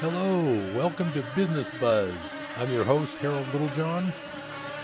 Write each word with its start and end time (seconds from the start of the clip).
Hello, 0.00 0.44
welcome 0.76 1.12
to 1.12 1.24
Business 1.34 1.72
Buzz. 1.80 2.38
I'm 2.56 2.72
your 2.72 2.84
host, 2.84 3.16
Harold 3.16 3.48
Littlejohn. 3.52 4.04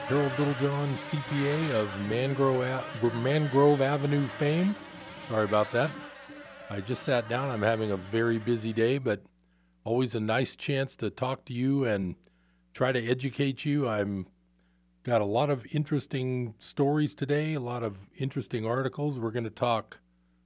Harold 0.08 0.32
Littlejohn, 0.36 0.94
CPA 0.94 1.70
of 1.70 2.10
Mangrove, 2.10 2.82
Mangrove 3.22 3.80
Avenue 3.80 4.26
fame. 4.26 4.74
Sorry 5.29 5.44
about 5.44 5.70
that. 5.70 5.92
I 6.68 6.80
just 6.80 7.04
sat 7.04 7.29
down. 7.29 7.48
I'm 7.48 7.62
having 7.62 7.92
a 7.92 7.96
very 7.96 8.38
busy 8.38 8.72
day, 8.72 8.98
but 8.98 9.22
always 9.84 10.16
a 10.16 10.20
nice 10.20 10.56
chance 10.56 10.96
to 10.96 11.11
talk 11.11 11.44
to 11.44 11.52
you 11.52 11.84
and 11.84 12.16
try 12.72 12.90
to 12.90 13.08
educate 13.08 13.64
you. 13.64 13.89
I'm 13.89 14.26
got 15.04 15.20
a 15.20 15.26
lot 15.26 15.48
of 15.48 15.64
interesting 15.70 16.54
stories 16.58 17.14
today, 17.14 17.54
a 17.54 17.61
lot 17.61 17.84
of 17.84 17.98
interesting 18.18 18.67
articles. 18.67 19.20
We're 19.20 19.31
going 19.31 19.44
to 19.44 19.50
talk 19.50 20.00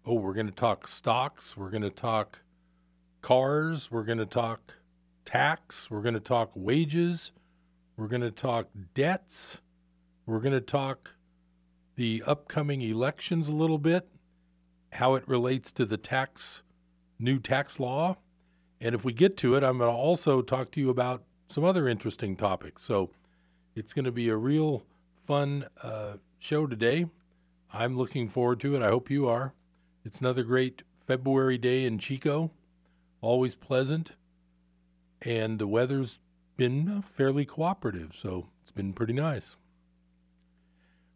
oh, 0.04 0.14
we're 0.14 0.34
going 0.34 0.46
to 0.46 0.52
talk 0.52 0.88
stocks, 0.88 1.56
we're 1.56 1.70
going 1.70 1.82
to 1.82 1.90
talk 1.90 2.40
cars, 3.20 3.90
we're 3.90 4.04
going 4.04 4.18
to 4.18 4.26
talk 4.26 4.74
tax, 5.24 5.90
we're 5.90 6.02
going 6.02 6.14
to 6.14 6.20
talk 6.20 6.50
wages, 6.54 7.32
we're 7.96 8.08
going 8.08 8.22
to 8.22 8.30
talk 8.30 8.68
debts, 8.94 9.60
we're 10.26 10.40
going 10.40 10.52
to 10.52 10.60
talk 10.60 11.14
the 11.96 12.22
upcoming 12.26 12.80
elections 12.80 13.48
a 13.48 13.52
little 13.52 13.78
bit, 13.78 14.08
how 14.92 15.14
it 15.14 15.26
relates 15.28 15.72
to 15.72 15.84
the 15.84 15.96
tax 15.96 16.62
new 17.18 17.38
tax 17.38 17.80
law. 17.80 18.16
And 18.80 18.94
if 18.94 19.04
we 19.04 19.12
get 19.12 19.36
to 19.38 19.56
it, 19.56 19.64
I'm 19.64 19.78
going 19.78 19.90
to 19.90 19.96
also 19.96 20.40
talk 20.40 20.70
to 20.72 20.80
you 20.80 20.90
about 20.90 21.24
some 21.48 21.64
other 21.64 21.88
interesting 21.88 22.36
topics. 22.36 22.84
So 22.84 23.10
it's 23.74 23.92
going 23.92 24.04
to 24.04 24.12
be 24.12 24.28
a 24.28 24.36
real 24.36 24.84
fun 25.26 25.66
uh, 25.82 26.14
show 26.38 26.66
today. 26.66 27.06
I'm 27.72 27.96
looking 27.96 28.28
forward 28.28 28.60
to 28.60 28.76
it. 28.76 28.82
I 28.82 28.88
hope 28.88 29.10
you 29.10 29.28
are. 29.28 29.52
It's 30.04 30.20
another 30.20 30.42
great 30.42 30.82
February 31.06 31.58
day 31.58 31.84
in 31.84 31.98
Chico, 31.98 32.50
always 33.20 33.54
pleasant, 33.54 34.12
and 35.22 35.58
the 35.58 35.66
weather's 35.66 36.18
been 36.56 36.88
uh, 36.88 37.02
fairly 37.02 37.44
cooperative, 37.44 38.14
so 38.14 38.48
it's 38.62 38.70
been 38.70 38.92
pretty 38.92 39.12
nice. 39.12 39.56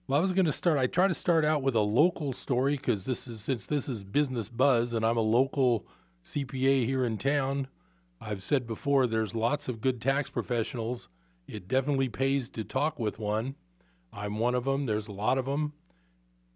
Well, 0.07 0.19
I 0.19 0.23
was 0.23 0.33
going 0.33 0.47
to 0.47 0.53
start. 0.53 0.79
I 0.79 0.87
try 0.87 1.09
to 1.09 1.15
start 1.15 1.45
out 1.45 1.63
with 1.63 1.75
a 1.75 1.81
local 1.81 2.33
story 2.33 2.77
because 2.77 3.05
this 3.05 3.27
is 3.27 3.41
since 3.41 3.67
this 3.67 3.89
is 3.89 4.05
business 4.05 4.49
buzz, 4.49 4.93
and 4.93 5.07
I'm 5.07 5.17
a 5.17 5.23
local 5.23 5.87
CPA 6.25 6.87
here 6.87 7.05
in 7.05 7.19
town. 7.19 7.69
I've 8.21 8.43
said 8.43 8.67
before, 8.67 9.07
there's 9.07 9.35
lots 9.35 9.69
of 9.69 9.81
good 9.81 10.01
tax 10.01 10.31
professionals. 10.31 11.09
It 11.49 11.67
definitely 11.67 12.09
pays 12.09 12.49
to 12.51 12.63
talk 12.63 12.99
with 12.99 13.19
one. 13.19 13.57
I'm 14.13 14.39
one 14.39 14.55
of 14.55 14.65
them. 14.65 14.87
There's 14.87 15.09
a 15.09 15.13
lot 15.13 15.39
of 15.39 15.47
them. 15.47 15.73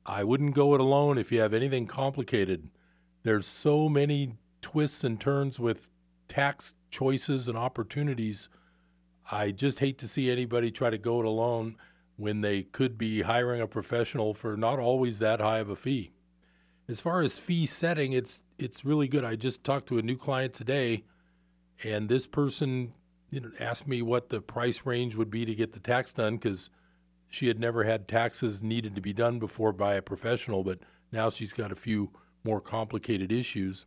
I 0.04 0.22
wouldn't 0.22 0.54
go 0.54 0.74
it 0.74 0.80
alone 0.80 1.18
if 1.18 1.32
you 1.32 1.40
have 1.40 1.52
anything 1.52 1.86
complicated. 1.86 2.68
There's 3.24 3.46
so 3.46 3.88
many 3.88 4.34
twists 4.60 5.04
and 5.04 5.20
turns 5.20 5.58
with 5.58 5.88
tax 6.28 6.74
choices 6.90 7.48
and 7.48 7.56
opportunities. 7.56 8.48
I 9.30 9.50
just 9.50 9.80
hate 9.80 9.98
to 9.98 10.08
see 10.08 10.30
anybody 10.30 10.70
try 10.70 10.90
to 10.90 10.98
go 10.98 11.20
it 11.20 11.26
alone 11.26 11.76
when 12.16 12.40
they 12.40 12.62
could 12.62 12.96
be 12.96 13.22
hiring 13.22 13.60
a 13.60 13.66
professional 13.66 14.34
for 14.34 14.56
not 14.56 14.78
always 14.78 15.18
that 15.18 15.40
high 15.40 15.58
of 15.58 15.68
a 15.68 15.76
fee. 15.76 16.12
As 16.88 17.00
far 17.00 17.20
as 17.20 17.38
fee 17.38 17.66
setting, 17.66 18.12
it's 18.12 18.40
it's 18.58 18.84
really 18.84 19.08
good. 19.08 19.24
I 19.24 19.36
just 19.36 19.64
talked 19.64 19.88
to 19.88 19.98
a 19.98 20.02
new 20.02 20.16
client 20.16 20.54
today, 20.54 21.04
and 21.84 22.08
this 22.08 22.26
person 22.26 22.94
you 23.30 23.40
know, 23.40 23.50
asked 23.60 23.86
me 23.86 24.00
what 24.02 24.30
the 24.30 24.40
price 24.40 24.82
range 24.84 25.14
would 25.14 25.30
be 25.30 25.44
to 25.44 25.54
get 25.54 25.72
the 25.72 25.80
tax 25.80 26.12
done 26.12 26.36
because 26.36 26.70
she 27.28 27.48
had 27.48 27.58
never 27.58 27.84
had 27.84 28.08
taxes 28.08 28.62
needed 28.62 28.94
to 28.94 29.00
be 29.00 29.12
done 29.12 29.38
before 29.38 29.72
by 29.72 29.94
a 29.94 30.02
professional, 30.02 30.64
but 30.64 30.78
now 31.12 31.28
she's 31.28 31.52
got 31.52 31.72
a 31.72 31.76
few 31.76 32.10
more 32.44 32.60
complicated 32.60 33.32
issues. 33.32 33.84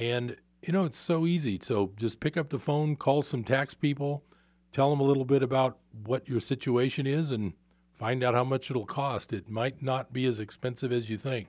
And, 0.00 0.36
you 0.62 0.72
know, 0.72 0.84
it's 0.84 0.98
so 0.98 1.26
easy. 1.26 1.58
So 1.62 1.92
just 1.96 2.20
pick 2.20 2.36
up 2.36 2.48
the 2.48 2.58
phone, 2.58 2.96
call 2.96 3.22
some 3.22 3.44
tax 3.44 3.74
people, 3.74 4.24
tell 4.72 4.88
them 4.90 5.00
a 5.00 5.04
little 5.04 5.24
bit 5.24 5.42
about 5.42 5.78
what 6.04 6.28
your 6.28 6.40
situation 6.40 7.06
is, 7.06 7.30
and 7.30 7.52
find 7.92 8.24
out 8.24 8.34
how 8.34 8.44
much 8.44 8.70
it'll 8.70 8.86
cost. 8.86 9.32
It 9.32 9.50
might 9.50 9.82
not 9.82 10.12
be 10.12 10.24
as 10.24 10.40
expensive 10.40 10.90
as 10.90 11.10
you 11.10 11.18
think. 11.18 11.48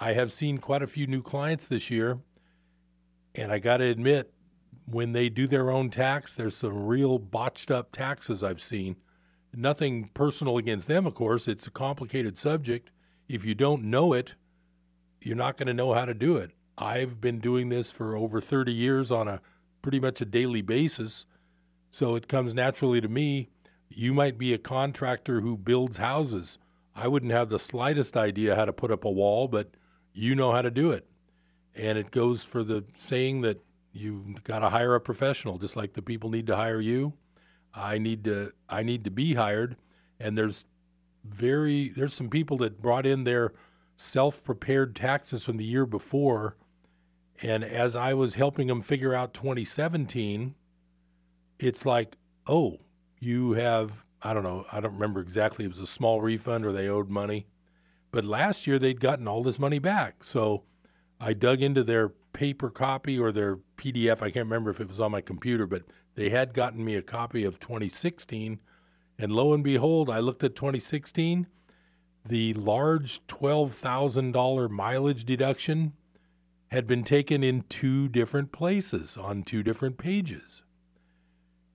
I 0.00 0.12
have 0.12 0.32
seen 0.32 0.58
quite 0.58 0.82
a 0.82 0.86
few 0.86 1.06
new 1.06 1.22
clients 1.22 1.66
this 1.66 1.90
year, 1.90 2.18
and 3.34 3.50
I 3.50 3.58
got 3.58 3.78
to 3.78 3.84
admit, 3.84 4.32
when 4.84 5.12
they 5.12 5.28
do 5.28 5.46
their 5.46 5.70
own 5.70 5.90
tax, 5.90 6.34
there's 6.34 6.56
some 6.56 6.86
real 6.86 7.18
botched 7.18 7.70
up 7.70 7.92
taxes 7.92 8.42
I've 8.42 8.62
seen 8.62 8.96
Nothing 9.54 10.08
personal 10.14 10.56
against 10.56 10.88
them, 10.88 11.06
of 11.06 11.14
course. 11.14 11.46
It's 11.46 11.66
a 11.66 11.70
complicated 11.70 12.38
subject. 12.38 12.90
If 13.28 13.44
you 13.44 13.54
don't 13.54 13.84
know 13.84 14.14
it, 14.14 14.34
you're 15.20 15.36
not 15.36 15.58
going 15.58 15.66
to 15.66 15.74
know 15.74 15.92
how 15.92 16.06
to 16.06 16.14
do 16.14 16.36
it. 16.36 16.52
I've 16.78 17.20
been 17.20 17.38
doing 17.38 17.68
this 17.68 17.90
for 17.90 18.16
over 18.16 18.40
30 18.40 18.72
years 18.72 19.10
on 19.10 19.28
a 19.28 19.40
pretty 19.82 20.00
much 20.00 20.20
a 20.20 20.24
daily 20.24 20.62
basis. 20.62 21.26
So 21.90 22.14
it 22.14 22.28
comes 22.28 22.54
naturally 22.54 23.00
to 23.00 23.08
me. 23.08 23.50
You 23.88 24.14
might 24.14 24.38
be 24.38 24.52
a 24.54 24.58
contractor 24.58 25.40
who 25.40 25.56
builds 25.56 25.98
houses. 25.98 26.58
I 26.94 27.08
wouldn't 27.08 27.32
have 27.32 27.48
the 27.48 27.58
slightest 27.58 28.16
idea 28.16 28.56
how 28.56 28.64
to 28.64 28.72
put 28.72 28.90
up 28.90 29.04
a 29.04 29.10
wall, 29.10 29.48
but 29.48 29.70
you 30.12 30.34
know 30.34 30.52
how 30.52 30.62
to 30.62 30.70
do 30.70 30.90
it. 30.90 31.06
And 31.74 31.98
it 31.98 32.10
goes 32.10 32.44
for 32.44 32.62
the 32.64 32.84
saying 32.96 33.42
that 33.42 33.62
you 33.92 34.36
got 34.44 34.60
to 34.60 34.70
hire 34.70 34.94
a 34.94 35.00
professional, 35.00 35.58
just 35.58 35.76
like 35.76 35.92
the 35.92 36.02
people 36.02 36.30
need 36.30 36.46
to 36.46 36.56
hire 36.56 36.80
you. 36.80 37.14
I 37.74 37.98
need 37.98 38.24
to 38.24 38.52
I 38.68 38.82
need 38.82 39.04
to 39.04 39.10
be 39.10 39.34
hired 39.34 39.76
and 40.22 40.38
there's 40.38 40.64
very 41.24 41.90
there's 41.90 42.14
some 42.14 42.30
people 42.30 42.56
that 42.58 42.80
brought 42.80 43.06
in 43.06 43.24
their 43.24 43.52
self-prepared 43.96 44.96
taxes 44.96 45.44
from 45.44 45.56
the 45.56 45.64
year 45.64 45.86
before 45.86 46.56
and 47.42 47.64
as 47.64 47.94
I 47.94 48.14
was 48.14 48.34
helping 48.34 48.68
them 48.68 48.80
figure 48.80 49.14
out 49.14 49.34
2017 49.34 50.54
it's 51.58 51.84
like 51.84 52.16
oh 52.46 52.78
you 53.18 53.52
have 53.52 54.04
I 54.22 54.32
don't 54.32 54.44
know 54.44 54.64
I 54.72 54.80
don't 54.80 54.94
remember 54.94 55.20
exactly 55.20 55.64
it 55.64 55.68
was 55.68 55.78
a 55.78 55.86
small 55.86 56.20
refund 56.22 56.64
or 56.64 56.72
they 56.72 56.88
owed 56.88 57.10
money. 57.10 57.46
But 58.10 58.24
last 58.24 58.66
year 58.66 58.78
they'd 58.78 59.00
gotten 59.00 59.26
all 59.26 59.42
this 59.42 59.58
money 59.58 59.78
back. 59.78 60.22
So 60.22 60.64
I 61.18 61.32
dug 61.32 61.62
into 61.62 61.82
their 61.82 62.10
paper 62.32 62.70
copy 62.70 63.18
or 63.18 63.32
their 63.32 63.58
PDF 63.76 64.22
I 64.22 64.30
can't 64.30 64.46
remember 64.46 64.70
if 64.70 64.80
it 64.80 64.88
was 64.88 65.00
on 65.00 65.10
my 65.10 65.20
computer 65.20 65.66
but 65.66 65.82
they 66.14 66.30
had 66.30 66.52
gotten 66.52 66.84
me 66.84 66.94
a 66.94 67.02
copy 67.02 67.44
of 67.44 67.58
2016, 67.58 68.60
and 69.18 69.32
lo 69.32 69.54
and 69.54 69.64
behold, 69.64 70.10
I 70.10 70.18
looked 70.18 70.44
at 70.44 70.54
2016. 70.54 71.46
The 72.24 72.54
large 72.54 73.26
$12,000 73.26 74.70
mileage 74.70 75.24
deduction 75.24 75.94
had 76.72 76.86
been 76.86 77.04
taken 77.04 77.44
in 77.44 77.62
two 77.68 78.08
different 78.08 78.50
places 78.50 79.18
on 79.18 79.42
two 79.42 79.62
different 79.62 79.98
pages. 79.98 80.62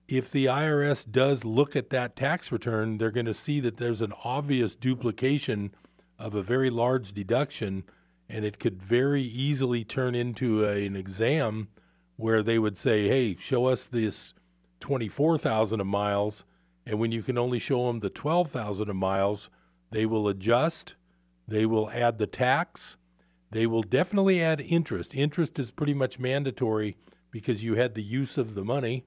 If 0.08 0.28
the 0.28 0.46
IRS 0.46 1.08
does 1.08 1.44
look 1.44 1.76
at 1.76 1.90
that 1.90 2.16
tax 2.16 2.50
return, 2.50 2.98
they're 2.98 3.12
going 3.12 3.26
to 3.26 3.32
see 3.32 3.60
that 3.60 3.76
there's 3.76 4.00
an 4.00 4.12
obvious 4.24 4.74
duplication 4.74 5.70
of 6.18 6.34
a 6.34 6.42
very 6.42 6.68
large 6.68 7.12
deduction, 7.12 7.84
and 8.28 8.44
it 8.44 8.58
could 8.58 8.82
very 8.82 9.22
easily 9.22 9.84
turn 9.84 10.16
into 10.16 10.66
a, 10.66 10.84
an 10.84 10.96
exam 10.96 11.68
where 12.16 12.42
they 12.42 12.58
would 12.58 12.76
say, 12.76 13.06
"Hey, 13.06 13.36
show 13.38 13.66
us 13.66 13.86
this 13.86 14.34
24,000 14.80 15.80
of 15.80 15.86
miles, 15.86 16.44
and 16.84 16.98
when 16.98 17.12
you 17.12 17.22
can 17.22 17.38
only 17.38 17.60
show 17.60 17.86
them 17.86 18.00
the 18.00 18.10
12,000 18.10 18.90
of 18.90 18.96
miles, 18.96 19.48
they 19.92 20.06
will 20.06 20.26
adjust, 20.26 20.96
they 21.46 21.66
will 21.66 21.88
add 21.90 22.18
the 22.18 22.26
tax, 22.26 22.96
they 23.50 23.66
will 23.66 23.82
definitely 23.82 24.42
add 24.42 24.60
interest. 24.60 25.14
Interest 25.14 25.58
is 25.58 25.70
pretty 25.70 25.94
much 25.94 26.18
mandatory 26.18 26.96
because 27.30 27.62
you 27.62 27.74
had 27.74 27.94
the 27.94 28.02
use 28.02 28.38
of 28.38 28.54
the 28.54 28.64
money, 28.64 29.04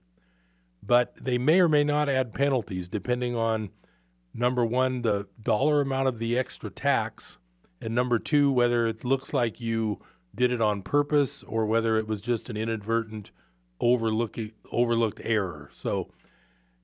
but 0.83 1.13
they 1.19 1.37
may 1.37 1.59
or 1.59 1.69
may 1.69 1.83
not 1.83 2.09
add 2.09 2.33
penalties 2.33 2.87
depending 2.87 3.35
on 3.35 3.69
number 4.33 4.65
one, 4.65 5.01
the 5.01 5.27
dollar 5.41 5.81
amount 5.81 6.07
of 6.07 6.19
the 6.19 6.37
extra 6.37 6.69
tax, 6.69 7.37
and 7.81 7.93
number 7.93 8.17
two, 8.17 8.51
whether 8.51 8.87
it 8.87 9.03
looks 9.03 9.33
like 9.33 9.59
you 9.59 9.99
did 10.33 10.51
it 10.51 10.61
on 10.61 10.81
purpose 10.81 11.43
or 11.43 11.65
whether 11.65 11.97
it 11.97 12.07
was 12.07 12.21
just 12.21 12.49
an 12.49 12.57
inadvertent 12.57 13.31
overlooking 13.79 14.51
overlooked 14.71 15.19
error. 15.23 15.69
So 15.73 16.09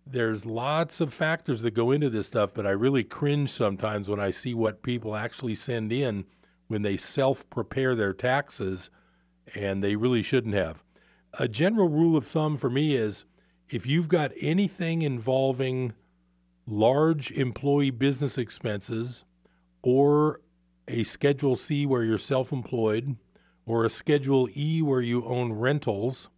there's 0.06 0.46
lots 0.46 1.00
of 1.00 1.14
factors 1.14 1.62
that 1.62 1.72
go 1.72 1.92
into 1.92 2.10
this 2.10 2.28
stuff, 2.28 2.52
but 2.54 2.66
I 2.66 2.72
really 2.72 3.04
cringe 3.04 3.52
sometimes 3.52 4.10
when 4.10 4.20
I 4.20 4.32
see 4.32 4.54
what 4.54 4.82
people 4.82 5.16
actually 5.16 5.56
send 5.56 5.92
in 5.92 6.26
when 6.68 6.82
they 6.82 6.98
self 6.98 7.50
prepare 7.50 7.96
their 7.96 8.14
taxes 8.14 8.90
and 9.56 9.84
they 9.84 9.96
really 9.96 10.24
shouldn't 10.24 10.56
have. 10.56 10.84
A 11.40 11.48
general 11.48 11.90
rule 11.90 12.18
of 12.18 12.26
thumb 12.26 12.58
for 12.58 12.70
me 12.70 12.96
is 12.96 13.26
if 13.70 13.86
you've 13.86 14.08
got 14.08 14.32
anything 14.40 15.02
involving 15.02 15.94
large 16.66 17.32
employee 17.32 17.92
business 17.92 18.38
expenses 18.38 19.24
or 19.82 20.42
a 20.88 21.04
Schedule 21.04 21.56
C 21.56 21.86
where 21.86 22.04
you're 22.04 22.18
self 22.18 22.52
employed 22.52 23.18
or 23.66 23.84
a 23.84 23.90
Schedule 23.90 24.48
E 24.56 24.82
where 24.82 25.02
you 25.02 25.26
own 25.26 25.54
rentals, 25.54 26.30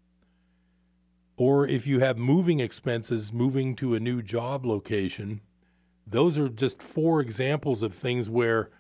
or 1.38 1.68
if 1.68 1.86
you 1.86 2.00
have 2.00 2.18
moving 2.18 2.60
expenses 2.60 3.32
moving 3.32 3.76
to 3.76 3.94
a 3.94 4.00
new 4.00 4.22
job 4.22 4.66
location, 4.66 5.42
those 6.06 6.38
are 6.38 6.50
just 6.50 6.82
four 6.82 7.22
examples 7.22 7.84
of 7.84 7.94
things 7.94 8.30
where 8.30 8.72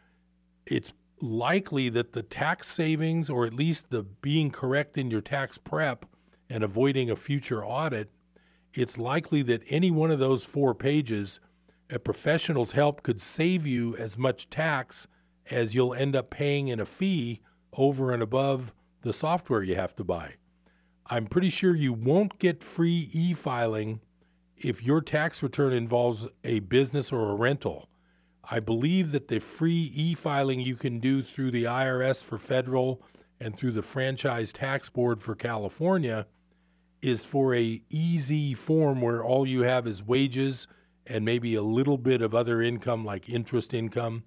it's 0.65 0.91
likely 1.21 1.89
that 1.89 2.13
the 2.13 2.23
tax 2.23 2.67
savings, 2.67 3.29
or 3.29 3.45
at 3.45 3.53
least 3.53 3.89
the 3.89 4.03
being 4.03 4.51
correct 4.51 4.97
in 4.97 5.11
your 5.11 5.21
tax 5.21 5.57
prep 5.57 6.05
and 6.49 6.63
avoiding 6.63 7.09
a 7.09 7.15
future 7.15 7.63
audit, 7.65 8.09
it's 8.73 8.97
likely 8.97 9.41
that 9.43 9.63
any 9.67 9.91
one 9.91 10.11
of 10.11 10.19
those 10.19 10.45
four 10.45 10.75
pages, 10.75 11.39
a 11.89 11.99
professional's 11.99 12.71
help 12.71 13.03
could 13.03 13.19
save 13.19 13.65
you 13.65 13.95
as 13.97 14.17
much 14.17 14.49
tax 14.49 15.07
as 15.49 15.73
you'll 15.73 15.93
end 15.93 16.15
up 16.15 16.29
paying 16.29 16.67
in 16.67 16.79
a 16.79 16.85
fee 16.85 17.41
over 17.73 18.11
and 18.11 18.21
above 18.21 18.73
the 19.01 19.13
software 19.13 19.63
you 19.63 19.75
have 19.75 19.95
to 19.95 20.03
buy. 20.03 20.33
I'm 21.07 21.25
pretty 21.25 21.49
sure 21.49 21.75
you 21.75 21.93
won't 21.93 22.37
get 22.37 22.63
free 22.63 23.09
e 23.11 23.33
filing 23.33 24.01
if 24.55 24.83
your 24.83 25.01
tax 25.01 25.41
return 25.41 25.73
involves 25.73 26.27
a 26.43 26.59
business 26.59 27.11
or 27.11 27.31
a 27.31 27.35
rental. 27.35 27.89
I 28.51 28.59
believe 28.59 29.11
that 29.11 29.27
the 29.27 29.39
free 29.39 29.91
e 29.93 30.15
filing 30.15 30.59
you 30.59 30.75
can 30.75 30.99
do 30.99 31.21
through 31.21 31.51
the 31.51 31.65
IRS 31.65 32.23
for 32.23 32.39
federal 32.39 33.01
and 33.39 33.55
through 33.55 33.73
the 33.73 33.83
Franchise 33.83 34.51
Tax 34.51 34.89
Board 34.89 35.21
for 35.21 35.35
California 35.35 36.25
is 37.01 37.23
for 37.23 37.53
a 37.53 37.81
easy 37.89 38.55
form 38.55 39.01
where 39.01 39.23
all 39.23 39.47
you 39.47 39.61
have 39.61 39.85
is 39.85 40.03
wages 40.03 40.67
and 41.05 41.23
maybe 41.23 41.53
a 41.53 41.61
little 41.61 41.97
bit 41.97 42.23
of 42.23 42.33
other 42.33 42.61
income 42.61 43.05
like 43.05 43.29
interest 43.29 43.73
income. 43.73 44.23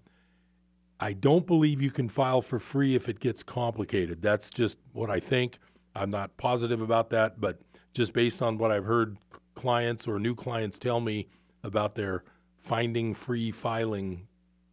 I 1.00 1.14
don't 1.14 1.46
believe 1.46 1.82
you 1.82 1.90
can 1.90 2.08
file 2.08 2.42
for 2.42 2.60
free 2.60 2.94
if 2.94 3.08
it 3.08 3.18
gets 3.18 3.42
complicated. 3.42 4.22
That's 4.22 4.50
just 4.50 4.76
what 4.92 5.10
I 5.10 5.18
think. 5.18 5.58
I'm 5.96 6.10
not 6.10 6.36
positive 6.36 6.80
about 6.80 7.10
that, 7.10 7.40
but 7.40 7.60
just 7.92 8.12
based 8.12 8.40
on 8.40 8.56
what 8.56 8.70
I've 8.70 8.84
heard 8.84 9.18
clients 9.56 10.06
or 10.06 10.20
new 10.20 10.36
clients 10.36 10.78
tell 10.78 11.00
me 11.00 11.26
about 11.64 11.96
their 11.96 12.22
finding 12.62 13.12
free 13.12 13.50
filing 13.50 14.28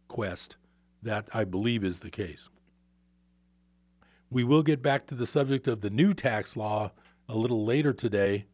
quest, 0.08 0.56
that 1.02 1.28
I 1.34 1.44
believe 1.44 1.84
is 1.84 2.00
the 2.00 2.10
case. 2.10 2.48
We 4.30 4.44
will 4.44 4.62
get 4.62 4.80
back 4.80 5.06
to 5.08 5.14
the 5.14 5.26
subject 5.26 5.66
of 5.66 5.80
the 5.80 5.90
new 5.90 6.14
tax 6.14 6.56
law 6.56 6.92
a 7.28 7.36
little 7.36 7.64
later 7.64 7.92
today. 7.92 8.46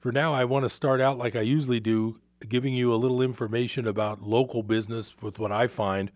For 0.00 0.10
now, 0.10 0.32
I 0.32 0.44
want 0.44 0.64
to 0.64 0.70
start 0.70 1.00
out 1.00 1.18
like 1.18 1.36
I 1.36 1.42
usually 1.42 1.80
do, 1.80 2.18
giving 2.48 2.72
you 2.72 2.92
a 2.92 2.96
little 2.96 3.20
information 3.20 3.86
about 3.86 4.22
local 4.22 4.62
business 4.62 5.14
with 5.20 5.38
what 5.38 5.52
I 5.52 5.66
find. 5.66 6.10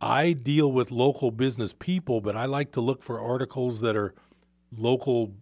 I 0.00 0.32
deal 0.32 0.70
with 0.70 0.92
local 0.92 1.32
business 1.32 1.72
people, 1.72 2.20
but 2.20 2.36
I 2.36 2.44
like 2.44 2.70
to 2.72 2.80
look 2.80 3.02
for 3.02 3.20
articles 3.20 3.80
that 3.80 3.96
are 3.96 4.14
local 4.76 5.32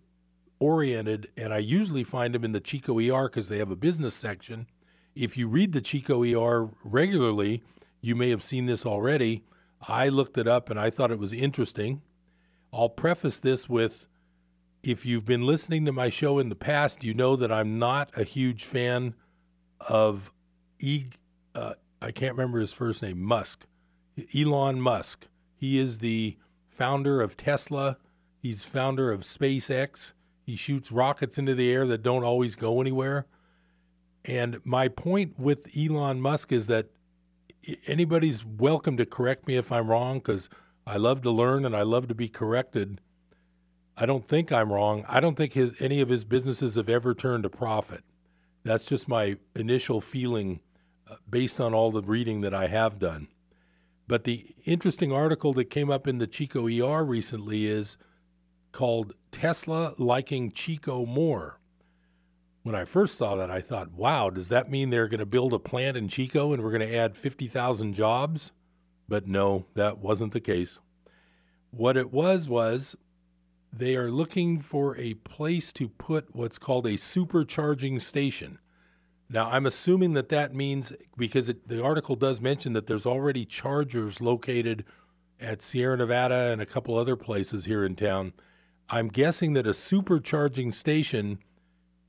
oriented, 0.58 1.28
and 1.36 1.52
I 1.52 1.58
usually 1.58 2.04
find 2.04 2.34
them 2.34 2.44
in 2.44 2.52
the 2.52 2.60
Chico 2.60 2.98
ER 2.98 3.28
because 3.28 3.48
they 3.48 3.58
have 3.58 3.70
a 3.70 3.76
business 3.76 4.14
section. 4.14 4.68
If 5.16 5.38
you 5.38 5.48
read 5.48 5.72
the 5.72 5.80
Chico 5.80 6.22
ER 6.22 6.68
regularly, 6.84 7.62
you 8.02 8.14
may 8.14 8.28
have 8.28 8.42
seen 8.42 8.66
this 8.66 8.84
already. 8.84 9.44
I 9.88 10.10
looked 10.10 10.36
it 10.36 10.46
up 10.46 10.68
and 10.68 10.78
I 10.78 10.90
thought 10.90 11.10
it 11.10 11.18
was 11.18 11.32
interesting. 11.32 12.02
I'll 12.70 12.90
preface 12.90 13.38
this 13.38 13.66
with 13.66 14.06
if 14.82 15.06
you've 15.06 15.24
been 15.24 15.46
listening 15.46 15.86
to 15.86 15.92
my 15.92 16.10
show 16.10 16.38
in 16.38 16.50
the 16.50 16.54
past, 16.54 17.02
you 17.02 17.14
know 17.14 17.34
that 17.34 17.50
I'm 17.50 17.78
not 17.78 18.10
a 18.14 18.24
huge 18.24 18.64
fan 18.64 19.14
of 19.80 20.30
e. 20.78 21.06
Uh, 21.54 21.72
I 22.02 22.12
can't 22.12 22.34
remember 22.34 22.60
his 22.60 22.74
first 22.74 23.02
name, 23.02 23.22
Musk, 23.22 23.64
Elon 24.34 24.82
Musk. 24.82 25.28
He 25.56 25.78
is 25.78 25.98
the 25.98 26.36
founder 26.68 27.22
of 27.22 27.38
Tesla. 27.38 27.96
He's 28.42 28.62
founder 28.62 29.10
of 29.10 29.22
SpaceX. 29.22 30.12
He 30.42 30.56
shoots 30.56 30.92
rockets 30.92 31.38
into 31.38 31.54
the 31.54 31.72
air 31.72 31.86
that 31.86 32.02
don't 32.02 32.22
always 32.22 32.54
go 32.54 32.82
anywhere. 32.82 33.26
And 34.26 34.60
my 34.64 34.88
point 34.88 35.38
with 35.38 35.68
Elon 35.76 36.20
Musk 36.20 36.50
is 36.50 36.66
that 36.66 36.88
anybody's 37.86 38.44
welcome 38.44 38.96
to 38.96 39.06
correct 39.06 39.46
me 39.46 39.56
if 39.56 39.70
I'm 39.70 39.88
wrong 39.88 40.18
because 40.18 40.48
I 40.84 40.96
love 40.96 41.22
to 41.22 41.30
learn 41.30 41.64
and 41.64 41.76
I 41.76 41.82
love 41.82 42.08
to 42.08 42.14
be 42.14 42.28
corrected. 42.28 43.00
I 43.96 44.04
don't 44.04 44.26
think 44.26 44.50
I'm 44.50 44.72
wrong. 44.72 45.04
I 45.08 45.20
don't 45.20 45.36
think 45.36 45.52
his, 45.52 45.72
any 45.78 46.00
of 46.00 46.08
his 46.08 46.24
businesses 46.24 46.74
have 46.74 46.88
ever 46.88 47.14
turned 47.14 47.44
a 47.44 47.50
profit. 47.50 48.02
That's 48.64 48.84
just 48.84 49.06
my 49.06 49.36
initial 49.54 50.00
feeling 50.00 50.60
uh, 51.08 51.16
based 51.30 51.60
on 51.60 51.72
all 51.72 51.92
the 51.92 52.02
reading 52.02 52.40
that 52.40 52.52
I 52.52 52.66
have 52.66 52.98
done. 52.98 53.28
But 54.08 54.24
the 54.24 54.54
interesting 54.64 55.12
article 55.12 55.52
that 55.54 55.70
came 55.70 55.90
up 55.90 56.08
in 56.08 56.18
the 56.18 56.26
Chico 56.26 56.66
ER 56.66 57.04
recently 57.04 57.66
is 57.66 57.96
called 58.72 59.14
Tesla 59.30 59.94
Liking 59.98 60.50
Chico 60.50 61.06
More. 61.06 61.60
When 62.66 62.74
I 62.74 62.84
first 62.84 63.14
saw 63.14 63.36
that, 63.36 63.48
I 63.48 63.60
thought, 63.60 63.92
wow, 63.92 64.28
does 64.28 64.48
that 64.48 64.68
mean 64.68 64.90
they're 64.90 65.06
going 65.06 65.20
to 65.20 65.24
build 65.24 65.52
a 65.52 65.58
plant 65.60 65.96
in 65.96 66.08
Chico 66.08 66.52
and 66.52 66.64
we're 66.64 66.76
going 66.76 66.80
to 66.80 66.96
add 66.96 67.16
50,000 67.16 67.94
jobs? 67.94 68.50
But 69.06 69.28
no, 69.28 69.66
that 69.74 69.98
wasn't 69.98 70.32
the 70.32 70.40
case. 70.40 70.80
What 71.70 71.96
it 71.96 72.12
was 72.12 72.48
was 72.48 72.96
they 73.72 73.94
are 73.94 74.10
looking 74.10 74.58
for 74.58 74.96
a 74.96 75.14
place 75.14 75.72
to 75.74 75.88
put 75.88 76.34
what's 76.34 76.58
called 76.58 76.86
a 76.86 76.94
supercharging 76.94 78.02
station. 78.02 78.58
Now, 79.30 79.48
I'm 79.48 79.66
assuming 79.66 80.14
that 80.14 80.30
that 80.30 80.52
means 80.52 80.92
because 81.16 81.48
it, 81.48 81.68
the 81.68 81.80
article 81.80 82.16
does 82.16 82.40
mention 82.40 82.72
that 82.72 82.88
there's 82.88 83.06
already 83.06 83.44
chargers 83.44 84.20
located 84.20 84.84
at 85.38 85.62
Sierra 85.62 85.98
Nevada 85.98 86.50
and 86.50 86.60
a 86.60 86.66
couple 86.66 86.98
other 86.98 87.14
places 87.14 87.66
here 87.66 87.84
in 87.84 87.94
town. 87.94 88.32
I'm 88.90 89.06
guessing 89.06 89.52
that 89.52 89.68
a 89.68 89.70
supercharging 89.70 90.74
station, 90.74 91.38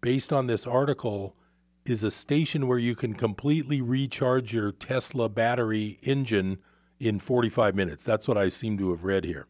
based 0.01 0.31
on 0.31 0.47
this 0.47 0.65
article, 0.65 1.35
is 1.85 2.03
a 2.03 2.11
station 2.11 2.67
where 2.67 2.77
you 2.77 2.95
can 2.95 3.13
completely 3.13 3.81
recharge 3.81 4.53
your 4.53 4.71
Tesla 4.71 5.29
battery 5.29 5.99
engine 6.01 6.57
in 6.99 7.19
45 7.19 7.75
minutes. 7.75 8.03
That's 8.03 8.27
what 8.27 8.37
I 8.37 8.49
seem 8.49 8.77
to 8.77 8.91
have 8.91 9.03
read 9.03 9.23
here. 9.23 9.47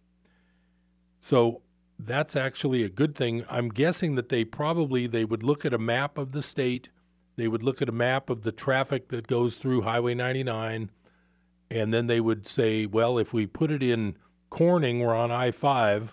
So 1.19 1.61
that's 1.99 2.35
actually 2.35 2.83
a 2.83 2.89
good 2.89 3.15
thing. 3.15 3.43
I'm 3.49 3.69
guessing 3.69 4.15
that 4.15 4.29
they 4.29 4.45
probably 4.45 5.07
they 5.07 5.25
would 5.25 5.43
look 5.43 5.65
at 5.65 5.73
a 5.73 5.79
map 5.79 6.17
of 6.17 6.31
the 6.31 6.43
state, 6.43 6.89
they 7.35 7.47
would 7.47 7.63
look 7.63 7.81
at 7.81 7.89
a 7.89 7.93
map 7.93 8.29
of 8.29 8.43
the 8.43 8.51
traffic 8.51 9.09
that 9.09 9.27
goes 9.27 9.55
through 9.55 9.81
Highway 9.81 10.13
99, 10.13 10.91
and 11.69 11.93
then 11.93 12.07
they 12.07 12.19
would 12.19 12.47
say, 12.47 12.85
well, 12.85 13.17
if 13.17 13.33
we 13.33 13.45
put 13.45 13.71
it 13.71 13.83
in 13.83 14.15
Corning, 14.49 14.99
we're 14.99 15.15
on 15.15 15.31
I-5, 15.31 16.09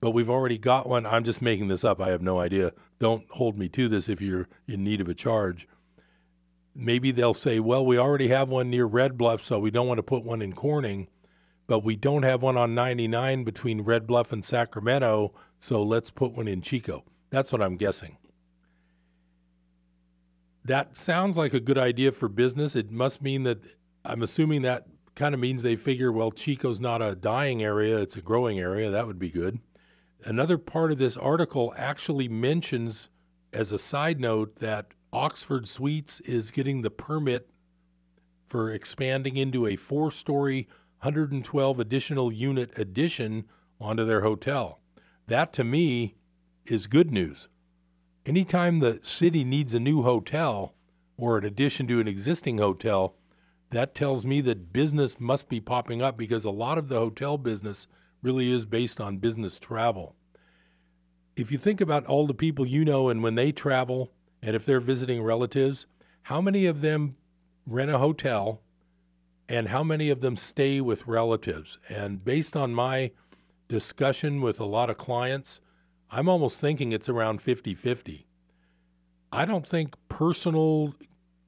but 0.00 0.10
we've 0.10 0.30
already 0.30 0.58
got 0.58 0.88
one. 0.88 1.06
I'm 1.06 1.24
just 1.24 1.42
making 1.42 1.68
this 1.68 1.84
up. 1.84 2.00
I 2.00 2.10
have 2.10 2.22
no 2.22 2.40
idea. 2.40 2.72
Don't 2.98 3.24
hold 3.30 3.58
me 3.58 3.68
to 3.70 3.88
this 3.88 4.08
if 4.08 4.20
you're 4.20 4.48
in 4.66 4.84
need 4.84 5.00
of 5.00 5.08
a 5.08 5.14
charge. 5.14 5.68
Maybe 6.74 7.10
they'll 7.10 7.34
say, 7.34 7.58
well, 7.58 7.84
we 7.84 7.98
already 7.98 8.28
have 8.28 8.48
one 8.48 8.68
near 8.70 8.84
Red 8.84 9.16
Bluff, 9.16 9.42
so 9.42 9.58
we 9.58 9.70
don't 9.70 9.88
want 9.88 9.98
to 9.98 10.02
put 10.02 10.24
one 10.24 10.42
in 10.42 10.52
Corning 10.52 11.08
but 11.66 11.80
we 11.80 11.96
don't 11.96 12.22
have 12.22 12.42
one 12.42 12.56
on 12.56 12.74
99 12.74 13.44
between 13.44 13.80
Red 13.82 14.06
Bluff 14.06 14.32
and 14.32 14.44
Sacramento, 14.44 15.32
so 15.58 15.82
let's 15.82 16.10
put 16.10 16.32
one 16.32 16.48
in 16.48 16.62
Chico. 16.62 17.04
That's 17.30 17.52
what 17.52 17.62
I'm 17.62 17.76
guessing. 17.76 18.18
That 20.64 20.96
sounds 20.96 21.36
like 21.36 21.54
a 21.54 21.60
good 21.60 21.78
idea 21.78 22.12
for 22.12 22.28
business. 22.28 22.74
It 22.74 22.90
must 22.90 23.22
mean 23.22 23.44
that 23.44 23.58
I'm 24.04 24.22
assuming 24.22 24.62
that 24.62 24.86
kind 25.14 25.34
of 25.34 25.40
means 25.40 25.62
they 25.62 25.76
figure, 25.76 26.12
well, 26.12 26.30
Chico's 26.30 26.80
not 26.80 27.02
a 27.02 27.14
dying 27.14 27.62
area, 27.62 27.98
it's 27.98 28.16
a 28.16 28.20
growing 28.22 28.58
area. 28.58 28.90
That 28.90 29.06
would 29.06 29.18
be 29.18 29.30
good. 29.30 29.58
Another 30.26 30.58
part 30.58 30.90
of 30.90 30.98
this 30.98 31.16
article 31.16 31.72
actually 31.76 32.26
mentions, 32.26 33.08
as 33.52 33.70
a 33.70 33.78
side 33.78 34.18
note, 34.18 34.56
that 34.56 34.86
Oxford 35.12 35.68
Suites 35.68 36.18
is 36.20 36.50
getting 36.50 36.82
the 36.82 36.90
permit 36.90 37.48
for 38.48 38.72
expanding 38.72 39.36
into 39.36 39.68
a 39.68 39.76
four 39.76 40.10
story 40.10 40.66
112 41.02 41.78
additional 41.78 42.32
unit 42.32 42.76
addition 42.76 43.44
onto 43.80 44.04
their 44.04 44.22
hotel. 44.22 44.80
That 45.28 45.52
to 45.52 45.64
me 45.64 46.16
is 46.64 46.88
good 46.88 47.12
news. 47.12 47.48
Anytime 48.26 48.80
the 48.80 48.98
city 49.04 49.44
needs 49.44 49.74
a 49.74 49.80
new 49.80 50.02
hotel 50.02 50.74
or 51.16 51.38
an 51.38 51.44
addition 51.44 51.86
to 51.86 52.00
an 52.00 52.08
existing 52.08 52.58
hotel, 52.58 53.14
that 53.70 53.94
tells 53.94 54.26
me 54.26 54.40
that 54.40 54.72
business 54.72 55.20
must 55.20 55.48
be 55.48 55.60
popping 55.60 56.02
up 56.02 56.16
because 56.16 56.44
a 56.44 56.50
lot 56.50 56.78
of 56.78 56.88
the 56.88 56.98
hotel 56.98 57.38
business 57.38 57.86
really 58.26 58.50
is 58.50 58.66
based 58.66 59.00
on 59.00 59.18
business 59.18 59.58
travel. 59.58 60.16
If 61.36 61.52
you 61.52 61.58
think 61.58 61.80
about 61.80 62.04
all 62.06 62.26
the 62.26 62.34
people 62.34 62.66
you 62.66 62.84
know 62.84 63.08
and 63.08 63.22
when 63.22 63.36
they 63.36 63.52
travel 63.52 64.12
and 64.42 64.56
if 64.56 64.66
they're 64.66 64.80
visiting 64.80 65.22
relatives, 65.22 65.86
how 66.22 66.40
many 66.40 66.66
of 66.66 66.80
them 66.80 67.16
rent 67.66 67.90
a 67.90 67.98
hotel 67.98 68.60
and 69.48 69.68
how 69.68 69.84
many 69.84 70.10
of 70.10 70.20
them 70.20 70.34
stay 70.34 70.80
with 70.80 71.06
relatives. 71.06 71.78
And 71.88 72.24
based 72.24 72.56
on 72.56 72.74
my 72.74 73.12
discussion 73.68 74.40
with 74.40 74.58
a 74.58 74.64
lot 74.64 74.90
of 74.90 74.98
clients, 74.98 75.60
I'm 76.10 76.28
almost 76.28 76.60
thinking 76.60 76.90
it's 76.90 77.08
around 77.08 77.40
50 77.40 77.74
50. 77.74 78.26
I 79.32 79.44
don't 79.44 79.66
think 79.66 79.94
personal 80.08 80.94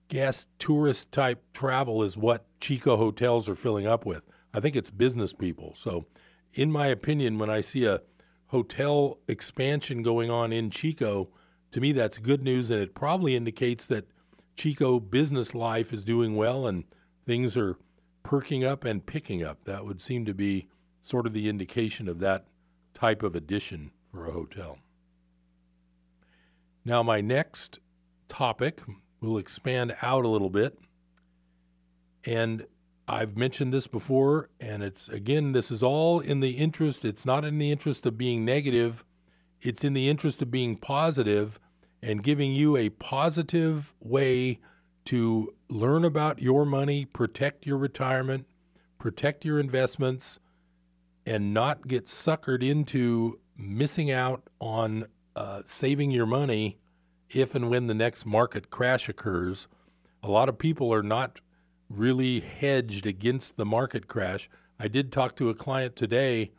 guest 0.08 0.46
tourist 0.58 1.10
type 1.10 1.42
travel 1.52 2.02
is 2.02 2.16
what 2.16 2.44
Chico 2.60 2.96
hotels 2.96 3.48
are 3.48 3.54
filling 3.56 3.86
up 3.86 4.06
with. 4.06 4.22
I 4.54 4.60
think 4.60 4.76
it's 4.76 4.90
business 4.90 5.32
people. 5.32 5.74
So, 5.76 6.06
in 6.54 6.72
my 6.72 6.86
opinion, 6.86 7.38
when 7.38 7.50
I 7.50 7.60
see 7.60 7.84
a 7.84 8.00
hotel 8.48 9.18
expansion 9.28 10.02
going 10.02 10.30
on 10.30 10.52
in 10.52 10.70
Chico, 10.70 11.28
to 11.70 11.80
me 11.80 11.92
that's 11.92 12.18
good 12.18 12.42
news 12.42 12.70
and 12.70 12.80
it 12.80 12.94
probably 12.94 13.36
indicates 13.36 13.86
that 13.86 14.06
Chico 14.56 14.98
business 14.98 15.54
life 15.54 15.92
is 15.92 16.02
doing 16.02 16.34
well 16.34 16.66
and 16.66 16.84
things 17.26 17.56
are 17.56 17.76
perking 18.22 18.64
up 18.64 18.84
and 18.84 19.06
picking 19.06 19.42
up. 19.42 19.64
That 19.64 19.84
would 19.84 20.00
seem 20.00 20.24
to 20.24 20.34
be 20.34 20.68
sort 21.00 21.26
of 21.26 21.32
the 21.32 21.48
indication 21.48 22.08
of 22.08 22.18
that 22.20 22.46
type 22.94 23.22
of 23.22 23.36
addition 23.36 23.92
for 24.10 24.26
a 24.26 24.32
hotel. 24.32 24.78
Now, 26.84 27.02
my 27.02 27.20
next 27.20 27.78
topic 28.28 28.80
will 29.20 29.38
expand 29.38 29.94
out 30.02 30.24
a 30.24 30.28
little 30.28 30.50
bit. 30.50 30.78
And 32.24 32.66
I've 33.10 33.38
mentioned 33.38 33.72
this 33.72 33.86
before, 33.86 34.50
and 34.60 34.82
it's 34.82 35.08
again, 35.08 35.52
this 35.52 35.70
is 35.70 35.82
all 35.82 36.20
in 36.20 36.40
the 36.40 36.58
interest, 36.58 37.06
it's 37.06 37.24
not 37.24 37.42
in 37.42 37.56
the 37.56 37.72
interest 37.72 38.04
of 38.04 38.18
being 38.18 38.44
negative, 38.44 39.02
it's 39.62 39.82
in 39.82 39.94
the 39.94 40.10
interest 40.10 40.42
of 40.42 40.50
being 40.50 40.76
positive 40.76 41.58
and 42.02 42.22
giving 42.22 42.52
you 42.52 42.76
a 42.76 42.90
positive 42.90 43.94
way 43.98 44.60
to 45.06 45.54
learn 45.70 46.04
about 46.04 46.42
your 46.42 46.66
money, 46.66 47.06
protect 47.06 47.64
your 47.64 47.78
retirement, 47.78 48.46
protect 48.98 49.42
your 49.42 49.58
investments, 49.58 50.38
and 51.24 51.54
not 51.54 51.88
get 51.88 52.06
suckered 52.06 52.62
into 52.62 53.40
missing 53.56 54.10
out 54.10 54.42
on 54.60 55.06
uh, 55.34 55.62
saving 55.64 56.10
your 56.10 56.26
money 56.26 56.78
if 57.30 57.54
and 57.54 57.70
when 57.70 57.86
the 57.86 57.94
next 57.94 58.26
market 58.26 58.68
crash 58.68 59.08
occurs. 59.08 59.66
A 60.22 60.28
lot 60.28 60.50
of 60.50 60.58
people 60.58 60.92
are 60.92 61.02
not 61.02 61.40
really 61.88 62.40
hedged 62.40 63.06
against 63.06 63.56
the 63.56 63.64
market 63.64 64.08
crash. 64.08 64.48
I 64.78 64.88
did 64.88 65.10
talk 65.10 65.36
to 65.36 65.48
a 65.48 65.54
client 65.54 65.96
today, 65.96 66.52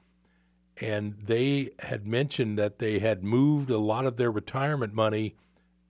and 0.78 1.16
they 1.22 1.70
had 1.80 2.08
mentioned 2.08 2.58
that 2.58 2.80
they 2.80 3.00
had 3.00 3.24
moved 3.24 3.70
a 3.70 3.78
lot 3.78 4.06
of 4.06 4.18
their 4.18 4.32
retirement 4.32 4.94
money 4.94 5.36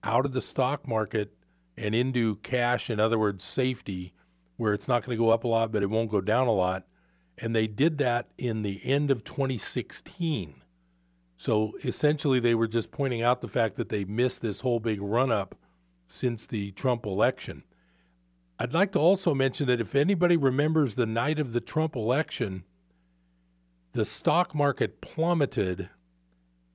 out 0.02 0.24
of 0.24 0.32
the 0.32 0.42
stock 0.42 0.86
market 0.86 1.34
and 1.76 1.94
into 1.94 2.36
cash, 2.36 2.90
in 2.90 3.00
other 3.00 3.18
words, 3.18 3.42
safety, 3.42 4.12
where 4.56 4.74
it's 4.74 4.88
not 4.88 5.04
going 5.04 5.16
to 5.16 5.24
go 5.24 5.30
up 5.30 5.44
a 5.44 5.48
lot, 5.48 5.72
but 5.72 5.82
it 5.82 5.90
won't 5.90 6.10
go 6.10 6.20
down 6.20 6.46
a 6.46 6.52
lot. 6.52 6.84
And 7.38 7.56
they 7.56 7.66
did 7.66 7.96
that 7.98 8.28
in 8.36 8.62
the 8.62 8.80
end 8.84 9.10
of 9.10 9.24
2016. 9.24 10.62
So 11.38 11.72
essentially, 11.82 12.38
they 12.38 12.54
were 12.54 12.68
just 12.68 12.90
pointing 12.90 13.22
out 13.22 13.40
the 13.40 13.48
fact 13.48 13.76
that 13.76 13.88
they 13.88 14.04
missed 14.04 14.42
this 14.42 14.60
whole 14.60 14.78
big 14.78 15.00
run 15.00 15.32
up 15.32 15.54
since 16.06 16.46
the 16.46 16.72
Trump 16.72 17.06
election. 17.06 17.62
I'd 18.62 18.74
like 18.74 18.92
to 18.92 18.98
also 18.98 19.34
mention 19.34 19.66
that 19.68 19.80
if 19.80 19.94
anybody 19.94 20.36
remembers 20.36 20.94
the 20.94 21.06
night 21.06 21.38
of 21.38 21.54
the 21.54 21.62
Trump 21.62 21.96
election, 21.96 22.64
the 23.94 24.04
stock 24.04 24.54
market 24.54 25.00
plummeted 25.00 25.88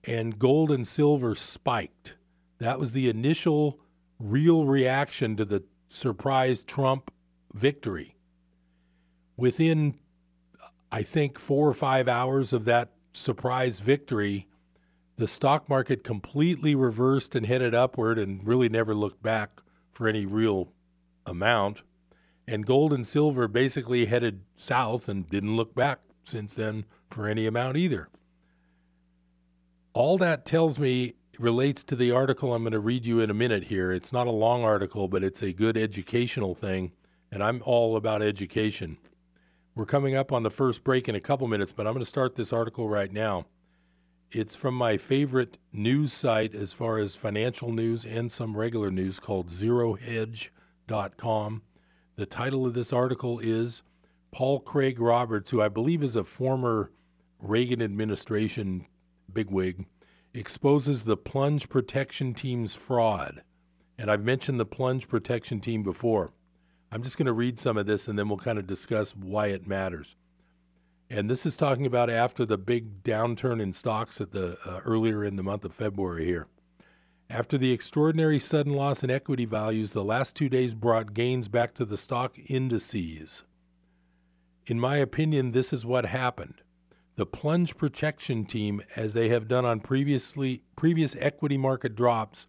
and 0.04 0.40
gold 0.40 0.72
and 0.72 0.88
silver 0.88 1.36
spiked. 1.36 2.16
That 2.58 2.80
was 2.80 2.94
the 2.94 3.08
initial 3.08 3.80
real 4.18 4.66
reaction 4.66 5.38
to 5.38 5.46
the 5.46 5.64
surprise 5.86 6.64
Trump 6.64 7.12
victory. 7.54 8.16
Within, 9.38 10.00
I 10.92 11.04
think, 11.04 11.38
four 11.38 11.70
or 11.70 11.76
five 11.76 12.08
hours 12.08 12.52
of 12.52 12.66
that 12.66 12.94
surprise 13.14 13.80
victory, 13.80 14.48
the 15.18 15.28
stock 15.28 15.70
market 15.70 16.04
completely 16.04 16.74
reversed 16.74 17.36
and 17.36 17.46
headed 17.46 17.76
upward 17.76 18.18
and 18.18 18.44
really 18.44 18.70
never 18.70 18.96
looked 18.96 19.22
back 19.22 19.62
for 19.92 20.08
any 20.08 20.26
real 20.26 20.72
amount. 21.26 21.82
And 22.48 22.66
gold 22.66 22.94
and 22.94 23.08
silver 23.08 23.48
basically 23.48 24.06
headed 24.06 24.42
south 24.56 25.10
and 25.10 25.28
didn't 25.30 25.56
look 25.56 25.74
back 25.74 26.00
since 26.24 26.54
then 26.54 26.86
for 27.10 27.28
any 27.28 27.46
amount 27.46 27.78
either. 27.78 28.10
All 29.94 30.18
that 30.18 30.46
tells 30.46 30.78
me 30.78 31.14
relates 31.40 31.84
to 31.84 31.96
the 31.96 32.12
article 32.12 32.54
I'm 32.54 32.64
going 32.64 32.74
to 32.74 32.80
read 32.80 33.06
you 33.06 33.20
in 33.20 33.30
a 33.30 33.34
minute 33.34 33.66
here. 33.66 33.92
It's 33.92 34.14
not 34.14 34.28
a 34.28 34.32
long 34.32 34.64
article, 34.64 35.08
but 35.08 35.24
it's 35.24 35.42
a 35.42 35.54
good 35.54 35.78
educational 35.78 36.56
thing, 36.56 36.92
and 37.32 37.44
I'm 37.44 37.62
all 37.66 37.96
about 37.96 38.22
education. 38.22 38.98
We're 39.74 39.86
coming 39.86 40.16
up 40.16 40.32
on 40.32 40.44
the 40.44 40.50
first 40.50 40.84
break 40.84 41.10
in 41.10 41.16
a 41.16 41.22
couple 41.22 41.48
minutes, 41.48 41.72
but 41.72 41.86
I'm 41.86 41.94
going 41.94 42.04
to 42.04 42.10
start 42.10 42.36
this 42.36 42.54
article 42.54 42.88
right 42.88 43.12
now. 43.12 43.46
It's 44.32 44.56
from 44.56 44.76
my 44.76 44.98
favorite 44.98 45.58
news 45.72 46.12
site 46.14 46.56
as 46.56 46.74
far 46.74 46.98
as 46.98 47.16
financial 47.16 47.72
news 47.72 48.06
and 48.06 48.32
some 48.32 48.56
regular 48.58 48.92
news 48.92 49.20
called 49.20 49.50
zerohedge.com. 50.88 51.62
The 52.16 52.26
title 52.26 52.66
of 52.66 52.74
this 52.74 52.94
article 52.94 53.40
is 53.40 53.82
Paul 54.32 54.60
Craig 54.60 55.00
Roberts, 55.00 55.52
who 55.52 55.62
I 55.62 55.68
believe 55.68 56.04
is 56.04 56.16
a 56.16 56.24
former 56.24 56.92
Reagan 57.40 57.82
administration 57.82 58.88
bigwig, 59.32 59.86
exposes 60.34 61.04
the 61.04 61.18
plunge 61.18 61.70
protection 61.70 62.34
team's 62.34 62.76
fraud. 62.76 63.44
And 63.98 64.10
I've 64.10 64.24
mentioned 64.24 64.60
the 64.60 64.66
plunge 64.66 65.08
protection 65.08 65.60
team 65.60 65.84
before. 65.84 66.32
I'm 66.92 67.04
just 67.04 67.18
going 67.18 67.26
to 67.26 67.34
read 67.34 67.60
some 67.60 67.78
of 67.78 67.86
this 67.86 68.08
and 68.08 68.18
then 68.18 68.30
we'll 68.30 68.38
kind 68.38 68.60
of 68.60 68.68
discuss 68.68 69.16
why 69.16 69.48
it 69.48 69.68
matters. 69.68 70.16
And 71.10 71.30
this 71.30 71.46
is 71.46 71.56
talking 71.56 71.86
about 71.86 72.10
after 72.10 72.46
the 72.46 72.58
big 72.58 73.04
downturn 73.04 73.62
in 73.62 73.74
stocks 73.74 74.20
at 74.20 74.32
the 74.32 74.58
uh, 74.66 74.80
earlier 74.86 75.24
in 75.24 75.36
the 75.36 75.44
month 75.44 75.64
of 75.64 75.74
February 75.74 76.26
here. 76.26 76.48
After 77.30 77.58
the 77.58 77.72
extraordinary 77.72 78.40
sudden 78.40 78.74
loss 78.74 79.04
in 79.04 79.10
equity 79.10 79.46
values, 79.46 79.92
the 79.92 80.04
last 80.04 80.36
2 80.36 80.48
days 80.48 80.76
brought 80.76 81.14
gains 81.14 81.48
back 81.48 81.74
to 81.76 81.86
the 81.86 81.98
stock 81.98 82.38
indices. 82.48 83.44
In 84.68 84.80
my 84.80 84.98
opinion, 84.98 85.52
this 85.52 85.74
is 85.74 85.86
what 85.86 86.06
happened 86.06 86.62
the 87.18 87.26
plunge 87.26 87.78
protection 87.78 88.44
team, 88.44 88.82
as 88.98 89.14
they 89.14 89.30
have 89.30 89.48
done 89.48 89.64
on 89.64 89.80
previously 89.80 90.62
previous 90.76 91.16
equity 91.18 91.58
market 91.58 91.96
drops, 91.96 92.46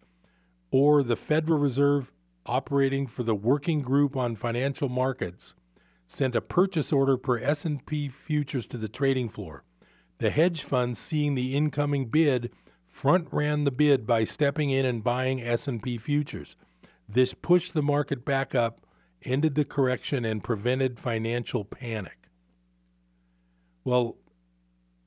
or 0.71 1.01
the 1.01 1.15
Federal 1.15 1.57
Reserve 1.57 2.11
operating 2.45 3.07
for 3.07 3.23
the 3.23 3.33
Working 3.33 3.81
Group 3.81 4.17
on 4.17 4.35
Financial 4.35 4.89
Markets, 4.89 5.53
sent 6.05 6.35
a 6.35 6.41
purchase 6.41 6.91
order 6.91 7.15
per 7.15 7.39
S&P 7.39 8.09
futures 8.09 8.67
to 8.67 8.77
the 8.77 8.89
trading 8.89 9.29
floor. 9.29 9.63
The 10.17 10.31
hedge 10.31 10.63
funds, 10.63 10.99
seeing 10.99 11.35
the 11.35 11.55
incoming 11.55 12.07
bid, 12.07 12.51
front 12.97 13.27
ran 13.31 13.63
the 13.63 13.69
bid 13.69 14.07
by 14.07 14.23
stepping 14.23 14.71
in 14.71 14.83
and 14.83 15.03
buying 15.03 15.39
S&P 15.39 15.99
futures. 15.99 16.55
This 17.07 17.35
pushed 17.35 17.75
the 17.75 17.83
market 17.83 18.25
back 18.25 18.55
up, 18.55 18.87
ended 19.23 19.53
the 19.53 19.63
correction 19.63 20.25
and 20.25 20.43
prevented 20.43 20.99
financial 20.99 21.63
panic. 21.63 22.17
Well, 23.83 24.17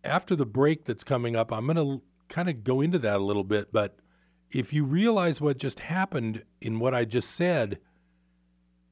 after 0.04 0.36
the 0.36 0.46
break 0.46 0.84
that's 0.84 1.02
coming 1.02 1.34
up, 1.34 1.52
I'm 1.52 1.66
going 1.66 1.76
to 1.78 2.00
kind 2.28 2.48
of 2.48 2.62
go 2.62 2.80
into 2.80 3.00
that 3.00 3.16
a 3.16 3.24
little 3.24 3.42
bit. 3.42 3.72
But 3.72 3.96
if 4.52 4.72
you 4.72 4.84
realize 4.84 5.40
what 5.40 5.58
just 5.58 5.80
happened 5.80 6.44
in 6.60 6.78
what 6.78 6.94
I 6.94 7.04
just 7.04 7.32
said, 7.32 7.80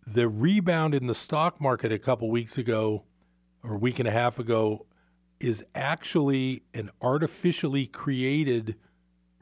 the 0.09 0.29
rebound 0.29 0.93
in 0.93 1.07
the 1.07 1.15
stock 1.15 1.61
market 1.61 1.93
a 1.93 2.01
couple 2.01 2.29
weeks 2.33 2.59
ago 2.59 3.05
or 3.63 3.75
a 3.75 3.79
week 3.79 4.01
and 4.01 4.09
a 4.09 4.13
half 4.13 4.41
ago 4.41 4.87
is 5.39 5.63
actually 5.77 6.65
an 6.75 6.91
artificially 7.01 7.87
created 7.87 8.75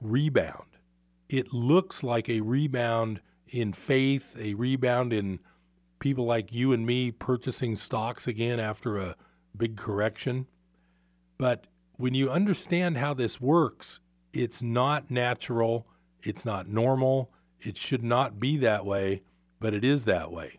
rebound. 0.00 0.76
It 1.28 1.52
looks 1.52 2.02
like 2.02 2.28
a 2.28 2.40
rebound 2.40 3.20
in 3.48 3.72
faith, 3.72 4.36
a 4.38 4.54
rebound 4.54 5.12
in 5.12 5.40
people 5.98 6.24
like 6.24 6.52
you 6.52 6.72
and 6.72 6.86
me 6.86 7.10
purchasing 7.10 7.76
stocks 7.76 8.26
again 8.26 8.60
after 8.60 8.98
a 8.98 9.16
big 9.56 9.76
correction. 9.76 10.46
But 11.38 11.66
when 11.96 12.14
you 12.14 12.30
understand 12.30 12.98
how 12.98 13.14
this 13.14 13.40
works, 13.40 14.00
it's 14.32 14.62
not 14.62 15.10
natural, 15.10 15.86
it's 16.22 16.44
not 16.44 16.68
normal, 16.68 17.30
it 17.60 17.76
should 17.76 18.04
not 18.04 18.38
be 18.38 18.56
that 18.58 18.84
way, 18.84 19.22
but 19.60 19.74
it 19.74 19.84
is 19.84 20.04
that 20.04 20.30
way. 20.30 20.58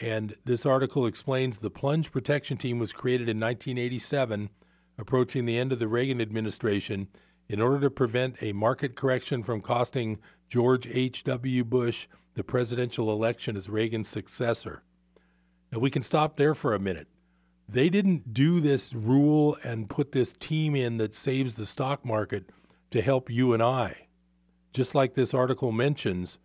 And 0.00 0.36
this 0.44 0.64
article 0.64 1.06
explains 1.06 1.58
the 1.58 1.70
plunge 1.70 2.12
protection 2.12 2.56
team 2.56 2.78
was 2.78 2.92
created 2.92 3.28
in 3.28 3.40
1987, 3.40 4.50
approaching 4.96 5.44
the 5.44 5.58
end 5.58 5.72
of 5.72 5.80
the 5.80 5.88
Reagan 5.88 6.20
administration, 6.20 7.08
in 7.48 7.60
order 7.60 7.80
to 7.80 7.90
prevent 7.90 8.36
a 8.40 8.52
market 8.52 8.94
correction 8.94 9.42
from 9.42 9.60
costing 9.60 10.18
George 10.48 10.86
H.W. 10.86 11.64
Bush 11.64 12.06
the 12.34 12.44
presidential 12.44 13.12
election 13.12 13.56
as 13.56 13.68
Reagan's 13.68 14.08
successor. 14.08 14.82
Now, 15.72 15.80
we 15.80 15.90
can 15.90 16.02
stop 16.02 16.36
there 16.36 16.54
for 16.54 16.74
a 16.74 16.78
minute 16.78 17.08
they 17.68 17.90
didn't 17.90 18.32
do 18.32 18.60
this 18.60 18.94
rule 18.94 19.58
and 19.62 19.90
put 19.90 20.12
this 20.12 20.32
team 20.40 20.74
in 20.74 20.96
that 20.96 21.14
saves 21.14 21.56
the 21.56 21.66
stock 21.66 22.04
market 22.04 22.50
to 22.90 23.02
help 23.02 23.28
you 23.28 23.52
and 23.52 23.62
I. 23.62 24.08
Just 24.72 24.94
like 24.94 25.14
this 25.14 25.34
article 25.34 25.70
mentions, 25.70 26.38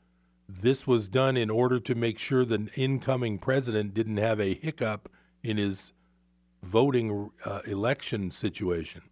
this 0.49 0.85
was 0.85 1.07
done 1.07 1.37
in 1.37 1.49
order 1.49 1.79
to 1.79 1.95
make 1.95 2.19
sure 2.19 2.43
the 2.43 2.67
incoming 2.75 3.39
president 3.39 3.93
didn't 3.93 4.17
have 4.17 4.41
a 4.41 4.53
hiccup 4.53 5.09
in 5.41 5.55
his 5.57 5.93
voting 6.61 7.31
uh, 7.45 7.61
election 7.65 8.29
situation. 8.29 9.03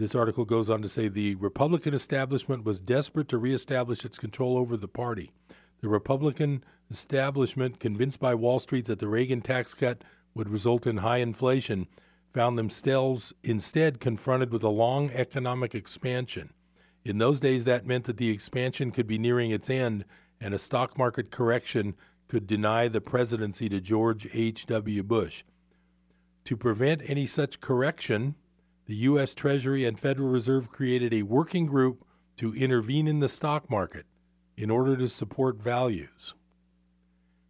This 0.00 0.14
article 0.14 0.46
goes 0.46 0.70
on 0.70 0.80
to 0.80 0.88
say 0.88 1.08
the 1.08 1.34
Republican 1.34 1.92
establishment 1.92 2.64
was 2.64 2.80
desperate 2.80 3.28
to 3.28 3.36
reestablish 3.36 4.02
its 4.02 4.16
control 4.16 4.56
over 4.56 4.74
the 4.74 4.88
party. 4.88 5.30
The 5.82 5.90
Republican 5.90 6.64
establishment, 6.90 7.80
convinced 7.80 8.18
by 8.18 8.34
Wall 8.34 8.60
Street 8.60 8.86
that 8.86 8.98
the 8.98 9.08
Reagan 9.08 9.42
tax 9.42 9.74
cut 9.74 10.02
would 10.34 10.48
result 10.48 10.86
in 10.86 10.96
high 10.96 11.18
inflation 11.18 11.86
found 12.32 12.56
themselves 12.56 13.34
instead 13.42 14.00
confronted 14.00 14.54
with 14.54 14.62
a 14.62 14.70
long 14.70 15.10
economic 15.10 15.74
expansion. 15.74 16.54
In 17.04 17.18
those 17.18 17.38
days, 17.38 17.66
that 17.66 17.84
meant 17.84 18.06
that 18.06 18.16
the 18.16 18.30
expansion 18.30 18.92
could 18.92 19.06
be 19.06 19.18
nearing 19.18 19.50
its 19.50 19.68
end 19.68 20.06
and 20.40 20.54
a 20.54 20.58
stock 20.58 20.96
market 20.96 21.30
correction 21.30 21.94
could 22.26 22.46
deny 22.46 22.88
the 22.88 23.02
presidency 23.02 23.68
to 23.68 23.82
George 23.82 24.26
H.W. 24.32 25.02
Bush. 25.02 25.44
To 26.44 26.56
prevent 26.56 27.02
any 27.04 27.26
such 27.26 27.60
correction, 27.60 28.34
the 28.90 28.96
U.S. 28.96 29.34
Treasury 29.34 29.84
and 29.84 30.00
Federal 30.00 30.30
Reserve 30.30 30.72
created 30.72 31.14
a 31.14 31.22
working 31.22 31.64
group 31.64 32.04
to 32.36 32.52
intervene 32.56 33.06
in 33.06 33.20
the 33.20 33.28
stock 33.28 33.70
market 33.70 34.04
in 34.56 34.68
order 34.68 34.96
to 34.96 35.06
support 35.06 35.62
values. 35.62 36.34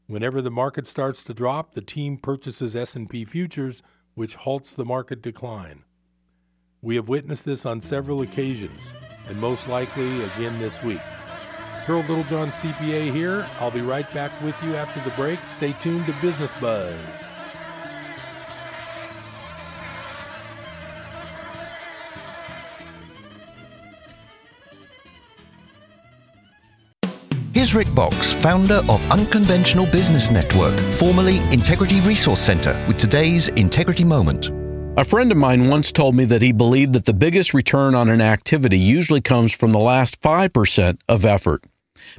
Whenever 0.07 0.43
the 0.43 0.51
market 0.51 0.87
starts 0.87 1.25
to 1.25 1.33
drop, 1.33 1.73
the 1.73 1.81
team 1.81 2.19
purchases 2.19 2.77
S&P 2.77 3.25
futures, 3.25 3.83
which 4.13 4.35
halts 4.35 4.75
the 4.75 4.85
market 4.85 5.23
decline. 5.23 5.85
We 6.83 6.97
have 6.97 7.09
witnessed 7.09 7.47
this 7.47 7.65
on 7.65 7.81
several 7.81 8.21
occasions, 8.21 8.93
and 9.27 9.41
most 9.41 9.67
likely 9.67 10.23
again 10.23 10.59
this 10.59 10.83
week. 10.83 11.01
Harold 11.87 12.07
Littlejohn, 12.11 12.51
CPA 12.51 13.15
here. 13.15 13.47
I'll 13.61 13.71
be 13.71 13.81
right 13.81 14.13
back 14.13 14.31
with 14.43 14.63
you 14.63 14.77
after 14.77 15.01
the 15.09 15.17
break. 15.17 15.39
Stay 15.49 15.73
tuned 15.81 16.05
to 16.05 16.13
Business 16.21 16.53
Buzz. 16.61 17.27
Here's 27.71 27.87
Rick 27.87 27.95
Boxx, 27.95 28.35
founder 28.35 28.83
of 28.89 29.09
Unconventional 29.13 29.87
Business 29.87 30.29
Network, 30.29 30.77
formerly 30.95 31.39
Integrity 31.53 32.01
Resource 32.01 32.41
Center, 32.41 32.75
with 32.89 32.97
today's 32.97 33.47
Integrity 33.47 34.03
Moment. 34.03 34.51
A 34.99 35.05
friend 35.05 35.31
of 35.31 35.39
mine 35.39 35.69
once 35.69 35.93
told 35.93 36.17
me 36.17 36.25
that 36.25 36.43
he 36.43 36.51
believed 36.51 36.95
that 36.95 37.05
the 37.05 37.15
biggest 37.15 37.55
return 37.55 37.95
on 37.95 38.09
an 38.09 38.21
activity 38.21 38.77
usually 38.77 39.21
comes 39.21 39.55
from 39.55 39.71
the 39.71 39.79
last 39.79 40.21
5% 40.21 40.99
of 41.09 41.25
effort. 41.25 41.63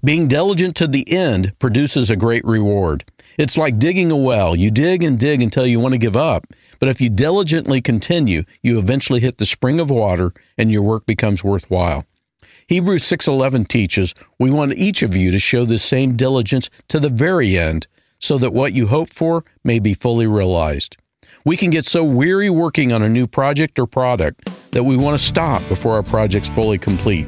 Being 0.05 0.29
diligent 0.29 0.74
to 0.77 0.88
the 0.88 1.05
end 1.12 1.51
produces 1.60 2.10
a 2.10 2.15
great 2.15 2.46
reward. 2.46 3.03
It's 3.38 3.58
like 3.58 3.77
digging 3.77 4.10
a 4.10 4.17
well. 4.17 4.55
You 4.55 4.72
dig 4.72 5.03
and 5.03 5.20
dig 5.20 5.41
until 5.41 5.67
you 5.67 5.81
want 5.81 5.93
to 5.93 5.98
give 5.98 6.15
up. 6.15 6.48
But 6.79 6.88
if 6.88 7.01
you 7.01 7.10
diligently 7.10 7.81
continue, 7.81 8.43
you 8.63 8.79
eventually 8.79 9.20
hit 9.20 9.38
the 9.38 9.46
spring 9.46 9.81
of 9.81 9.89
water 9.89 10.31
and 10.58 10.72
your 10.72 10.84
work 10.84 11.05
becomes 11.05 11.43
worthwhile. 11.43 12.05
Hebrews 12.71 13.03
6:11 13.03 13.65
teaches, 13.65 14.15
"We 14.39 14.49
want 14.49 14.77
each 14.77 15.03
of 15.03 15.13
you 15.13 15.29
to 15.31 15.39
show 15.39 15.65
the 15.65 15.77
same 15.77 16.15
diligence 16.15 16.69
to 16.87 17.01
the 17.01 17.09
very 17.09 17.59
end, 17.59 17.85
so 18.17 18.37
that 18.37 18.53
what 18.53 18.71
you 18.71 18.87
hope 18.87 19.09
for 19.09 19.43
may 19.61 19.77
be 19.79 19.93
fully 19.93 20.25
realized." 20.25 20.95
We 21.43 21.57
can 21.57 21.69
get 21.69 21.83
so 21.83 22.05
weary 22.05 22.49
working 22.49 22.93
on 22.93 23.03
a 23.03 23.09
new 23.09 23.27
project 23.27 23.77
or 23.77 23.87
product 23.87 24.49
that 24.71 24.85
we 24.85 24.95
want 24.95 25.19
to 25.19 25.27
stop 25.27 25.67
before 25.67 25.95
our 25.95 26.01
project's 26.01 26.47
fully 26.47 26.77
complete. 26.77 27.27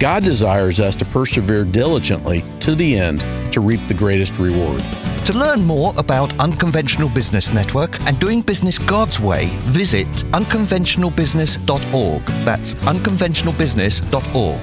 God 0.00 0.24
desires 0.24 0.80
us 0.80 0.96
to 0.96 1.04
persevere 1.04 1.62
diligently 1.62 2.42
to 2.58 2.74
the 2.74 2.98
end 2.98 3.22
to 3.52 3.60
reap 3.60 3.86
the 3.86 3.94
greatest 3.94 4.40
reward. 4.40 4.82
To 5.24 5.32
learn 5.32 5.64
more 5.64 5.94
about 5.96 6.38
Unconventional 6.38 7.08
Business 7.08 7.50
Network 7.50 7.98
and 8.02 8.20
doing 8.20 8.42
business 8.42 8.78
God's 8.78 9.18
way, 9.18 9.46
visit 9.60 10.06
unconventionalbusiness.org. 10.06 12.24
That's 12.44 12.74
unconventionalbusiness.org. 12.74 14.60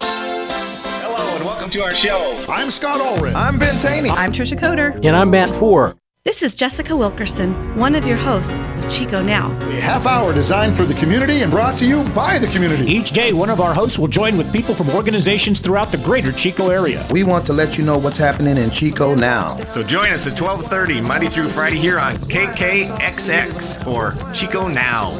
Hello 0.00 1.36
and 1.36 1.44
welcome 1.44 1.70
to 1.70 1.82
our 1.82 1.92
show. 1.92 2.36
I'm 2.48 2.70
Scott 2.70 3.00
Allred. 3.00 3.34
I'm 3.34 3.58
Ben 3.58 3.80
Taney. 3.80 4.10
I'm 4.10 4.30
Trisha 4.32 4.56
Coder. 4.56 4.94
And 5.04 5.16
I'm 5.16 5.30
Matt 5.30 5.52
Four. 5.52 5.96
This 6.30 6.44
is 6.44 6.54
Jessica 6.54 6.96
Wilkerson, 6.96 7.76
one 7.76 7.96
of 7.96 8.06
your 8.06 8.16
hosts 8.16 8.54
of 8.54 8.88
Chico 8.88 9.20
Now. 9.20 9.50
A 9.62 9.80
half 9.80 10.06
hour 10.06 10.32
designed 10.32 10.76
for 10.76 10.84
the 10.84 10.94
community 10.94 11.42
and 11.42 11.50
brought 11.50 11.76
to 11.78 11.84
you 11.84 12.04
by 12.10 12.38
the 12.38 12.46
community. 12.46 12.84
Each 12.86 13.10
day, 13.10 13.32
one 13.32 13.50
of 13.50 13.60
our 13.60 13.74
hosts 13.74 13.98
will 13.98 14.06
join 14.06 14.38
with 14.38 14.52
people 14.52 14.72
from 14.72 14.90
organizations 14.90 15.58
throughout 15.58 15.90
the 15.90 15.98
greater 15.98 16.30
Chico 16.30 16.68
area. 16.68 17.04
We 17.10 17.24
want 17.24 17.46
to 17.46 17.52
let 17.52 17.76
you 17.76 17.84
know 17.84 17.98
what's 17.98 18.16
happening 18.16 18.58
in 18.58 18.70
Chico 18.70 19.16
now. 19.16 19.58
So 19.70 19.82
join 19.82 20.12
us 20.12 20.28
at 20.28 20.36
12:30 20.36 21.00
Monday 21.02 21.28
through 21.28 21.48
Friday 21.48 21.78
here 21.78 21.98
on 21.98 22.16
KKXX 22.28 23.82
for 23.82 24.14
Chico 24.32 24.68
Now. 24.68 25.10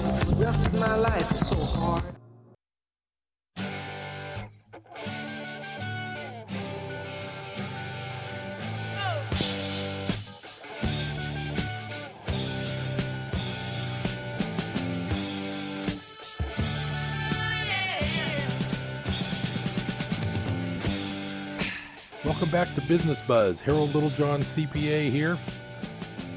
Welcome 22.41 22.59
back 22.59 22.75
to 22.75 22.81
Business 22.89 23.21
Buzz. 23.21 23.61
Harold 23.61 23.95
Littlejohn, 23.95 24.41
CPA 24.41 25.11
here. 25.11 25.37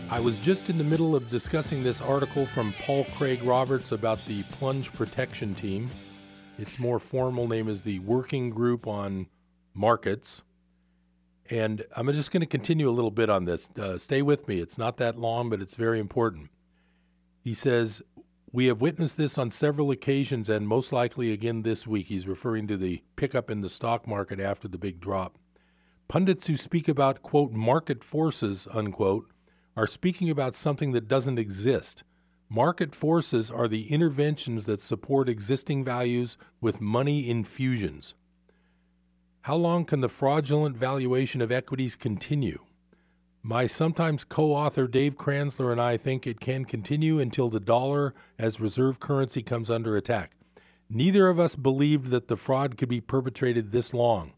I 0.10 0.20
was 0.20 0.38
just 0.42 0.70
in 0.70 0.78
the 0.78 0.84
middle 0.84 1.16
of 1.16 1.30
discussing 1.30 1.82
this 1.82 2.02
article 2.02 2.46
from 2.46 2.74
Paul 2.74 3.06
Craig 3.16 3.42
Roberts 3.42 3.94
about 3.94 4.20
the 4.26 4.44
plunge 4.52 4.92
protection 4.92 5.56
team. 5.56 5.90
Its 6.60 6.78
more 6.78 7.00
formal 7.00 7.48
name 7.48 7.70
is 7.70 7.84
the 7.84 8.00
Working 8.00 8.50
Group 8.50 8.86
on 8.86 9.28
Markets. 9.74 10.42
And 11.50 11.86
I'm 11.96 12.12
just 12.12 12.32
going 12.32 12.42
to 12.42 12.48
continue 12.48 12.90
a 12.90 12.92
little 12.92 13.10
bit 13.10 13.30
on 13.30 13.46
this. 13.46 13.70
Uh, 13.80 13.98
stay 13.98 14.22
with 14.22 14.46
me. 14.46 14.60
It's 14.60 14.78
not 14.78 14.98
that 14.98 15.18
long, 15.18 15.50
but 15.50 15.62
it's 15.62 15.76
very 15.76 16.02
important. 16.02 16.50
He 17.40 17.54
says, 17.54 18.02
We 18.52 18.66
have 18.66 18.82
witnessed 18.82 19.16
this 19.16 19.38
on 19.38 19.52
several 19.52 19.90
occasions 19.90 20.50
and 20.50 20.68
most 20.68 20.92
likely 20.92 21.32
again 21.32 21.62
this 21.62 21.88
week. 21.88 22.08
He's 22.08 22.28
referring 22.28 22.68
to 22.68 22.76
the 22.76 23.02
pickup 23.16 23.50
in 23.50 23.62
the 23.62 23.70
stock 23.70 24.06
market 24.06 24.42
after 24.42 24.68
the 24.68 24.78
big 24.78 25.00
drop. 25.00 25.38
Pundits 26.08 26.48
who 26.48 26.56
speak 26.56 26.88
about, 26.88 27.22
quote, 27.22 27.52
market 27.52 28.04
forces, 28.04 28.68
unquote, 28.72 29.30
are 29.76 29.88
speaking 29.88 30.30
about 30.30 30.56
something 30.56 30.92
that 30.92 31.08
doesn't 31.08 31.40
exist. 31.40 32.04
Market 32.50 32.94
forces 32.94 33.50
are 33.50 33.68
the 33.68 33.90
interventions 33.90 34.66
that 34.66 34.82
support 34.82 35.28
existing 35.28 35.84
values 35.84 36.38
with 36.62 36.80
money 36.80 37.30
infusions. 37.30 38.14
How 39.42 39.56
long 39.56 39.86
can 39.86 40.02
the 40.02 40.10
fraudulent 40.10 40.78
valuation 40.78 41.42
of 41.42 41.52
equities 41.52 41.96
continue? 41.96 42.60
My 43.42 43.68
sometimes 43.68 44.24
co 44.24 44.54
author 44.54 44.88
Dave 44.88 45.18
Kranzler 45.18 45.72
and 45.72 45.82
I 45.82 45.98
think 45.98 46.28
it 46.28 46.40
can 46.40 46.64
continue 46.64 47.20
until 47.20 47.50
the 47.50 47.60
dollar 47.60 48.14
as 48.38 48.62
reserve 48.62 49.00
currency 49.00 49.42
comes 49.42 49.70
under 49.70 49.98
attack. 49.98 50.32
Neither 50.90 51.28
of 51.28 51.40
us 51.40 51.56
believed 51.56 52.08
that 52.08 52.28
the 52.28 52.38
fraud 52.38 52.78
could 52.78 52.88
be 52.88 53.02
perpetrated 53.02 53.72
this 53.72 53.94
long 53.94 54.34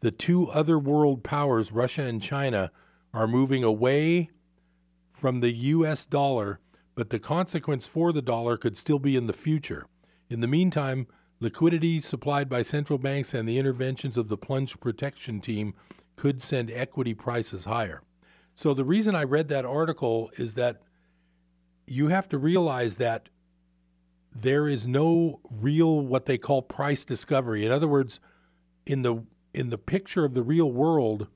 the 0.00 0.10
two 0.10 0.48
other 0.50 0.78
world 0.78 1.22
powers, 1.22 1.72
Russia 1.72 2.02
and 2.02 2.22
China, 2.22 2.70
are 3.12 3.26
moving 3.26 3.64
away 3.64 4.30
from 5.12 5.40
the 5.40 5.52
US 5.52 6.04
dollar, 6.04 6.60
but 6.94 7.10
the 7.10 7.18
consequence 7.18 7.86
for 7.86 8.12
the 8.12 8.22
dollar 8.22 8.56
could 8.56 8.76
still 8.76 8.98
be 8.98 9.16
in 9.16 9.26
the 9.26 9.32
future. 9.32 9.86
In 10.28 10.40
the 10.40 10.46
meantime, 10.46 11.06
liquidity 11.40 12.00
supplied 12.00 12.48
by 12.48 12.62
central 12.62 12.98
banks 12.98 13.32
and 13.32 13.48
the 13.48 13.58
interventions 13.58 14.16
of 14.16 14.28
the 14.28 14.36
plunge 14.36 14.78
protection 14.80 15.40
team 15.40 15.74
could 16.16 16.42
send 16.42 16.70
equity 16.70 17.14
prices 17.14 17.64
higher. 17.64 18.02
So, 18.54 18.72
the 18.72 18.84
reason 18.84 19.14
I 19.14 19.24
read 19.24 19.48
that 19.48 19.66
article 19.66 20.30
is 20.38 20.54
that 20.54 20.80
you 21.86 22.08
have 22.08 22.28
to 22.30 22.38
realize 22.38 22.96
that 22.96 23.28
there 24.34 24.66
is 24.68 24.86
no 24.86 25.40
real 25.50 26.00
what 26.00 26.26
they 26.26 26.38
call 26.38 26.62
price 26.62 27.04
discovery. 27.04 27.64
In 27.64 27.72
other 27.72 27.88
words, 27.88 28.20
in 28.86 29.02
the 29.02 29.22
in 29.56 29.70
the 29.70 29.78
picture 29.78 30.26
of 30.26 30.34
the 30.34 30.42
real 30.42 30.70
world, 30.70 31.28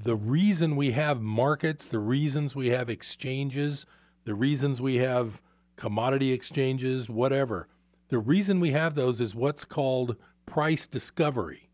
the 0.00 0.14
reason 0.14 0.76
we 0.76 0.92
have 0.92 1.20
markets, 1.20 1.88
the 1.88 1.98
reasons 1.98 2.54
we 2.54 2.68
have 2.68 2.88
exchanges, 2.88 3.84
the 4.24 4.34
reasons 4.34 4.80
we 4.80 4.96
have 4.96 5.42
commodity 5.74 6.32
exchanges, 6.32 7.10
whatever, 7.10 7.66
the 8.08 8.20
reason 8.20 8.60
we 8.60 8.70
have 8.70 8.94
those 8.94 9.20
is 9.20 9.34
what's 9.34 9.64
called 9.64 10.14
price 10.46 10.86
discovery. 10.86 11.68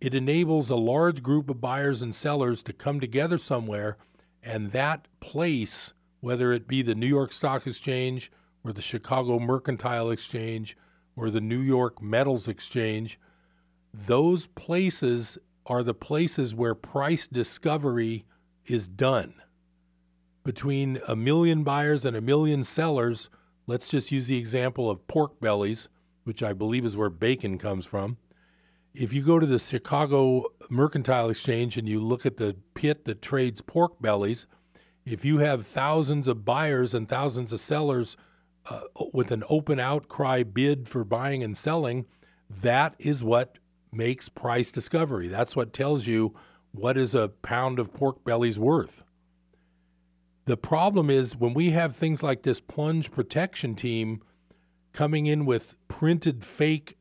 It 0.00 0.14
enables 0.14 0.70
a 0.70 0.76
large 0.76 1.20
group 1.20 1.50
of 1.50 1.60
buyers 1.60 2.00
and 2.00 2.14
sellers 2.14 2.62
to 2.62 2.72
come 2.72 3.00
together 3.00 3.36
somewhere, 3.36 3.96
and 4.40 4.70
that 4.70 5.08
place, 5.18 5.94
whether 6.20 6.52
it 6.52 6.68
be 6.68 6.80
the 6.80 6.94
New 6.94 7.08
York 7.08 7.32
Stock 7.32 7.66
Exchange 7.66 8.30
or 8.62 8.72
the 8.72 8.82
Chicago 8.82 9.40
Mercantile 9.40 10.12
Exchange 10.12 10.76
or 11.16 11.28
the 11.28 11.40
New 11.40 11.60
York 11.60 12.00
Metals 12.00 12.46
Exchange, 12.46 13.18
those 13.94 14.46
places 14.46 15.38
are 15.66 15.82
the 15.82 15.94
places 15.94 16.54
where 16.54 16.74
price 16.74 17.28
discovery 17.28 18.24
is 18.66 18.88
done. 18.88 19.34
Between 20.42 21.00
a 21.06 21.14
million 21.14 21.62
buyers 21.62 22.04
and 22.04 22.16
a 22.16 22.20
million 22.20 22.64
sellers, 22.64 23.30
let's 23.66 23.88
just 23.88 24.10
use 24.10 24.26
the 24.26 24.36
example 24.36 24.90
of 24.90 25.06
pork 25.06 25.40
bellies, 25.40 25.88
which 26.24 26.42
I 26.42 26.52
believe 26.52 26.84
is 26.84 26.96
where 26.96 27.08
bacon 27.08 27.56
comes 27.56 27.86
from. 27.86 28.18
If 28.92 29.12
you 29.12 29.22
go 29.22 29.38
to 29.38 29.46
the 29.46 29.58
Chicago 29.58 30.46
Mercantile 30.68 31.30
Exchange 31.30 31.76
and 31.76 31.88
you 31.88 32.00
look 32.00 32.26
at 32.26 32.36
the 32.36 32.56
pit 32.74 33.04
that 33.04 33.22
trades 33.22 33.60
pork 33.60 34.02
bellies, 34.02 34.46
if 35.04 35.24
you 35.24 35.38
have 35.38 35.66
thousands 35.66 36.26
of 36.26 36.44
buyers 36.44 36.94
and 36.94 37.08
thousands 37.08 37.52
of 37.52 37.60
sellers 37.60 38.16
uh, 38.66 38.80
with 39.12 39.30
an 39.30 39.44
open 39.48 39.78
outcry 39.78 40.42
bid 40.42 40.88
for 40.88 41.04
buying 41.04 41.42
and 41.42 41.56
selling, 41.56 42.06
that 42.50 42.94
is 42.98 43.22
what 43.22 43.58
makes 43.94 44.28
price 44.28 44.70
discovery. 44.70 45.28
That's 45.28 45.56
what 45.56 45.72
tells 45.72 46.06
you 46.06 46.34
what 46.72 46.96
is 46.96 47.14
a 47.14 47.28
pound 47.28 47.78
of 47.78 47.94
pork 47.94 48.24
bellies 48.24 48.58
worth. 48.58 49.04
The 50.46 50.56
problem 50.56 51.08
is 51.08 51.36
when 51.36 51.54
we 51.54 51.70
have 51.70 51.96
things 51.96 52.22
like 52.22 52.42
this 52.42 52.60
plunge 52.60 53.10
protection 53.10 53.74
team, 53.74 54.22
coming 54.92 55.26
in 55.26 55.44
with 55.46 55.76
printed 55.88 56.44
fake 56.44 56.96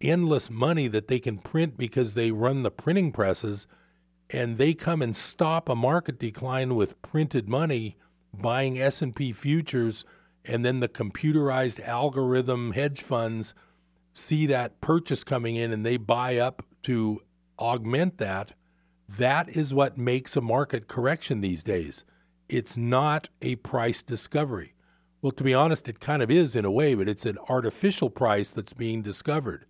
endless 0.00 0.50
money 0.50 0.88
that 0.88 1.08
they 1.08 1.18
can 1.18 1.38
print 1.38 1.78
because 1.78 2.14
they 2.14 2.30
run 2.30 2.62
the 2.62 2.70
printing 2.70 3.12
presses 3.12 3.66
and 4.28 4.58
they 4.58 4.74
come 4.74 5.00
and 5.00 5.16
stop 5.16 5.68
a 5.68 5.74
market 5.74 6.18
decline 6.18 6.74
with 6.74 7.00
printed 7.02 7.48
money 7.48 7.96
buying 8.34 8.78
S&P 8.78 9.32
futures 9.32 10.04
and 10.44 10.64
then 10.64 10.80
the 10.80 10.88
computerized 10.88 11.80
algorithm 11.86 12.72
hedge 12.72 13.02
funds 13.02 13.54
see 14.16 14.46
that 14.46 14.80
purchase 14.80 15.24
coming 15.24 15.56
in 15.56 15.72
and 15.72 15.84
they 15.84 15.96
buy 15.96 16.36
up 16.36 16.62
to 16.82 17.20
augment 17.58 18.18
that 18.18 18.52
that 19.08 19.48
is 19.48 19.72
what 19.72 19.96
makes 19.96 20.36
a 20.36 20.40
market 20.40 20.88
correction 20.88 21.40
these 21.40 21.62
days 21.62 22.04
it's 22.48 22.76
not 22.76 23.28
a 23.42 23.56
price 23.56 24.02
discovery 24.02 24.74
well 25.22 25.32
to 25.32 25.44
be 25.44 25.54
honest 25.54 25.88
it 25.88 26.00
kind 26.00 26.22
of 26.22 26.30
is 26.30 26.56
in 26.56 26.64
a 26.64 26.70
way 26.70 26.94
but 26.94 27.08
it's 27.08 27.26
an 27.26 27.38
artificial 27.48 28.10
price 28.10 28.50
that's 28.50 28.72
being 28.72 29.02
discovered 29.02 29.64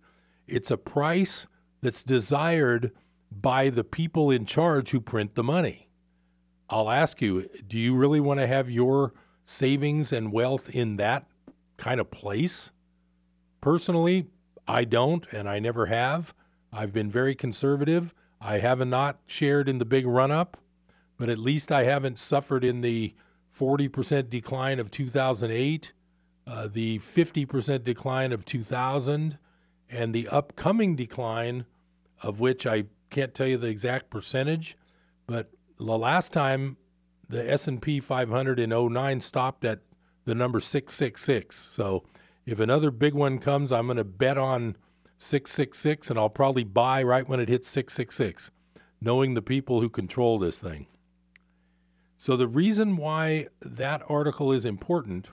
it's 0.47 0.71
a 0.71 0.77
price 0.77 1.45
that's 1.81 2.03
desired 2.03 2.91
by 3.31 3.69
the 3.69 3.83
people 3.83 4.31
in 4.31 4.45
charge 4.45 4.91
who 4.91 5.01
print 5.01 5.35
the 5.35 5.43
money. 5.43 5.89
I'll 6.69 6.89
ask 6.89 7.21
you, 7.21 7.47
do 7.67 7.77
you 7.77 7.95
really 7.95 8.19
want 8.19 8.39
to 8.39 8.47
have 8.47 8.69
your 8.69 9.13
savings 9.45 10.11
and 10.11 10.31
wealth 10.31 10.69
in 10.69 10.97
that 10.97 11.27
kind 11.77 11.99
of 11.99 12.11
place? 12.11 12.71
Personally, 13.61 14.27
I 14.67 14.83
don't, 14.83 15.25
and 15.31 15.47
I 15.47 15.59
never 15.59 15.85
have. 15.87 16.33
I've 16.73 16.93
been 16.93 17.09
very 17.09 17.35
conservative. 17.35 18.13
I 18.41 18.59
have 18.59 18.85
not 18.85 19.19
shared 19.25 19.69
in 19.69 19.77
the 19.77 19.85
big 19.85 20.05
run 20.05 20.31
up, 20.31 20.57
but 21.17 21.29
at 21.29 21.39
least 21.39 21.71
I 21.71 21.85
haven't 21.85 22.19
suffered 22.19 22.63
in 22.63 22.81
the 22.81 23.15
40% 23.57 24.29
decline 24.29 24.79
of 24.79 24.91
2008, 24.91 25.93
uh, 26.45 26.67
the 26.71 26.99
50% 26.99 27.83
decline 27.83 28.31
of 28.31 28.45
2000, 28.45 29.37
and 29.89 30.13
the 30.13 30.27
upcoming 30.27 30.95
decline, 30.95 31.65
of 32.21 32.39
which 32.39 32.67
I 32.67 32.83
can't 33.09 33.33
tell 33.33 33.47
you 33.47 33.57
the 33.57 33.67
exact 33.67 34.09
percentage, 34.09 34.77
but 35.25 35.49
the 35.79 35.97
last 35.97 36.31
time 36.31 36.77
the 37.29 37.49
S&P 37.49 37.99
500 37.99 38.59
in 38.59 38.69
09 38.69 39.21
stopped 39.21 39.65
at 39.65 39.79
the 40.25 40.35
number 40.35 40.59
666. 40.59 41.57
So 41.57 42.03
if 42.47 42.59
another 42.59 42.89
big 42.91 43.13
one 43.13 43.39
comes, 43.39 43.73
I'm 43.73 43.87
going 43.87 43.97
to 43.97 44.05
bet 44.05 44.37
on 44.37 44.77
666 45.19 46.09
and 46.09 46.17
I'll 46.17 46.29
probably 46.29 46.63
buy 46.63 47.03
right 47.03 47.27
when 47.27 47.41
it 47.41 47.49
hits 47.49 47.67
666, 47.67 48.51
knowing 49.01 49.33
the 49.33 49.41
people 49.41 49.81
who 49.81 49.89
control 49.89 50.39
this 50.39 50.57
thing. 50.57 50.87
So 52.17 52.37
the 52.37 52.47
reason 52.47 52.95
why 52.95 53.47
that 53.61 54.01
article 54.07 54.53
is 54.53 54.63
important 54.63 55.27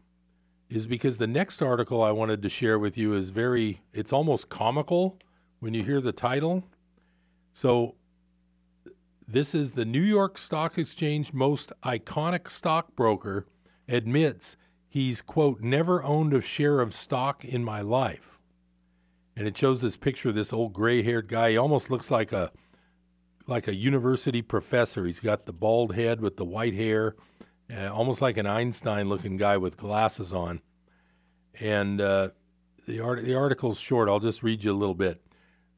is 0.69 0.89
because 0.89 1.19
the 1.19 1.29
next 1.29 1.63
article 1.63 2.03
I 2.03 2.11
wanted 2.11 2.43
to 2.43 2.49
share 2.49 2.81
with 2.81 2.99
you 2.99 3.15
is 3.15 3.31
very, 3.31 3.83
it's 3.93 4.13
almost 4.13 4.49
comical 4.49 5.21
when 5.61 5.73
you 5.73 5.85
hear 5.85 6.01
the 6.01 6.13
title. 6.13 6.65
So, 7.53 7.95
this 9.27 9.55
is 9.55 9.73
the 9.73 9.87
New 9.87 10.03
York 10.03 10.37
Stock 10.37 10.77
Exchange 10.77 11.33
most 11.33 11.73
iconic 11.83 12.51
stockbroker 12.51 13.47
admits 13.89 14.57
he's, 14.95 15.21
quote, 15.21 15.61
never 15.61 16.03
owned 16.03 16.33
a 16.33 16.41
share 16.41 16.81
of 16.81 16.95
stock 16.95 17.45
in 17.45 17.65
my 17.65 17.81
life. 17.81 18.39
And 19.37 19.47
it 19.47 19.59
shows 19.59 19.81
this 19.83 19.97
picture 19.97 20.29
of 20.29 20.35
this 20.35 20.53
old 20.53 20.73
gray 20.73 21.03
haired 21.03 21.29
guy. 21.29 21.51
He 21.51 21.57
almost 21.57 21.91
looks 21.91 22.11
like 22.11 22.33
a 22.33 22.53
like 23.47 23.69
a 23.69 23.75
university 23.75 24.41
professor. 24.41 25.05
He's 25.05 25.21
got 25.21 25.45
the 25.45 25.53
bald 25.53 25.95
head 25.95 26.23
with 26.23 26.39
the 26.39 26.47
white 26.47 26.73
hair 26.73 27.15
uh, 27.73 27.89
almost 27.89 28.21
like 28.21 28.37
an 28.37 28.47
Einstein 28.47 29.09
looking 29.09 29.37
guy 29.37 29.57
with 29.57 29.77
glasses 29.77 30.33
on. 30.33 30.61
And 31.61 32.01
uh, 32.01 32.31
the, 32.87 33.01
art- 33.01 33.25
the 33.25 33.35
article's 33.35 33.79
short. 33.79 34.09
I'll 34.09 34.21
just 34.21 34.43
read 34.43 34.65
you 34.65 34.73
a 34.73 34.77
little 34.77 34.95
bit. 34.95 35.21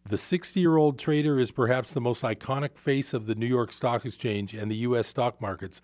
The 0.08 0.18
60 0.18 0.60
year 0.60 0.76
old 0.76 0.98
trader 0.98 1.38
is 1.38 1.50
perhaps 1.50 1.92
the 1.92 2.00
most 2.00 2.22
iconic 2.22 2.76
face 2.76 3.12
of 3.12 3.26
the 3.26 3.34
New 3.34 3.46
York 3.46 3.72
Stock 3.72 4.04
Exchange 4.04 4.54
and 4.54 4.70
the 4.70 4.76
U.S. 4.76 5.08
stock 5.08 5.40
markets, 5.40 5.80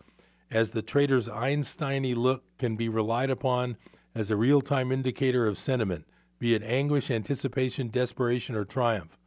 as 0.53 0.71
the 0.71 0.83
trader's 0.83 1.29
Einsteiny 1.29 2.15
look 2.15 2.45
can 2.59 2.77
be 2.77 2.89
relied 2.89 3.31
upon 3.31 3.77
as 4.15 4.31
a 4.31 4.37
real 4.37 4.61
time 4.61 4.93
indicator 4.93 5.47
of 5.47 5.57
sentiment, 5.57 6.07
be 6.39 6.55
it 6.55 6.63
anguish, 6.63 7.11
anticipation, 7.11 7.89
desperation, 7.89 8.55
or 8.55 8.65
triumph. 8.65 9.19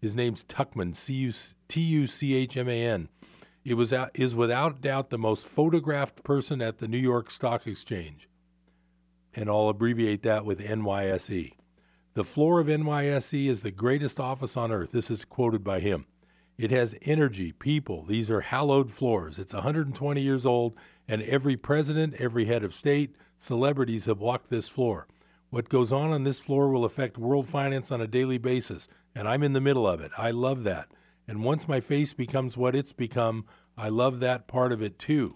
His 0.00 0.14
name's 0.14 0.44
Tuchman, 0.44 0.94
T 1.68 1.80
U 1.80 2.06
C 2.06 2.34
H 2.34 2.56
M 2.56 2.68
A 2.68 2.86
N. 2.86 3.08
It 3.64 3.74
was 3.74 3.92
is 4.14 4.34
without 4.34 4.80
doubt 4.80 5.10
the 5.10 5.18
most 5.18 5.46
photographed 5.46 6.22
person 6.22 6.60
at 6.62 6.78
the 6.78 6.88
New 6.88 6.98
York 6.98 7.30
Stock 7.30 7.66
Exchange. 7.66 8.28
And 9.34 9.48
I'll 9.48 9.68
abbreviate 9.68 10.22
that 10.22 10.44
with 10.44 10.58
NYSE. 10.58 11.52
The 12.14 12.24
floor 12.24 12.60
of 12.60 12.66
NYSE 12.66 13.48
is 13.48 13.60
the 13.60 13.70
greatest 13.70 14.18
office 14.18 14.56
on 14.56 14.72
earth. 14.72 14.92
This 14.92 15.10
is 15.10 15.24
quoted 15.24 15.62
by 15.62 15.80
him. 15.80 16.06
It 16.60 16.70
has 16.72 16.94
energy, 17.00 17.52
people. 17.52 18.04
These 18.04 18.28
are 18.28 18.42
hallowed 18.42 18.92
floors. 18.92 19.38
It's 19.38 19.54
120 19.54 20.20
years 20.20 20.44
old, 20.44 20.74
and 21.08 21.22
every 21.22 21.56
president, 21.56 22.16
every 22.18 22.44
head 22.44 22.62
of 22.62 22.74
state, 22.74 23.16
celebrities 23.38 24.04
have 24.04 24.18
walked 24.18 24.50
this 24.50 24.68
floor. 24.68 25.06
What 25.48 25.70
goes 25.70 25.90
on 25.90 26.10
on 26.10 26.24
this 26.24 26.38
floor 26.38 26.68
will 26.68 26.84
affect 26.84 27.16
world 27.16 27.48
finance 27.48 27.90
on 27.90 28.02
a 28.02 28.06
daily 28.06 28.36
basis, 28.36 28.88
and 29.14 29.26
I'm 29.26 29.42
in 29.42 29.54
the 29.54 29.60
middle 29.62 29.88
of 29.88 30.02
it. 30.02 30.10
I 30.18 30.32
love 30.32 30.64
that. 30.64 30.88
And 31.26 31.42
once 31.42 31.66
my 31.66 31.80
face 31.80 32.12
becomes 32.12 32.58
what 32.58 32.76
it's 32.76 32.92
become, 32.92 33.46
I 33.78 33.88
love 33.88 34.20
that 34.20 34.46
part 34.46 34.70
of 34.70 34.82
it 34.82 34.98
too. 34.98 35.34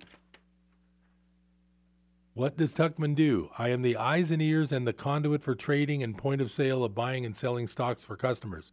What 2.35 2.59
does 2.59 2.75
Tuchman 2.75 3.15
do? 3.15 3.49
I 3.57 3.71
am 3.71 3.81
the 3.81 3.97
eyes 3.97 4.31
and 4.31 4.43
ears 4.43 4.73
and 4.73 4.87
the 4.87 4.93
conduit 4.93 5.43
for 5.43 5.55
trading 5.55 6.03
and 6.03 6.19
point 6.19 6.43
of 6.43 6.53
sale 6.53 6.85
of 6.85 6.95
buying 6.95 7.25
and 7.25 7.35
selling 7.35 7.67
stocks 7.67 8.05
for 8.05 8.15
customers. 8.15 8.73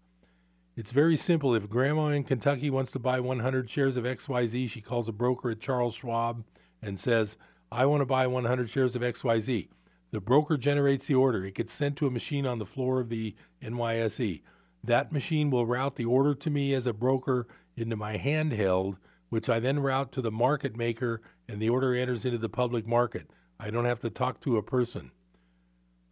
It's 0.77 0.91
very 0.91 1.17
simple. 1.17 1.53
If 1.53 1.69
grandma 1.69 2.07
in 2.07 2.23
Kentucky 2.23 2.69
wants 2.69 2.91
to 2.93 2.99
buy 2.99 3.19
100 3.19 3.69
shares 3.69 3.97
of 3.97 4.05
XYZ, 4.05 4.69
she 4.69 4.79
calls 4.79 5.09
a 5.09 5.11
broker 5.11 5.49
at 5.49 5.59
Charles 5.59 5.95
Schwab 5.95 6.45
and 6.81 6.97
says, 6.97 7.35
I 7.69 7.85
want 7.85 7.99
to 8.01 8.05
buy 8.05 8.25
100 8.25 8.69
shares 8.69 8.95
of 8.95 9.01
XYZ. 9.01 9.67
The 10.11 10.21
broker 10.21 10.55
generates 10.55 11.07
the 11.07 11.15
order. 11.15 11.45
It 11.45 11.55
gets 11.55 11.73
sent 11.73 11.97
to 11.97 12.07
a 12.07 12.11
machine 12.11 12.45
on 12.45 12.59
the 12.59 12.65
floor 12.65 13.01
of 13.01 13.09
the 13.09 13.35
NYSE. 13.61 14.41
That 14.81 15.11
machine 15.11 15.49
will 15.51 15.65
route 15.65 15.97
the 15.97 16.05
order 16.05 16.33
to 16.35 16.49
me 16.49 16.73
as 16.73 16.85
a 16.85 16.93
broker 16.93 17.47
into 17.75 17.97
my 17.97 18.17
handheld, 18.17 18.95
which 19.29 19.49
I 19.49 19.59
then 19.59 19.79
route 19.79 20.13
to 20.13 20.21
the 20.21 20.31
market 20.31 20.77
maker, 20.77 21.21
and 21.49 21.61
the 21.61 21.69
order 21.69 21.93
enters 21.93 22.23
into 22.23 22.37
the 22.37 22.49
public 22.49 22.87
market. 22.87 23.29
I 23.59 23.71
don't 23.71 23.85
have 23.85 23.99
to 24.01 24.09
talk 24.09 24.39
to 24.41 24.57
a 24.57 24.63
person. 24.63 25.11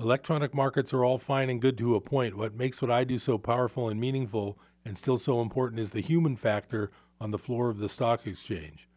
Electronic 0.01 0.53
markets 0.53 0.93
are 0.93 1.03
all 1.03 1.17
fine 1.17 1.49
and 1.49 1.61
good 1.61 1.77
to 1.77 1.93
a 1.93 1.99
point. 1.99 2.37
What 2.37 2.55
makes 2.55 2.81
what 2.81 2.89
I 2.89 3.03
do 3.03 3.19
so 3.19 3.37
powerful 3.37 3.89
and 3.89 3.99
meaningful 3.99 4.57
and 4.85 4.97
still 4.97 5.17
so 5.17 5.41
important 5.41 5.81
is 5.81 5.91
the 5.91 6.01
human 6.01 6.37
factor 6.37 6.89
on 7.19 7.31
the 7.31 7.37
floor 7.37 7.69
of 7.69 7.79
the 7.79 7.89
stock 7.89 8.25
exchange. 8.25 8.87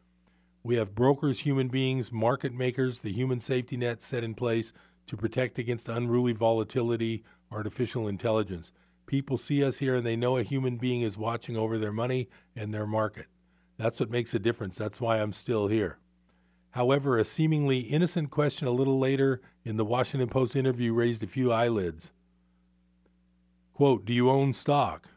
We 0.63 0.77
have 0.77 0.95
brokers, 0.95 1.41
human 1.41 1.67
beings, 1.67 2.13
market 2.13 2.55
makers, 2.55 3.01
the 3.01 3.13
human 3.13 3.41
safety 3.41 3.77
net 3.77 4.01
set 4.01 4.23
in 4.23 4.35
place 4.35 4.73
to 5.09 5.17
protect 5.17 5.59
against 5.59 5.89
unruly 5.89 6.35
volatility, 6.35 7.25
artificial 7.51 8.07
intelligence. 8.07 8.71
People 9.07 9.39
see 9.39 9.65
us 9.65 9.79
here 9.79 9.97
and 9.97 10.07
they 10.07 10.15
know 10.15 10.37
a 10.37 10.45
human 10.45 10.77
being 10.77 11.03
is 11.03 11.19
watching 11.19 11.57
over 11.57 11.79
their 11.79 11.93
money 11.93 12.29
and 12.55 12.73
their 12.73 12.87
market. 12.87 13.27
That's 13.77 13.99
what 13.99 14.09
makes 14.09 14.35
a 14.35 14.39
difference. 14.39 14.79
That's 14.79 15.01
why 15.01 15.21
I'm 15.21 15.33
still 15.33 15.67
here. 15.67 15.99
However, 16.73 17.19
a 17.19 17.25
seemingly 17.25 17.81
innocent 17.81 18.31
question 18.31 18.67
a 18.67 18.73
little 18.73 18.99
later 18.99 19.41
in 19.65 19.77
the 19.77 19.85
Washington 19.85 20.29
Post 20.29 20.57
interview 20.57 20.93
raised 20.93 21.23
a 21.23 21.27
few 21.27 21.53
eyelids. 21.53 22.11
Quote, 23.75 24.05
Do 24.05 24.13
you 24.13 24.31
own 24.31 24.53
stock? 24.53 25.09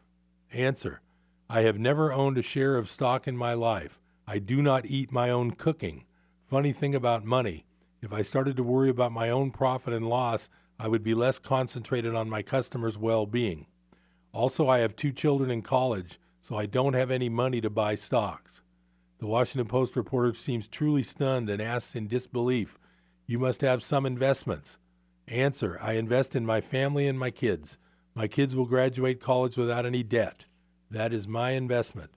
Answer 0.52 1.00
I 1.48 1.62
have 1.62 1.78
never 1.78 2.12
owned 2.12 2.36
a 2.38 2.42
share 2.42 2.76
of 2.76 2.90
stock 2.90 3.26
in 3.26 3.36
my 3.36 3.54
life. 3.54 3.98
I 4.26 4.38
do 4.38 4.60
not 4.60 4.86
eat 4.86 5.12
my 5.12 5.30
own 5.30 5.52
cooking. 5.52 6.04
Funny 6.46 6.72
thing 6.72 6.94
about 6.94 7.24
money, 7.24 7.64
if 8.02 8.12
I 8.12 8.22
started 8.22 8.56
to 8.56 8.62
worry 8.62 8.90
about 8.90 9.12
my 9.12 9.30
own 9.30 9.50
profit 9.50 9.94
and 9.94 10.08
loss, 10.08 10.50
I 10.78 10.88
would 10.88 11.02
be 11.02 11.14
less 11.14 11.38
concentrated 11.38 12.14
on 12.14 12.28
my 12.28 12.42
customers' 12.42 12.98
well 12.98 13.24
being. 13.24 13.66
Also, 14.32 14.68
I 14.68 14.78
have 14.78 14.94
two 14.94 15.12
children 15.12 15.50
in 15.50 15.62
college, 15.62 16.20
so 16.40 16.56
I 16.56 16.66
don't 16.66 16.94
have 16.94 17.10
any 17.10 17.30
money 17.30 17.60
to 17.62 17.70
buy 17.70 17.94
stocks. 17.94 18.60
The 19.18 19.26
Washington 19.26 19.66
Post 19.66 19.96
reporter 19.96 20.34
seems 20.34 20.68
truly 20.68 21.02
stunned 21.02 21.48
and 21.48 21.62
asks 21.62 21.94
in 21.94 22.06
disbelief, 22.06 22.78
You 23.26 23.38
must 23.38 23.62
have 23.62 23.82
some 23.82 24.04
investments. 24.04 24.76
Answer 25.26 25.78
I 25.80 25.92
invest 25.92 26.36
in 26.36 26.44
my 26.44 26.60
family 26.60 27.08
and 27.08 27.18
my 27.18 27.30
kids. 27.30 27.78
My 28.14 28.28
kids 28.28 28.54
will 28.54 28.66
graduate 28.66 29.18
college 29.18 29.56
without 29.56 29.86
any 29.86 30.02
debt. 30.02 30.44
That 30.90 31.14
is 31.14 31.26
my 31.26 31.52
investment. 31.52 32.10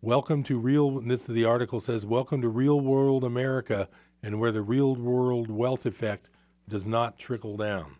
Welcome 0.00 0.44
to 0.44 0.56
real, 0.56 1.00
this 1.00 1.24
the 1.24 1.44
article 1.44 1.80
says, 1.80 2.06
Welcome 2.06 2.42
to 2.42 2.48
real 2.48 2.80
world 2.80 3.24
America 3.24 3.88
and 4.22 4.38
where 4.38 4.52
the 4.52 4.62
real 4.62 4.94
world 4.94 5.50
wealth 5.50 5.84
effect 5.84 6.30
does 6.68 6.86
not 6.86 7.18
trickle 7.18 7.56
down. 7.56 7.96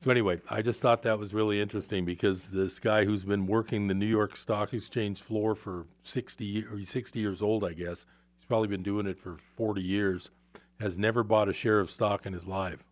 So 0.00 0.10
anyway, 0.10 0.40
I 0.48 0.62
just 0.62 0.80
thought 0.80 1.02
that 1.02 1.18
was 1.18 1.34
really 1.34 1.60
interesting 1.60 2.04
because 2.04 2.46
this 2.46 2.78
guy 2.78 3.04
who's 3.04 3.24
been 3.24 3.46
working 3.46 3.86
the 3.86 3.94
New 3.94 4.06
York 4.06 4.36
Stock 4.36 4.72
Exchange 4.72 5.20
floor 5.20 5.54
for 5.54 5.86
60 6.02 6.64
or 6.66 6.76
he's 6.76 6.90
60 6.90 7.18
years 7.18 7.42
old, 7.42 7.64
I 7.64 7.72
guess. 7.72 8.06
He's 8.36 8.44
probably 8.46 8.68
been 8.68 8.82
doing 8.82 9.06
it 9.06 9.18
for 9.18 9.38
40 9.56 9.82
years. 9.82 10.30
Has 10.78 10.98
never 10.98 11.22
bought 11.22 11.48
a 11.48 11.54
share 11.54 11.80
of 11.80 11.90
stock 11.90 12.26
in 12.26 12.34
his 12.34 12.46
life. 12.46 12.84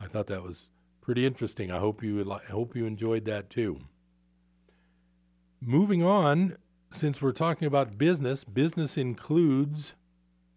I 0.00 0.06
thought 0.06 0.28
that 0.28 0.44
was 0.44 0.68
pretty 1.00 1.26
interesting. 1.26 1.72
I 1.72 1.78
hope 1.78 2.02
you 2.02 2.32
I 2.32 2.50
hope 2.50 2.76
you 2.76 2.86
enjoyed 2.86 3.24
that 3.24 3.50
too. 3.50 3.80
Moving 5.60 6.04
on, 6.04 6.56
since 6.92 7.20
we're 7.20 7.32
talking 7.32 7.66
about 7.66 7.98
business, 7.98 8.44
business 8.44 8.96
includes 8.96 9.92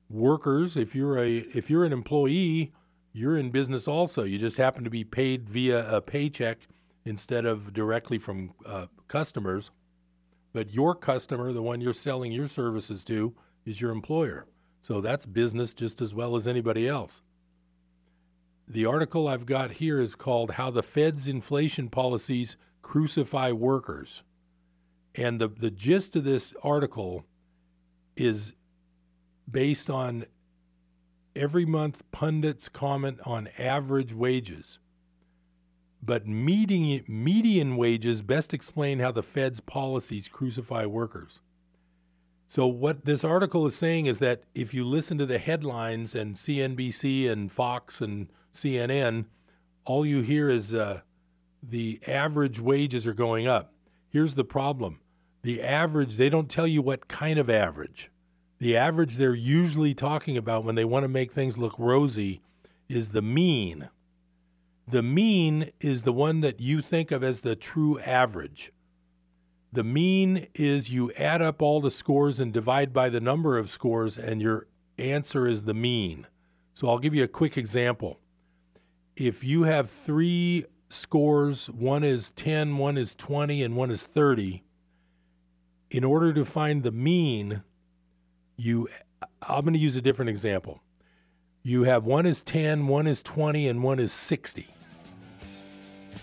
workers. 0.09 0.77
If 0.77 0.93
you're 0.93 1.17
a 1.17 1.37
if 1.37 1.69
you're 1.69 1.85
an 1.85 1.93
employee, 1.93 2.71
you're 3.13 3.37
in 3.37 3.51
business 3.51 3.87
also. 3.87 4.23
You 4.23 4.37
just 4.37 4.57
happen 4.57 4.83
to 4.83 4.89
be 4.89 5.03
paid 5.03 5.49
via 5.49 5.89
a 5.89 6.01
paycheck 6.01 6.67
instead 7.05 7.45
of 7.45 7.73
directly 7.73 8.17
from 8.17 8.53
uh, 8.65 8.87
customers. 9.07 9.71
But 10.53 10.73
your 10.73 10.95
customer, 10.95 11.53
the 11.53 11.61
one 11.61 11.81
you're 11.81 11.93
selling 11.93 12.31
your 12.31 12.47
services 12.47 13.03
to, 13.05 13.33
is 13.65 13.81
your 13.81 13.91
employer. 13.91 14.45
So 14.81 15.01
that's 15.01 15.25
business 15.25 15.73
just 15.73 16.01
as 16.01 16.13
well 16.13 16.35
as 16.35 16.47
anybody 16.47 16.87
else. 16.87 17.21
The 18.67 18.85
article 18.85 19.27
I've 19.27 19.45
got 19.45 19.73
here 19.73 19.99
is 19.99 20.15
called 20.15 20.51
How 20.51 20.71
the 20.71 20.83
Fed's 20.83 21.27
Inflation 21.27 21.89
Policies 21.89 22.55
Crucify 22.81 23.51
Workers. 23.51 24.23
And 25.13 25.39
the, 25.41 25.49
the 25.49 25.71
gist 25.71 26.15
of 26.15 26.23
this 26.23 26.53
article 26.63 27.25
is 28.15 28.53
based 29.49 29.89
on 29.89 30.25
every 31.35 31.65
month 31.65 32.03
pundits 32.11 32.69
comment 32.69 33.19
on 33.25 33.49
average 33.57 34.13
wages. 34.13 34.79
But 36.03 36.27
median, 36.27 37.03
median 37.07 37.77
wages 37.77 38.21
best 38.21 38.53
explain 38.53 38.99
how 38.99 39.11
the 39.11 39.23
Fed's 39.23 39.59
policies 39.59 40.27
crucify 40.27 40.85
workers. 40.85 41.39
So, 42.47 42.67
what 42.67 43.05
this 43.05 43.23
article 43.23 43.65
is 43.65 43.75
saying 43.75 44.07
is 44.07 44.19
that 44.19 44.43
if 44.53 44.73
you 44.73 44.83
listen 44.83 45.17
to 45.19 45.25
the 45.25 45.37
headlines 45.37 46.15
and 46.15 46.35
CNBC 46.35 47.29
and 47.29 47.51
Fox 47.51 48.01
and 48.01 48.27
CNN, 48.53 49.25
all 49.85 50.05
you 50.05 50.21
hear 50.21 50.49
is 50.49 50.73
uh, 50.73 51.01
the 51.63 52.01
average 52.07 52.59
wages 52.59 53.07
are 53.07 53.13
going 53.13 53.47
up. 53.47 53.73
Here's 54.09 54.33
the 54.33 54.43
problem 54.43 54.99
the 55.43 55.61
average, 55.61 56.17
they 56.17 56.29
don't 56.29 56.49
tell 56.49 56.67
you 56.67 56.81
what 56.81 57.07
kind 57.07 57.39
of 57.39 57.49
average. 57.49 58.10
The 58.61 58.77
average 58.77 59.15
they're 59.15 59.33
usually 59.33 59.95
talking 59.95 60.37
about 60.37 60.63
when 60.63 60.75
they 60.75 60.85
want 60.85 61.03
to 61.03 61.07
make 61.07 61.33
things 61.33 61.57
look 61.57 61.73
rosy 61.79 62.41
is 62.87 63.09
the 63.09 63.21
mean. 63.23 63.89
The 64.87 65.01
mean 65.01 65.71
is 65.79 66.03
the 66.03 66.13
one 66.13 66.41
that 66.41 66.59
you 66.59 66.79
think 66.79 67.09
of 67.09 67.23
as 67.23 67.41
the 67.41 67.55
true 67.55 67.99
average. 68.01 68.71
The 69.73 69.83
mean 69.83 70.45
is 70.53 70.91
you 70.91 71.11
add 71.13 71.41
up 71.41 71.59
all 71.63 71.81
the 71.81 71.89
scores 71.89 72.39
and 72.39 72.53
divide 72.53 72.93
by 72.93 73.09
the 73.09 73.19
number 73.19 73.57
of 73.57 73.71
scores, 73.71 74.15
and 74.15 74.43
your 74.43 74.67
answer 74.99 75.47
is 75.47 75.63
the 75.63 75.73
mean. 75.73 76.27
So 76.75 76.87
I'll 76.87 76.99
give 76.99 77.15
you 77.15 77.23
a 77.23 77.27
quick 77.27 77.57
example. 77.57 78.19
If 79.15 79.43
you 79.43 79.63
have 79.63 79.89
three 79.89 80.65
scores, 80.87 81.67
one 81.71 82.03
is 82.03 82.29
10, 82.35 82.77
one 82.77 82.99
is 82.99 83.15
20, 83.15 83.63
and 83.63 83.75
one 83.75 83.89
is 83.89 84.05
30, 84.05 84.61
in 85.89 86.03
order 86.03 86.31
to 86.31 86.45
find 86.45 86.83
the 86.83 86.91
mean, 86.91 87.63
you 88.57 88.87
I'm 89.41 89.61
going 89.61 89.73
to 89.73 89.79
use 89.79 89.95
a 89.95 90.01
different 90.01 90.29
example. 90.29 90.81
You 91.63 91.83
have 91.83 92.05
one 92.05 92.25
is 92.25 92.41
10, 92.41 92.87
one 92.87 93.07
is 93.07 93.21
20, 93.21 93.67
and 93.67 93.83
one 93.83 93.99
is 93.99 94.11
60. 94.11 94.67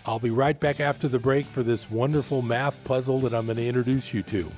I'll 0.05 0.19
be 0.19 0.31
right 0.31 0.59
back 0.59 0.81
after 0.81 1.07
the 1.07 1.19
break 1.19 1.47
for 1.47 1.63
this 1.63 1.91
wonderful 1.91 2.43
math 2.43 2.83
puzzle 2.85 3.19
that 3.21 3.35
I'm 3.35 3.47
going 3.47 3.59
to 3.59 3.67
introduce 3.67 4.13
you 4.15 4.23
to. 4.25 4.51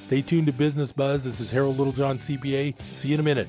Stay 0.00 0.22
tuned 0.22 0.46
to 0.46 0.52
Business 0.52 0.92
Buzz. 0.92 1.24
This 1.24 1.40
is 1.40 1.50
Harold 1.50 1.78
Littlejohn, 1.78 2.18
CPA. 2.18 2.80
See 2.80 3.08
you 3.08 3.14
in 3.14 3.20
a 3.20 3.24
minute. 3.24 3.48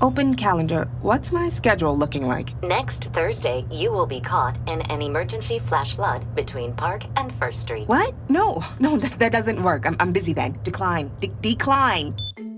Open 0.00 0.34
calendar. 0.34 0.88
What's 1.02 1.32
my 1.32 1.48
schedule 1.48 1.96
looking 1.96 2.26
like? 2.26 2.60
Next 2.62 3.04
Thursday, 3.12 3.64
you 3.70 3.92
will 3.92 4.06
be 4.06 4.20
caught 4.20 4.56
in 4.68 4.80
an 4.82 5.02
emergency 5.02 5.58
flash 5.58 5.94
flood 5.94 6.24
between 6.34 6.74
Park 6.74 7.04
and 7.16 7.32
First 7.34 7.60
Street. 7.60 7.88
What? 7.88 8.14
No, 8.28 8.62
no, 8.80 8.96
that, 9.02 9.18
that 9.18 9.32
doesn't 9.32 9.62
work. 9.62 9.86
I'm, 9.86 9.96
I'm 10.00 10.12
busy 10.12 10.32
then. 10.32 10.58
Decline. 10.62 11.10
De- 11.20 11.28
decline. 11.40 12.16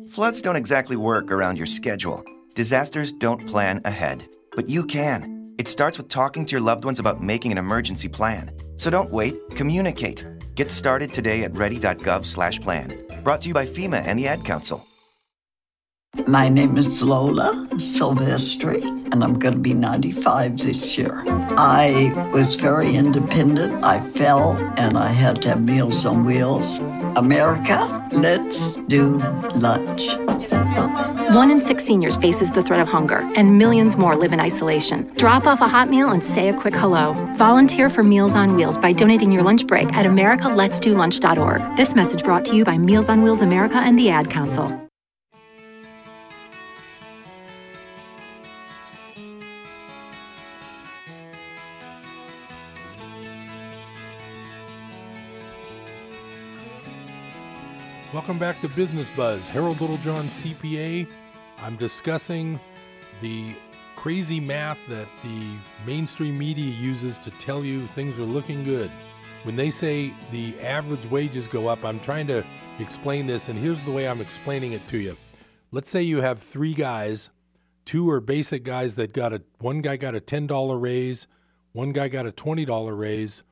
Floods 0.09 0.40
don't 0.42 0.57
exactly 0.57 0.97
work 0.97 1.31
around 1.31 1.57
your 1.57 1.66
schedule. 1.66 2.25
Disasters 2.55 3.12
don't 3.12 3.47
plan 3.47 3.81
ahead, 3.85 4.27
but 4.55 4.68
you 4.68 4.85
can. 4.85 5.55
It 5.59 5.68
starts 5.68 5.99
with 5.99 6.09
talking 6.09 6.47
to 6.47 6.53
your 6.53 6.61
loved 6.61 6.85
ones 6.85 6.99
about 7.01 7.23
making 7.23 7.53
an 7.53 7.59
emergency 7.59 8.09
plan. 8.09 8.51
So 8.77 8.90
don't 8.90 9.11
wait, 9.11 9.35
communicate. 9.51 10.27
Get 10.55 10.70
started 10.70 11.12
today 11.12 11.42
at 11.44 11.57
ready.gov/plan. 11.57 13.23
Brought 13.25 13.42
to 13.42 13.49
you 13.49 13.55
by 13.55 13.66
FEMA 13.66 14.03
and 14.07 14.18
the 14.18 14.29
Ad 14.29 14.44
Council. 14.44 14.87
My 16.27 16.48
name 16.48 16.79
is 16.79 17.03
Lola 17.03 17.66
Silvestri, 17.74 18.83
and 19.12 19.22
I'm 19.22 19.38
going 19.38 19.55
to 19.55 19.61
be 19.61 19.74
95 19.74 20.59
this 20.59 20.96
year. 20.96 21.22
I 21.27 22.31
was 22.33 22.55
very 22.55 22.94
independent. 22.94 23.85
I 23.85 24.00
fell, 24.00 24.57
and 24.77 24.96
I 24.96 25.09
had 25.09 25.42
to 25.42 25.50
have 25.50 25.62
Meals 25.62 26.07
on 26.07 26.24
Wheels. 26.24 26.79
America, 27.16 28.09
let's 28.12 28.77
do 28.88 29.18
lunch. 29.57 30.09
One 31.35 31.50
in 31.50 31.61
six 31.61 31.85
seniors 31.85 32.16
faces 32.16 32.50
the 32.50 32.62
threat 32.62 32.81
of 32.81 32.88
hunger, 32.88 33.29
and 33.35 33.59
millions 33.59 33.96
more 33.96 34.14
live 34.14 34.33
in 34.33 34.40
isolation. 34.40 35.12
Drop 35.16 35.46
off 35.46 35.61
a 35.61 35.68
hot 35.68 35.90
meal 35.90 36.11
and 36.11 36.22
say 36.22 36.48
a 36.48 36.55
quick 36.55 36.74
hello. 36.74 37.12
Volunteer 37.37 37.90
for 37.90 38.03
Meals 38.03 38.35
on 38.35 38.55
Wheels 38.55 38.79
by 38.79 38.92
donating 38.92 39.33
your 39.33 39.42
lunch 39.42 39.66
break 39.66 39.92
at 39.92 40.07
americaletsdolunch.org. 40.07 41.77
This 41.77 41.94
message 41.94 42.22
brought 42.22 42.44
to 42.46 42.57
you 42.57 42.64
by 42.64 42.79
Meals 42.79 43.09
on 43.09 43.22
Wheels 43.22 43.42
America 43.42 43.79
and 43.79 43.98
the 43.98 44.11
Ad 44.11 44.31
Council. 44.31 44.84
Welcome 58.14 58.38
back 58.38 58.61
to 58.61 58.68
Business 58.68 59.11
Buzz. 59.11 59.44
Harold 59.48 59.81
Littlejohn, 59.81 60.29
CPA. 60.29 61.09
I'm 61.59 61.74
discussing 61.74 62.61
the 63.20 63.57
crazy 63.96 64.38
math 64.38 64.79
that 64.88 65.09
the 65.24 65.57
mainstream 65.85 66.38
media 66.38 66.72
uses 66.72 67.18
to 67.18 67.33
tell 67.33 67.64
you 67.64 67.88
things 67.88 68.16
are 68.16 68.22
looking 68.22 68.62
good. 68.62 68.92
When 69.42 69.57
they 69.57 69.68
say 69.68 70.14
the 70.31 70.57
average 70.61 71.05
wages 71.11 71.48
go 71.48 71.66
up, 71.66 71.85
I'm 71.85 71.98
trying 71.98 72.29
to 72.29 72.44
explain 72.79 73.27
this, 73.27 73.48
and 73.48 73.59
here's 73.59 73.85
the 73.85 73.90
way 73.90 74.07
I'm 74.07 74.20
explaining 74.20 74.74
it 74.74 74.87
to 74.90 74.98
you. 74.98 75.16
Let's 75.72 75.90
say 75.90 76.00
you 76.00 76.20
have 76.20 76.38
three 76.38 76.72
guys, 76.72 77.31
two 77.85 78.09
are 78.11 78.20
basic 78.20 78.62
guys 78.62 78.94
that 78.94 79.12
got 79.12 79.33
a 79.33 79.42
one 79.59 79.83
guy 79.83 79.96
got 79.96 80.14
a 80.14 80.20
$10 80.20 80.81
raise, 80.81 81.27
one 81.72 81.90
guy 81.90 82.07
got 82.07 82.29
a 82.29 82.33
$20 82.33 82.96
raise, 82.96 83.42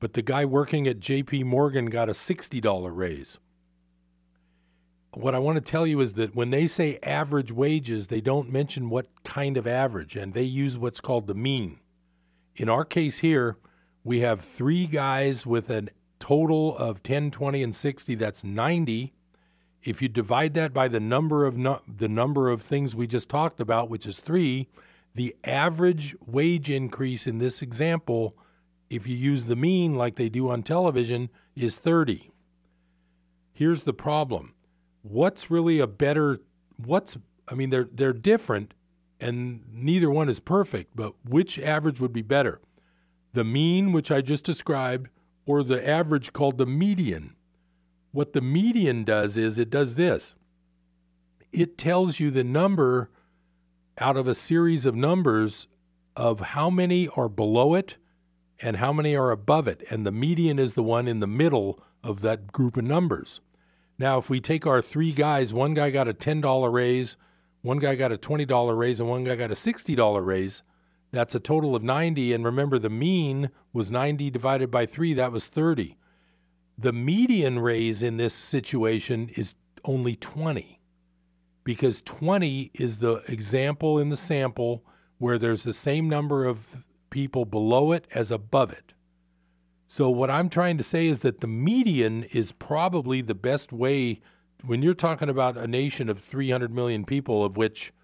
but 0.00 0.14
the 0.14 0.22
guy 0.22 0.44
working 0.44 0.88
at 0.88 0.98
JP 0.98 1.44
Morgan 1.44 1.86
got 1.86 2.08
a 2.08 2.12
$60 2.14 2.90
raise 2.92 3.38
what 5.14 5.34
I 5.34 5.38
want 5.38 5.56
to 5.56 5.70
tell 5.70 5.86
you 5.86 6.00
is 6.00 6.14
that 6.14 6.34
when 6.34 6.50
they 6.50 6.66
say 6.66 6.98
average 7.02 7.50
wages, 7.50 8.08
they 8.08 8.20
don't 8.20 8.50
mention 8.50 8.90
what 8.90 9.06
kind 9.24 9.56
of 9.56 9.66
average, 9.66 10.16
and 10.16 10.34
they 10.34 10.42
use 10.42 10.76
what's 10.76 11.00
called 11.00 11.26
the 11.26 11.34
mean. 11.34 11.78
In 12.56 12.68
our 12.68 12.84
case 12.84 13.18
here, 13.18 13.56
we 14.04 14.20
have 14.20 14.40
three 14.40 14.86
guys 14.86 15.46
with 15.46 15.70
a 15.70 15.88
total 16.18 16.76
of 16.76 17.02
10, 17.02 17.30
20, 17.30 17.62
and 17.62 17.74
60, 17.74 18.14
that's 18.16 18.44
90. 18.44 19.14
If 19.82 20.02
you 20.02 20.08
divide 20.08 20.54
that 20.54 20.74
by 20.74 20.88
the 20.88 21.00
number 21.00 21.46
of 21.46 21.56
no, 21.56 21.80
the 21.86 22.08
number 22.08 22.50
of 22.50 22.62
things 22.62 22.94
we 22.94 23.06
just 23.06 23.28
talked 23.28 23.60
about, 23.60 23.88
which 23.88 24.06
is 24.06 24.18
three, 24.18 24.68
the 25.14 25.34
average 25.44 26.16
wage 26.26 26.68
increase 26.68 27.26
in 27.26 27.38
this 27.38 27.62
example, 27.62 28.36
if 28.90 29.06
you 29.06 29.16
use 29.16 29.46
the 29.46 29.56
mean 29.56 29.94
like 29.94 30.16
they 30.16 30.28
do 30.28 30.50
on 30.50 30.62
television, 30.62 31.30
is 31.56 31.76
30. 31.76 32.30
Here's 33.52 33.84
the 33.84 33.94
problem. 33.94 34.54
What's 35.08 35.50
really 35.50 35.78
a 35.78 35.86
better 35.86 36.40
what's 36.76 37.16
I 37.48 37.54
mean 37.54 37.70
they're 37.70 37.88
they're 37.90 38.12
different 38.12 38.74
and 39.20 39.64
neither 39.72 40.10
one 40.10 40.28
is 40.28 40.38
perfect, 40.38 40.94
but 40.94 41.14
which 41.24 41.58
average 41.58 42.00
would 42.00 42.12
be 42.12 42.22
better? 42.22 42.60
The 43.32 43.44
mean 43.44 43.92
which 43.92 44.10
I 44.10 44.20
just 44.20 44.44
described 44.44 45.08
or 45.46 45.62
the 45.62 45.86
average 45.86 46.32
called 46.32 46.58
the 46.58 46.66
median? 46.66 47.34
What 48.12 48.32
the 48.32 48.40
median 48.40 49.04
does 49.04 49.36
is 49.36 49.58
it 49.58 49.70
does 49.70 49.96
this. 49.96 50.34
It 51.52 51.78
tells 51.78 52.20
you 52.20 52.30
the 52.30 52.44
number 52.44 53.10
out 53.98 54.16
of 54.16 54.28
a 54.28 54.34
series 54.34 54.86
of 54.86 54.94
numbers 54.94 55.66
of 56.14 56.40
how 56.40 56.70
many 56.70 57.08
are 57.08 57.28
below 57.28 57.74
it 57.74 57.96
and 58.60 58.76
how 58.76 58.92
many 58.92 59.16
are 59.16 59.30
above 59.30 59.66
it. 59.66 59.82
And 59.90 60.06
the 60.06 60.12
median 60.12 60.58
is 60.58 60.74
the 60.74 60.82
one 60.82 61.08
in 61.08 61.20
the 61.20 61.26
middle 61.26 61.82
of 62.02 62.20
that 62.20 62.52
group 62.52 62.76
of 62.76 62.84
numbers. 62.84 63.40
Now, 63.98 64.18
if 64.18 64.30
we 64.30 64.40
take 64.40 64.66
our 64.66 64.80
three 64.80 65.12
guys, 65.12 65.52
one 65.52 65.74
guy 65.74 65.90
got 65.90 66.08
a 66.08 66.14
$10 66.14 66.72
raise, 66.72 67.16
one 67.62 67.78
guy 67.78 67.96
got 67.96 68.12
a 68.12 68.18
$20 68.18 68.78
raise, 68.78 69.00
and 69.00 69.08
one 69.08 69.24
guy 69.24 69.34
got 69.34 69.50
a 69.50 69.54
$60 69.54 70.24
raise, 70.24 70.62
that's 71.10 71.34
a 71.34 71.40
total 71.40 71.74
of 71.74 71.82
90. 71.82 72.32
And 72.32 72.44
remember, 72.44 72.78
the 72.78 72.90
mean 72.90 73.50
was 73.72 73.90
90 73.90 74.30
divided 74.30 74.70
by 74.70 74.86
3, 74.86 75.14
that 75.14 75.32
was 75.32 75.48
30. 75.48 75.96
The 76.76 76.92
median 76.92 77.58
raise 77.58 78.02
in 78.02 78.18
this 78.18 78.34
situation 78.34 79.30
is 79.34 79.54
only 79.84 80.14
20 80.14 80.80
because 81.64 82.00
20 82.02 82.70
is 82.74 83.00
the 83.00 83.16
example 83.26 83.98
in 83.98 84.10
the 84.10 84.16
sample 84.16 84.84
where 85.18 85.38
there's 85.38 85.64
the 85.64 85.72
same 85.72 86.08
number 86.08 86.44
of 86.44 86.86
people 87.10 87.44
below 87.44 87.92
it 87.92 88.06
as 88.14 88.30
above 88.30 88.72
it. 88.72 88.92
So, 89.90 90.10
what 90.10 90.30
I'm 90.30 90.50
trying 90.50 90.76
to 90.76 90.84
say 90.84 91.06
is 91.06 91.20
that 91.20 91.40
the 91.40 91.46
median 91.46 92.24
is 92.24 92.52
probably 92.52 93.22
the 93.22 93.34
best 93.34 93.72
way 93.72 94.20
when 94.62 94.82
you're 94.82 94.92
talking 94.92 95.30
about 95.30 95.56
a 95.56 95.66
nation 95.66 96.10
of 96.10 96.18
300 96.18 96.70
million 96.70 97.06
people, 97.06 97.42
of 97.42 97.56
which 97.56 97.94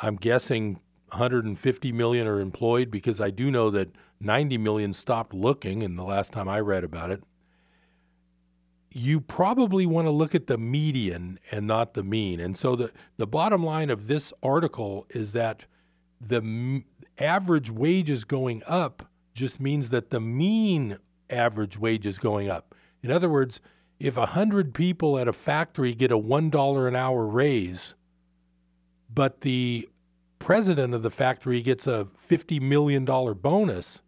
I'm 0.00 0.16
guessing 0.16 0.80
150 1.10 1.92
million 1.92 2.26
are 2.26 2.40
employed, 2.40 2.90
because 2.90 3.20
I 3.20 3.28
do 3.28 3.50
know 3.50 3.68
that 3.70 3.90
90 4.20 4.56
million 4.56 4.94
stopped 4.94 5.34
looking, 5.34 5.82
and 5.82 5.98
the 5.98 6.02
last 6.02 6.32
time 6.32 6.48
I 6.48 6.60
read 6.60 6.82
about 6.82 7.10
it. 7.10 7.22
You 8.90 9.20
probably 9.20 9.84
want 9.84 10.06
to 10.06 10.10
look 10.10 10.34
at 10.34 10.46
the 10.46 10.56
median 10.56 11.38
and 11.50 11.66
not 11.66 11.92
the 11.92 12.02
mean. 12.02 12.40
And 12.40 12.56
so, 12.56 12.74
the, 12.74 12.90
the 13.18 13.26
bottom 13.26 13.62
line 13.62 13.90
of 13.90 14.06
this 14.06 14.32
article 14.42 15.04
is 15.10 15.32
that 15.32 15.66
the 16.18 16.36
m- 16.36 16.86
average 17.18 17.70
wages 17.70 18.24
going 18.24 18.62
up 18.66 19.11
just 19.34 19.60
means 19.60 19.90
that 19.90 20.10
the 20.10 20.20
mean 20.20 20.98
average 21.30 21.78
wage 21.78 22.06
is 22.06 22.18
going 22.18 22.50
up. 22.50 22.74
In 23.02 23.10
other 23.10 23.28
words, 23.28 23.60
if 23.98 24.16
100 24.16 24.74
people 24.74 25.18
at 25.18 25.28
a 25.28 25.32
factory 25.32 25.94
get 25.94 26.10
a 26.10 26.18
$1 26.18 26.88
an 26.88 26.96
hour 26.96 27.26
raise, 27.26 27.94
but 29.12 29.42
the 29.42 29.88
president 30.38 30.92
of 30.94 31.02
the 31.02 31.10
factory 31.10 31.62
gets 31.62 31.86
a 31.86 32.08
$50 32.28 32.60
million 32.60 33.04
bonus, 33.04 34.02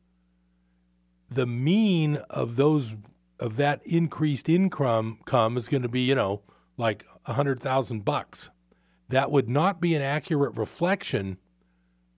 the 1.31 1.47
mean 1.47 2.17
of 2.29 2.57
those 2.57 2.93
of 3.41 3.57
that 3.57 3.81
increased 3.85 4.49
income 4.49 5.19
come 5.25 5.57
is 5.57 5.69
going 5.69 5.83
to 5.83 5.89
be, 5.89 6.01
you 6.01 6.15
know, 6.15 6.43
like 6.77 7.05
a 7.27 7.31
100,000 7.33 8.05
bucks. 8.05 8.51
That 9.09 9.31
would 9.31 9.49
not 9.49 9.81
be 9.81 9.95
an 9.95 10.03
accurate 10.03 10.57
reflection 10.57 11.39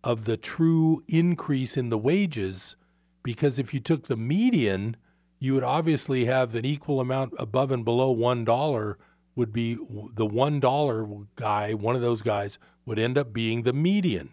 of 0.04 0.24
the 0.24 0.36
true 0.36 1.02
increase 1.08 1.76
in 1.76 1.88
the 1.88 1.98
wages 1.98 2.76
because 3.26 3.58
if 3.58 3.74
you 3.74 3.80
took 3.80 4.04
the 4.04 4.16
median, 4.16 4.96
you 5.40 5.52
would 5.52 5.64
obviously 5.64 6.26
have 6.26 6.54
an 6.54 6.64
equal 6.64 7.00
amount 7.00 7.32
above 7.40 7.72
and 7.72 7.84
below 7.84 8.14
$1 8.14 8.94
would 9.34 9.52
be 9.52 9.74
the 9.74 10.28
$1 10.28 11.26
guy, 11.34 11.74
one 11.74 11.96
of 11.96 12.02
those 12.02 12.22
guys 12.22 12.60
would 12.84 13.00
end 13.00 13.18
up 13.18 13.32
being 13.32 13.64
the 13.64 13.72
median. 13.72 14.30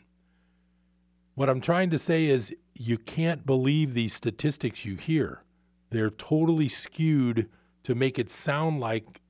What 1.33 1.49
I'm 1.49 1.59
trying 1.59 1.89
to 1.89 1.97
say 1.97 2.25
is 2.25 2.53
you 2.75 2.99
can't 2.99 3.47
believe 3.47 3.95
these 3.95 4.13
statistics 4.13 4.85
you 4.85 4.95
hear. 4.95 5.41
They're 5.89 6.11
totally 6.11 6.69
skewed 6.69 7.49
to 7.81 7.95
make 7.95 8.19
it 8.19 8.29
sound 8.29 8.79
like 8.79 9.21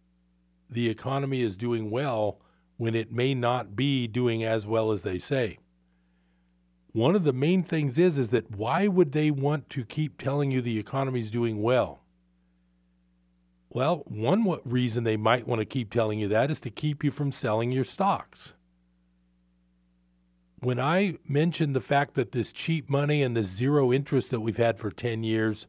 the 0.69 0.89
economy 0.89 1.41
is 1.41 1.55
doing 1.55 1.89
well 1.89 2.41
when 2.75 2.95
it 2.95 3.13
may 3.13 3.33
not 3.33 3.77
be 3.77 4.07
doing 4.07 4.43
as 4.43 4.67
well 4.67 4.91
as 4.91 5.03
they 5.03 5.19
say 5.19 5.59
one 6.93 7.15
of 7.15 7.23
the 7.23 7.33
main 7.33 7.63
things 7.63 7.97
is 7.97 8.19
is 8.19 8.29
that 8.29 8.55
why 8.55 8.87
would 8.87 9.11
they 9.11 9.31
want 9.31 9.69
to 9.71 9.83
keep 9.83 10.21
telling 10.21 10.51
you 10.51 10.61
the 10.61 10.79
economy 10.79 11.19
is 11.19 11.31
doing 11.31 11.61
well? 11.61 12.01
Well, 13.69 14.03
one 14.05 14.59
reason 14.63 15.03
they 15.03 15.17
might 15.17 15.47
want 15.47 15.59
to 15.59 15.65
keep 15.65 15.91
telling 15.91 16.19
you 16.19 16.27
that 16.27 16.51
is 16.51 16.59
to 16.61 16.69
keep 16.69 17.03
you 17.03 17.09
from 17.09 17.31
selling 17.31 17.71
your 17.71 17.83
stocks. 17.83 18.53
When 20.59 20.79
I 20.79 21.17
mentioned 21.27 21.75
the 21.75 21.81
fact 21.81 22.13
that 22.13 22.31
this 22.31 22.51
cheap 22.51 22.87
money 22.87 23.23
and 23.23 23.35
the 23.35 23.43
zero 23.43 23.91
interest 23.91 24.29
that 24.29 24.41
we've 24.41 24.57
had 24.57 24.77
for 24.77 24.91
10 24.91 25.23
years 25.23 25.65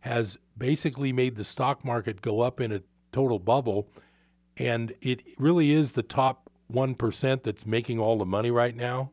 has 0.00 0.38
basically 0.56 1.12
made 1.12 1.34
the 1.34 1.44
stock 1.44 1.84
market 1.84 2.22
go 2.22 2.40
up 2.40 2.60
in 2.60 2.70
a 2.70 2.82
total 3.10 3.40
bubble, 3.40 3.88
and 4.56 4.94
it 5.00 5.24
really 5.38 5.72
is 5.72 5.92
the 5.92 6.04
top 6.04 6.48
1% 6.72 7.42
that's 7.42 7.66
making 7.66 7.98
all 7.98 8.16
the 8.16 8.24
money 8.24 8.52
right 8.52 8.76
now 8.76 9.10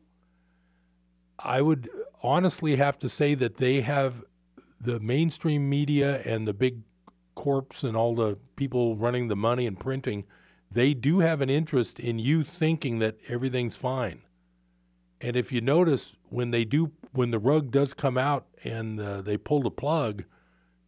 I 1.38 1.62
would 1.62 1.90
honestly 2.22 2.76
have 2.76 2.98
to 3.00 3.08
say 3.08 3.34
that 3.34 3.56
they 3.56 3.82
have 3.82 4.24
the 4.80 5.00
mainstream 5.00 5.68
media 5.68 6.20
and 6.22 6.46
the 6.46 6.54
big 6.54 6.82
corps 7.34 7.82
and 7.82 7.96
all 7.96 8.14
the 8.14 8.38
people 8.56 8.96
running 8.96 9.28
the 9.28 9.36
money 9.36 9.66
and 9.66 9.78
printing, 9.78 10.24
they 10.70 10.94
do 10.94 11.20
have 11.20 11.40
an 11.40 11.50
interest 11.50 11.98
in 11.98 12.18
you 12.18 12.42
thinking 12.42 12.98
that 12.98 13.16
everything's 13.28 13.76
fine. 13.76 14.22
And 15.20 15.36
if 15.36 15.52
you 15.52 15.60
notice 15.60 16.16
when 16.28 16.50
they 16.50 16.64
do, 16.64 16.92
when 17.12 17.30
the 17.30 17.38
rug 17.38 17.70
does 17.70 17.94
come 17.94 18.18
out 18.18 18.46
and 18.64 19.00
uh, 19.00 19.22
they 19.22 19.36
pull 19.36 19.62
the 19.62 19.70
plug, 19.70 20.24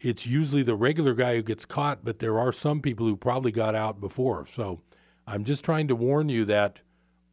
it's 0.00 0.26
usually 0.26 0.62
the 0.62 0.74
regular 0.74 1.14
guy 1.14 1.36
who 1.36 1.42
gets 1.42 1.64
caught, 1.64 2.04
but 2.04 2.18
there 2.18 2.38
are 2.38 2.52
some 2.52 2.80
people 2.80 3.06
who 3.06 3.16
probably 3.16 3.50
got 3.50 3.74
out 3.74 4.00
before. 4.00 4.46
So 4.46 4.80
I'm 5.26 5.44
just 5.44 5.64
trying 5.64 5.88
to 5.88 5.96
warn 5.96 6.28
you 6.28 6.44
that 6.46 6.80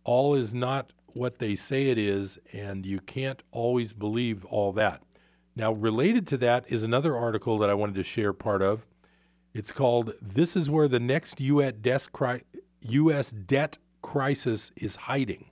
all 0.03 0.35
is 0.35 0.53
not 0.53 0.91
what 1.15 1.39
they 1.39 1.55
say 1.55 1.89
it 1.89 1.97
is, 1.97 2.37
and 2.51 2.85
you 2.85 2.99
can't 2.99 3.41
always 3.51 3.93
believe 3.93 4.45
all 4.45 4.71
that. 4.73 5.01
Now, 5.55 5.71
related 5.71 6.27
to 6.27 6.37
that 6.37 6.65
is 6.67 6.83
another 6.83 7.15
article 7.15 7.57
that 7.59 7.69
I 7.69 7.73
wanted 7.73 7.95
to 7.95 8.03
share 8.03 8.33
part 8.33 8.61
of. 8.61 8.85
It's 9.53 9.71
called 9.71 10.13
This 10.21 10.57
is 10.57 10.69
Where 10.69 10.89
the 10.89 10.99
Next 10.99 11.39
U.S. 11.39 11.71
Debt, 13.31 13.77
Crisis 14.01 14.71
is 14.75 14.95
Hiding. 14.97 15.45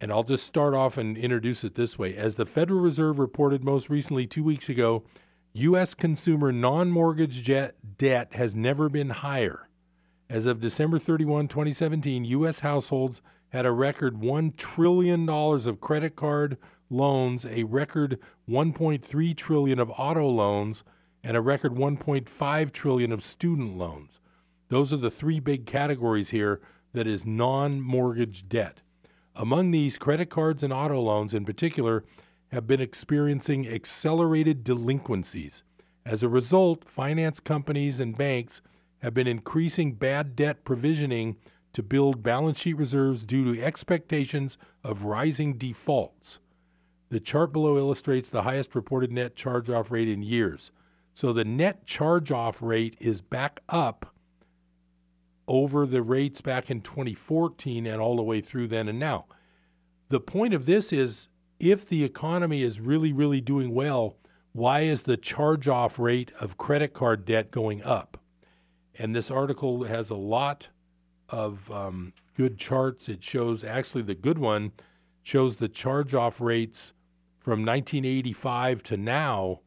And 0.00 0.10
I'll 0.10 0.24
just 0.24 0.44
start 0.44 0.74
off 0.74 0.98
and 0.98 1.16
introduce 1.16 1.62
it 1.62 1.76
this 1.76 1.98
way. 1.98 2.16
As 2.16 2.34
the 2.34 2.46
Federal 2.46 2.80
Reserve 2.80 3.18
reported 3.20 3.62
most 3.62 3.88
recently 3.88 4.26
two 4.26 4.42
weeks 4.42 4.68
ago, 4.68 5.04
U.S. 5.52 5.94
consumer 5.94 6.50
non 6.50 6.90
mortgage 6.90 7.44
debt 7.44 8.28
has 8.32 8.56
never 8.56 8.88
been 8.88 9.10
higher. 9.10 9.68
As 10.28 10.46
of 10.46 10.60
December 10.60 10.98
31, 10.98 11.48
2017, 11.48 12.24
U.S. 12.24 12.60
households 12.60 13.20
had 13.50 13.66
a 13.66 13.72
record 13.72 14.20
$1 14.20 14.56
trillion 14.56 15.28
of 15.28 15.80
credit 15.80 16.16
card 16.16 16.56
loans, 16.88 17.44
a 17.44 17.64
record 17.64 18.18
1.3 18.48 19.36
trillion 19.36 19.78
of 19.78 19.90
auto 19.96 20.26
loans, 20.26 20.82
and 21.22 21.36
a 21.36 21.40
record 21.40 21.74
1.5 21.74 22.72
trillion 22.72 23.12
of 23.12 23.22
student 23.22 23.76
loans. 23.76 24.18
Those 24.68 24.92
are 24.92 24.98
the 24.98 25.10
three 25.10 25.40
big 25.40 25.66
categories 25.66 26.30
here 26.30 26.60
that 26.92 27.06
is 27.06 27.26
non-mortgage 27.26 28.48
debt. 28.48 28.82
Among 29.34 29.70
these, 29.70 29.98
credit 29.98 30.30
cards 30.30 30.62
and 30.62 30.72
auto 30.72 31.00
loans 31.00 31.34
in 31.34 31.44
particular 31.44 32.04
have 32.52 32.66
been 32.66 32.80
experiencing 32.80 33.68
accelerated 33.68 34.64
delinquencies. 34.64 35.62
As 36.04 36.22
a 36.22 36.28
result, 36.28 36.84
finance 36.84 37.40
companies 37.40 38.00
and 38.00 38.16
banks 38.16 38.60
have 39.02 39.14
been 39.14 39.26
increasing 39.26 39.94
bad 39.94 40.34
debt 40.34 40.64
provisioning 40.64 41.36
to 41.72 41.82
build 41.82 42.22
balance 42.22 42.58
sheet 42.58 42.76
reserves 42.76 43.24
due 43.24 43.54
to 43.54 43.62
expectations 43.62 44.58
of 44.82 45.04
rising 45.04 45.56
defaults. 45.56 46.38
The 47.10 47.20
chart 47.20 47.52
below 47.52 47.76
illustrates 47.76 48.30
the 48.30 48.42
highest 48.42 48.74
reported 48.74 49.10
net 49.12 49.36
charge 49.36 49.68
off 49.68 49.90
rate 49.90 50.08
in 50.08 50.22
years. 50.22 50.70
So 51.12 51.32
the 51.32 51.44
net 51.44 51.84
charge 51.86 52.30
off 52.30 52.62
rate 52.62 52.96
is 53.00 53.20
back 53.20 53.60
up 53.68 54.14
over 55.48 55.84
the 55.84 56.02
rates 56.02 56.40
back 56.40 56.70
in 56.70 56.80
2014 56.80 57.86
and 57.86 58.00
all 58.00 58.16
the 58.16 58.22
way 58.22 58.40
through 58.40 58.68
then 58.68 58.88
and 58.88 58.98
now. 58.98 59.26
The 60.08 60.20
point 60.20 60.54
of 60.54 60.66
this 60.66 60.92
is 60.92 61.28
if 61.58 61.84
the 61.84 62.04
economy 62.04 62.62
is 62.62 62.80
really, 62.80 63.12
really 63.12 63.40
doing 63.40 63.74
well, 63.74 64.16
why 64.52 64.80
is 64.82 65.02
the 65.02 65.16
charge 65.16 65.68
off 65.68 65.98
rate 65.98 66.32
of 66.40 66.56
credit 66.56 66.94
card 66.94 67.24
debt 67.24 67.50
going 67.50 67.82
up? 67.82 68.18
And 68.96 69.14
this 69.14 69.30
article 69.30 69.84
has 69.84 70.10
a 70.10 70.16
lot 70.16 70.68
of 71.30 71.70
um, 71.70 72.12
good 72.36 72.58
charts. 72.58 73.08
It 73.08 73.22
shows 73.22 73.64
actually 73.64 74.02
the 74.02 74.14
good 74.14 74.38
one 74.38 74.72
shows 75.22 75.56
the 75.56 75.68
charge 75.68 76.14
off 76.14 76.40
rates 76.40 76.92
from 77.38 77.60
1985 77.60 78.82
to 78.84 78.96
now. 78.96 79.60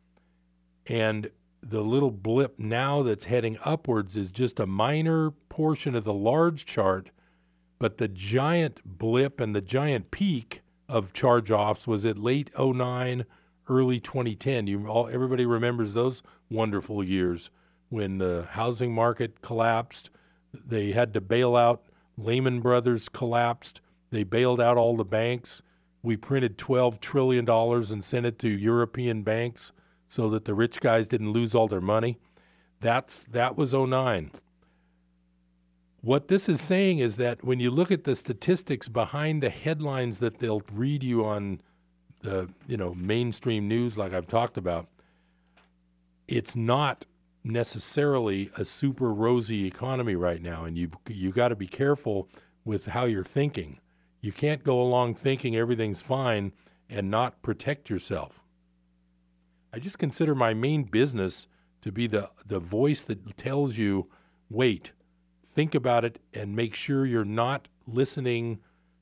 And 0.85 1.29
the 1.61 1.81
little 1.81 2.11
blip 2.11 2.59
now 2.59 3.03
that's 3.03 3.25
heading 3.25 3.57
upwards 3.63 4.15
is 4.15 4.31
just 4.31 4.59
a 4.59 4.67
minor 4.67 5.31
portion 5.49 5.95
of 5.95 6.03
the 6.03 6.13
large 6.13 6.65
chart. 6.65 7.11
But 7.79 7.97
the 7.97 8.07
giant 8.07 8.81
blip 8.85 9.39
and 9.39 9.55
the 9.55 9.61
giant 9.61 10.11
peak 10.11 10.61
of 10.89 11.13
charge 11.13 11.51
offs 11.51 11.87
was 11.87 12.05
at 12.05 12.17
late 12.17 12.49
09 12.57 13.25
early 13.69 13.99
2010. 13.99 14.67
You 14.67 14.87
all, 14.87 15.07
everybody 15.07 15.45
remembers 15.45 15.93
those 15.93 16.21
wonderful 16.49 17.03
years 17.03 17.49
when 17.89 18.17
the 18.17 18.47
housing 18.51 18.93
market 18.93 19.41
collapsed. 19.41 20.09
They 20.53 20.91
had 20.91 21.13
to 21.13 21.21
bail 21.21 21.55
out. 21.55 21.83
Lehman 22.17 22.61
Brothers 22.61 23.09
collapsed. 23.09 23.81
They 24.11 24.23
bailed 24.23 24.61
out 24.61 24.77
all 24.77 24.95
the 24.95 25.03
banks. 25.03 25.61
We 26.03 26.17
printed 26.17 26.57
12 26.57 26.99
trillion 26.99 27.45
dollars 27.45 27.89
and 27.89 28.03
sent 28.03 28.25
it 28.25 28.37
to 28.39 28.49
European 28.49 29.23
banks 29.23 29.71
so 30.07 30.29
that 30.29 30.45
the 30.45 30.53
rich 30.53 30.79
guys 30.79 31.07
didn't 31.07 31.31
lose 31.31 31.55
all 31.55 31.67
their 31.67 31.81
money. 31.81 32.19
That's 32.81 33.25
that 33.31 33.57
was 33.57 33.73
09. 33.73 34.31
What 36.01 36.27
this 36.27 36.49
is 36.49 36.59
saying 36.59 36.99
is 36.99 37.15
that 37.15 37.45
when 37.45 37.61
you 37.61 37.71
look 37.71 37.89
at 37.89 38.03
the 38.03 38.13
statistics 38.13 38.89
behind 38.89 39.41
the 39.41 39.49
headlines 39.49 40.19
that 40.19 40.39
they'll 40.39 40.61
read 40.71 41.01
you 41.01 41.25
on 41.25 41.61
the 42.21 42.49
you 42.67 42.77
know 42.77 42.93
mainstream 42.93 43.67
news 43.67 43.97
like 43.97 44.13
I've 44.13 44.27
talked 44.27 44.57
about, 44.57 44.87
it's 46.27 46.55
not 46.55 47.05
necessarily 47.43 48.49
a 48.57 48.65
super 48.65 49.13
rosy 49.13 49.65
economy 49.65 50.15
right 50.15 50.41
now, 50.41 50.65
and 50.65 50.77
you 50.77 50.91
you 51.09 51.31
got 51.31 51.49
to 51.49 51.55
be 51.55 51.67
careful 51.67 52.29
with 52.65 52.87
how 52.87 53.05
you're 53.05 53.23
thinking. 53.23 53.79
You 54.21 54.31
can't 54.31 54.63
go 54.63 54.81
along 54.81 55.15
thinking 55.15 55.55
everything's 55.55 56.01
fine 56.01 56.53
and 56.89 57.11
not 57.11 57.41
protect 57.41 57.89
yourself. 57.89 58.39
I 59.73 59.79
just 59.79 59.99
consider 59.99 60.35
my 60.35 60.53
main 60.53 60.83
business 60.83 61.47
to 61.81 61.91
be 61.91 62.07
the 62.07 62.29
the 62.45 62.59
voice 62.59 63.03
that 63.03 63.37
tells 63.37 63.77
you, 63.77 64.07
wait, 64.49 64.91
think 65.43 65.75
about 65.75 66.05
it, 66.05 66.19
and 66.33 66.55
make 66.55 66.73
sure 66.73 67.05
you're 67.05 67.25
not 67.25 67.67
listening 67.85 68.59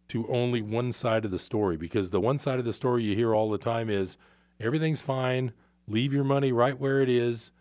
to 0.07 0.27
only 0.27 0.61
one 0.61 0.91
side 0.91 1.23
of 1.23 1.31
the 1.31 1.39
story 1.39 1.77
because 1.77 2.09
the 2.09 2.19
one 2.19 2.39
side 2.39 2.59
of 2.59 2.65
the 2.65 2.73
story 2.73 3.03
you 3.03 3.15
hear 3.15 3.33
all 3.33 3.49
the 3.49 3.57
time 3.57 3.89
is 3.89 4.17
everything's 4.59 5.01
fine, 5.01 5.53
leave 5.87 6.11
your 6.11 6.23
money 6.23 6.51
right 6.51 6.77
where 6.77 7.01
it 7.01 7.07
is, 7.07 7.51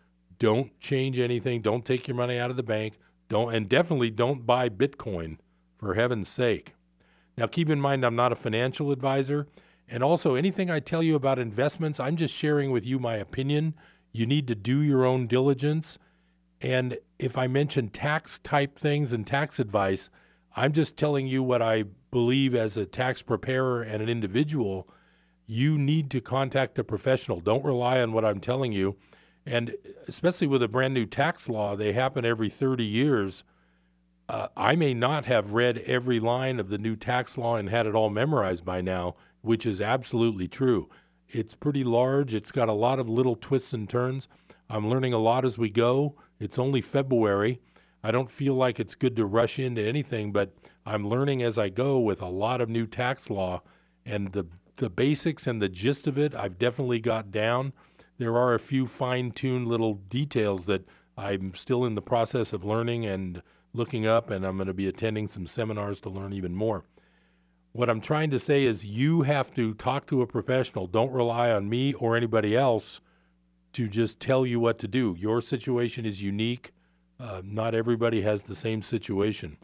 don't 0.40 0.76
change 0.80 1.20
anything, 1.20 1.62
don't 1.62 1.84
take 1.84 2.08
your 2.08 2.16
money 2.16 2.36
out 2.36 2.50
of 2.50 2.56
the 2.56 2.64
bank, 2.64 2.98
don't 3.28 3.54
and 3.54 3.68
definitely 3.68 4.10
don't 4.10 4.44
buy 4.44 4.68
Bitcoin 4.68 5.36
for 5.78 5.94
heaven's 5.94 6.28
sake. 6.28 6.74
Now 7.38 7.46
keep 7.46 7.70
in 7.70 7.80
mind 7.80 8.04
I'm 8.04 8.16
not 8.16 8.32
a 8.32 8.36
financial 8.36 8.90
advisor 8.90 9.46
and 9.90 10.04
also 10.04 10.36
anything 10.36 10.70
I 10.70 10.78
tell 10.78 11.02
you 11.02 11.16
about 11.16 11.40
investments, 11.40 11.98
I'm 11.98 12.16
just 12.16 12.32
sharing 12.32 12.70
with 12.70 12.86
you 12.86 13.00
my 13.00 13.16
opinion. 13.16 13.74
You 14.12 14.24
need 14.24 14.46
to 14.46 14.54
do 14.54 14.80
your 14.80 15.04
own 15.04 15.26
diligence. 15.26 15.98
And 16.60 16.96
if 17.18 17.36
I 17.36 17.48
mention 17.48 17.88
tax 17.88 18.38
type 18.38 18.78
things 18.78 19.12
and 19.12 19.26
tax 19.26 19.58
advice, 19.58 20.08
I'm 20.54 20.72
just 20.72 20.96
telling 20.96 21.26
you 21.26 21.42
what 21.42 21.60
I 21.60 21.84
believe 22.12 22.54
as 22.54 22.76
a 22.76 22.86
tax 22.86 23.20
preparer 23.20 23.82
and 23.82 24.00
an 24.00 24.08
individual. 24.08 24.88
You 25.46 25.76
need 25.76 26.08
to 26.12 26.20
contact 26.20 26.78
a 26.78 26.84
professional. 26.84 27.40
Don't 27.40 27.64
rely 27.64 28.00
on 28.00 28.12
what 28.12 28.24
I'm 28.24 28.40
telling 28.40 28.70
you. 28.72 28.96
And 29.50 29.74
especially 30.06 30.46
with 30.46 30.62
a 30.62 30.68
brand 30.68 30.94
new 30.94 31.06
tax 31.06 31.48
law, 31.48 31.74
they 31.74 31.92
happen 31.92 32.24
every 32.24 32.48
30 32.48 32.84
years. 32.84 33.42
Uh, 34.28 34.46
I 34.56 34.76
may 34.76 34.94
not 34.94 35.24
have 35.24 35.54
read 35.54 35.78
every 35.78 36.20
line 36.20 36.60
of 36.60 36.68
the 36.68 36.78
new 36.78 36.94
tax 36.94 37.36
law 37.36 37.56
and 37.56 37.68
had 37.68 37.84
it 37.84 37.96
all 37.96 38.10
memorized 38.10 38.64
by 38.64 38.80
now, 38.80 39.16
which 39.42 39.66
is 39.66 39.80
absolutely 39.80 40.46
true. 40.46 40.88
It's 41.28 41.56
pretty 41.56 41.82
large, 41.82 42.32
it's 42.32 42.52
got 42.52 42.68
a 42.68 42.72
lot 42.72 43.00
of 43.00 43.08
little 43.08 43.34
twists 43.34 43.72
and 43.72 43.90
turns. 43.90 44.28
I'm 44.68 44.88
learning 44.88 45.14
a 45.14 45.18
lot 45.18 45.44
as 45.44 45.58
we 45.58 45.68
go. 45.68 46.14
It's 46.38 46.56
only 46.56 46.80
February. 46.80 47.60
I 48.04 48.12
don't 48.12 48.30
feel 48.30 48.54
like 48.54 48.78
it's 48.78 48.94
good 48.94 49.16
to 49.16 49.26
rush 49.26 49.58
into 49.58 49.82
anything, 49.82 50.30
but 50.30 50.54
I'm 50.86 51.08
learning 51.08 51.42
as 51.42 51.58
I 51.58 51.70
go 51.70 51.98
with 51.98 52.22
a 52.22 52.28
lot 52.28 52.60
of 52.60 52.68
new 52.68 52.86
tax 52.86 53.28
law 53.28 53.62
and 54.06 54.30
the 54.30 54.46
the 54.76 54.88
basics 54.88 55.46
and 55.46 55.60
the 55.60 55.68
gist 55.68 56.06
of 56.06 56.16
it 56.16 56.34
I've 56.34 56.58
definitely 56.58 57.00
got 57.00 57.30
down. 57.30 57.74
There 58.20 58.36
are 58.36 58.52
a 58.52 58.60
few 58.60 58.86
fine-tuned 58.86 59.66
little 59.66 59.94
details 59.94 60.66
that 60.66 60.86
I'm 61.16 61.54
still 61.54 61.86
in 61.86 61.94
the 61.94 62.02
process 62.02 62.52
of 62.52 62.66
learning 62.66 63.06
and 63.06 63.42
looking 63.72 64.06
up 64.06 64.28
and 64.28 64.44
I'm 64.44 64.56
going 64.56 64.66
to 64.66 64.74
be 64.74 64.86
attending 64.86 65.26
some 65.26 65.46
seminars 65.46 66.00
to 66.00 66.10
learn 66.10 66.34
even 66.34 66.54
more. 66.54 66.84
What 67.72 67.88
I'm 67.88 68.02
trying 68.02 68.30
to 68.32 68.38
say 68.38 68.64
is 68.64 68.84
you 68.84 69.22
have 69.22 69.54
to 69.54 69.72
talk 69.72 70.06
to 70.08 70.20
a 70.20 70.26
professional. 70.26 70.86
Don't 70.86 71.12
rely 71.12 71.50
on 71.50 71.70
me 71.70 71.94
or 71.94 72.14
anybody 72.14 72.54
else 72.54 73.00
to 73.72 73.88
just 73.88 74.20
tell 74.20 74.44
you 74.44 74.60
what 74.60 74.78
to 74.80 74.86
do. 74.86 75.16
Your 75.18 75.40
situation 75.40 76.04
is 76.04 76.20
unique 76.20 76.74
uh, 77.18 77.40
not 77.42 77.74
everybody 77.74 78.22
has 78.22 78.42
the 78.42 78.54
same 78.54 78.82
situation. 78.82 79.56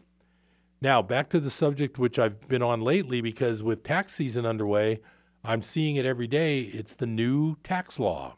Now, 0.81 1.03
back 1.03 1.29
to 1.29 1.39
the 1.39 1.49
subject 1.49 1.97
which 1.99 2.19
I've 2.19 2.47
been 2.47 2.63
on 2.63 2.81
lately 2.81 3.21
because 3.21 3.63
with 3.63 3.83
tax 3.83 4.15
season 4.15 4.47
underway, 4.47 4.99
I'm 5.43 5.61
seeing 5.61 5.95
it 5.95 6.05
every 6.05 6.27
day. 6.27 6.61
It's 6.61 6.95
the 6.95 7.07
new 7.07 7.57
tax 7.63 7.99
law. 7.99 8.35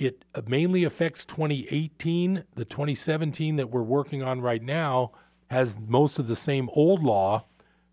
It 0.00 0.24
mainly 0.48 0.84
affects 0.84 1.24
2018. 1.24 2.44
The 2.54 2.64
2017 2.64 3.56
that 3.56 3.70
we're 3.70 3.82
working 3.82 4.22
on 4.22 4.40
right 4.40 4.62
now 4.62 5.12
has 5.50 5.78
most 5.78 6.18
of 6.18 6.26
the 6.26 6.36
same 6.36 6.70
old 6.72 7.02
law. 7.02 7.44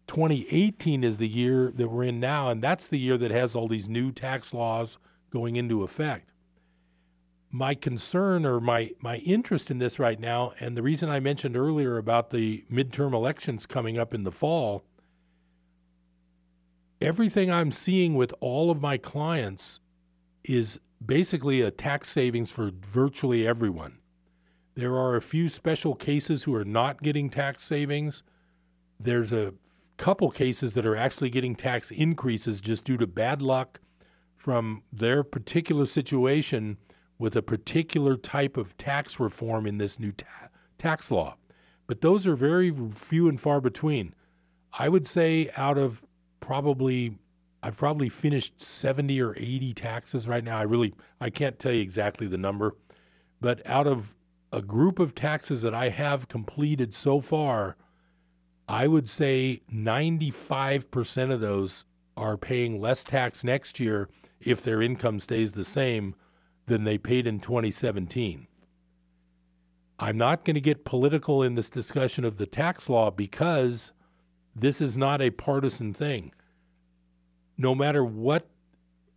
2018 0.08 1.04
is 1.04 1.18
the 1.18 1.28
year 1.28 1.72
that 1.76 1.90
we're 1.90 2.04
in 2.04 2.20
now, 2.20 2.50
and 2.50 2.64
that's 2.64 2.88
the 2.88 3.00
year 3.00 3.18
that 3.18 3.32
has 3.32 3.56
all 3.56 3.68
these 3.68 3.90
new 3.90 4.12
tax 4.12 4.54
laws 4.54 4.98
going 5.32 5.58
into 5.58 5.84
effect 5.84 6.32
my 7.52 7.74
concern 7.74 8.46
or 8.46 8.60
my, 8.60 8.92
my 9.02 9.18
interest 9.18 9.72
in 9.72 9.80
this 9.80 10.00
right 10.00 10.20
now, 10.20 10.54
and 10.60 10.76
the 10.76 10.82
reason 10.82 11.10
I 11.10 11.20
mentioned 11.20 11.56
earlier 11.56 11.98
about 11.98 12.30
the 12.30 12.64
midterm 12.72 13.14
elections 13.14 13.66
coming 13.66 13.98
up 13.98 14.14
in 14.14 14.24
the 14.24 14.32
fall, 14.32 14.84
everything 17.00 17.52
I'm 17.52 17.72
seeing 17.72 18.16
with 18.16 18.34
all 18.42 18.70
of 18.70 18.82
my 18.82 18.98
clients 18.98 19.80
is 20.44 20.80
basically 21.06 21.62
a 21.62 21.72
tax 21.72 22.10
savings 22.10 22.52
for 22.52 22.72
virtually 22.82 23.48
everyone. 23.48 24.00
There 24.76 24.96
are 24.96 25.16
a 25.16 25.22
few 25.22 25.50
special 25.50 25.96
cases 25.96 26.44
who 26.44 26.54
are 26.56 26.66
not 26.66 27.02
getting 27.02 27.30
tax 27.30 27.64
savings. 27.64 28.24
There's 29.00 29.34
a 29.34 29.54
couple 29.98 30.30
cases 30.30 30.74
that 30.74 30.86
are 30.86 30.96
actually 30.96 31.30
getting 31.30 31.56
tax 31.56 31.90
increases 31.92 32.62
just 32.62 32.84
due 32.84 32.98
to 32.98 33.08
bad 33.08 33.42
luck 33.42 33.80
from 34.36 34.84
their 34.94 35.24
particular 35.24 35.86
situation 35.86 36.78
with 37.20 37.36
a 37.36 37.42
particular 37.42 38.16
type 38.16 38.56
of 38.56 38.78
tax 38.78 39.20
reform 39.20 39.66
in 39.66 39.80
this 39.80 40.00
new 40.00 40.12
ta- 40.12 40.50
tax 40.78 41.10
law. 41.10 41.36
But 41.88 42.02
those 42.02 42.28
are 42.28 42.36
very 42.36 42.74
few 42.94 43.28
and 43.28 43.40
far 43.40 43.60
between. 43.60 44.14
I 44.74 44.90
would 44.90 45.08
say 45.08 45.50
out 45.58 45.78
of 45.78 46.04
probably 46.40 47.18
I've 47.68 47.76
probably 47.76 48.08
finished 48.08 48.64
70 48.64 49.22
or 49.22 49.36
80 49.36 49.74
taxes 49.74 50.26
right 50.26 50.42
now. 50.42 50.58
I 50.58 50.62
really 50.62 50.94
I 51.20 51.30
can't 51.30 51.60
tell 51.60 51.74
you 51.74 51.82
exactly 51.82 52.26
the 52.26 52.38
number, 52.38 52.78
but 53.42 53.62
out 53.66 53.86
of 53.86 54.16
a 54.54 54.62
group 54.62 55.00
of 55.00 55.14
taxes 55.14 55.64
that 55.64 55.76
I 55.76 55.90
have 55.90 56.30
completed 56.30 56.94
so 56.94 57.20
far, 57.20 57.76
I 58.70 58.88
would 58.88 59.10
say 59.10 59.64
95% 59.70 61.34
of 61.34 61.42
those 61.42 61.84
are 62.16 62.38
paying 62.38 62.80
less 62.80 63.04
tax 63.04 63.44
next 63.44 63.82
year 63.82 64.08
if 64.40 64.64
their 64.64 64.82
income 64.82 65.20
stays 65.20 65.52
the 65.52 65.66
same 65.66 66.16
than 66.68 66.86
they 66.86 66.98
paid 66.98 67.28
in 67.28 67.42
2017. 67.42 68.48
I'm 70.00 70.18
not 70.18 70.46
going 70.46 70.56
to 70.56 70.62
get 70.62 70.86
political 70.86 71.44
in 71.44 71.56
this 71.56 71.70
discussion 71.70 72.24
of 72.24 72.38
the 72.38 72.46
tax 72.46 72.88
law 72.88 73.12
because 73.12 73.92
this 74.56 74.80
is 74.80 74.96
not 74.96 75.22
a 75.22 75.32
partisan 75.32 75.94
thing. 75.94 76.32
No 77.58 77.74
matter 77.74 78.04
what 78.04 78.48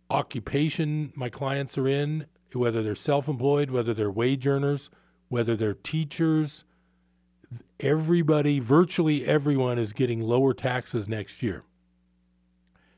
occupation 0.09 1.13
my 1.15 1.29
clients 1.29 1.77
are 1.77 1.87
in, 1.87 2.25
whether 2.53 2.83
they're 2.83 2.95
self 2.95 3.27
employed, 3.27 3.71
whether 3.71 3.93
they're 3.93 4.11
wage 4.11 4.45
earners, 4.45 4.89
whether 5.29 5.55
they're 5.55 5.73
teachers, 5.73 6.63
everybody, 7.79 8.59
virtually 8.59 9.25
everyone, 9.25 9.79
is 9.79 9.93
getting 9.93 10.21
lower 10.21 10.53
taxes 10.53 11.07
next 11.07 11.41
year. 11.41 11.63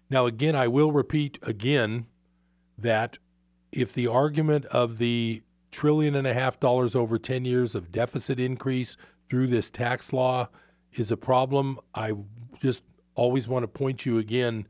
Now, 0.10 0.26
again, 0.26 0.56
I 0.56 0.68
will 0.68 0.92
repeat 0.92 1.38
again 1.42 2.08
that 2.78 3.18
if 3.72 3.94
the 3.94 4.08
argument 4.08 4.66
of 4.66 4.98
the 4.98 5.44
trillion 5.72 6.16
and 6.16 6.28
a 6.28 6.34
half 6.34 6.60
dollars 6.60 6.96
over 6.96 7.18
10 7.18 7.46
years 7.46 7.74
of 7.74 7.92
deficit 7.92 8.40
increase 8.40 8.96
through 9.30 9.48
this 9.48 9.70
tax 9.70 10.14
law 10.14 10.50
is 10.94 11.10
a 11.10 11.18
problem, 11.18 11.80
I 11.96 12.14
just 12.62 12.84
always 13.16 13.48
want 13.48 13.64
to 13.64 13.68
point 13.68 14.06
you 14.06 14.18
again 14.20 14.68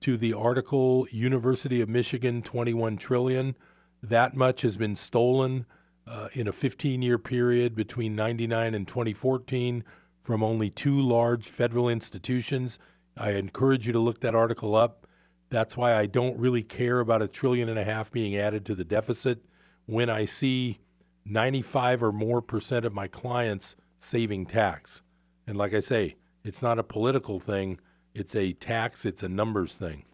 to 0.00 0.16
the 0.16 0.32
article 0.32 1.06
University 1.10 1.80
of 1.80 1.88
Michigan 1.88 2.42
21 2.42 2.96
trillion. 2.96 3.56
that 4.02 4.36
much 4.36 4.62
has 4.62 4.76
been 4.76 4.94
stolen 4.94 5.66
uh, 6.06 6.28
in 6.32 6.46
a 6.48 6.52
15 6.52 7.02
year 7.02 7.18
period 7.18 7.74
between 7.74 8.14
99 8.14 8.74
and 8.74 8.86
2014 8.86 9.84
from 10.22 10.42
only 10.42 10.70
two 10.70 11.00
large 11.00 11.48
federal 11.48 11.88
institutions. 11.88 12.78
I 13.16 13.32
encourage 13.32 13.86
you 13.86 13.92
to 13.92 13.98
look 13.98 14.20
that 14.20 14.34
article 14.34 14.74
up. 14.74 15.06
That's 15.50 15.76
why 15.76 15.94
I 15.94 16.06
don't 16.06 16.38
really 16.38 16.62
care 16.62 17.00
about 17.00 17.22
a 17.22 17.28
trillion 17.28 17.68
and 17.68 17.78
a 17.78 17.84
half 17.84 18.12
being 18.12 18.36
added 18.36 18.64
to 18.66 18.74
the 18.74 18.84
deficit 18.84 19.44
when 19.86 20.10
I 20.10 20.26
see 20.26 20.78
95 21.24 22.02
or 22.02 22.12
more 22.12 22.40
percent 22.42 22.84
of 22.84 22.92
my 22.92 23.08
clients 23.08 23.74
saving 23.98 24.46
tax. 24.46 25.02
And 25.46 25.56
like 25.56 25.74
I 25.74 25.80
say, 25.80 26.16
it's 26.44 26.62
not 26.62 26.78
a 26.78 26.84
political 26.84 27.40
thing, 27.40 27.80
it's 28.18 28.34
a 28.34 28.52
tax, 28.54 29.04
it's 29.04 29.22
a 29.22 29.28
numbers 29.28 29.76
thing. 29.76 30.04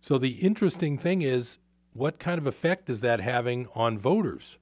So 0.00 0.18
the 0.18 0.32
interesting 0.32 0.98
thing 0.98 1.22
is 1.22 1.58
what 1.92 2.18
kind 2.18 2.38
of 2.38 2.46
effect 2.46 2.90
is 2.90 3.00
that 3.00 3.20
having 3.20 3.68
on 3.74 3.98
voters? 3.98 4.58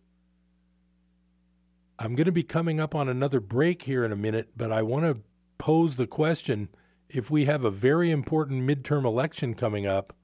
I'm 1.98 2.14
going 2.14 2.26
to 2.26 2.32
be 2.32 2.42
coming 2.42 2.80
up 2.80 2.94
on 2.94 3.08
another 3.08 3.40
break 3.40 3.82
here 3.82 4.04
in 4.04 4.12
a 4.12 4.16
minute, 4.16 4.50
but 4.56 4.72
I 4.72 4.82
want 4.82 5.04
to 5.04 5.22
pose 5.58 5.96
the 5.96 6.06
question 6.06 6.68
if 7.08 7.30
we 7.30 7.44
have 7.44 7.64
a 7.64 7.70
very 7.70 8.10
important 8.10 8.62
midterm 8.68 9.04
election 9.04 9.54
coming 9.54 9.86
up, 9.86 10.14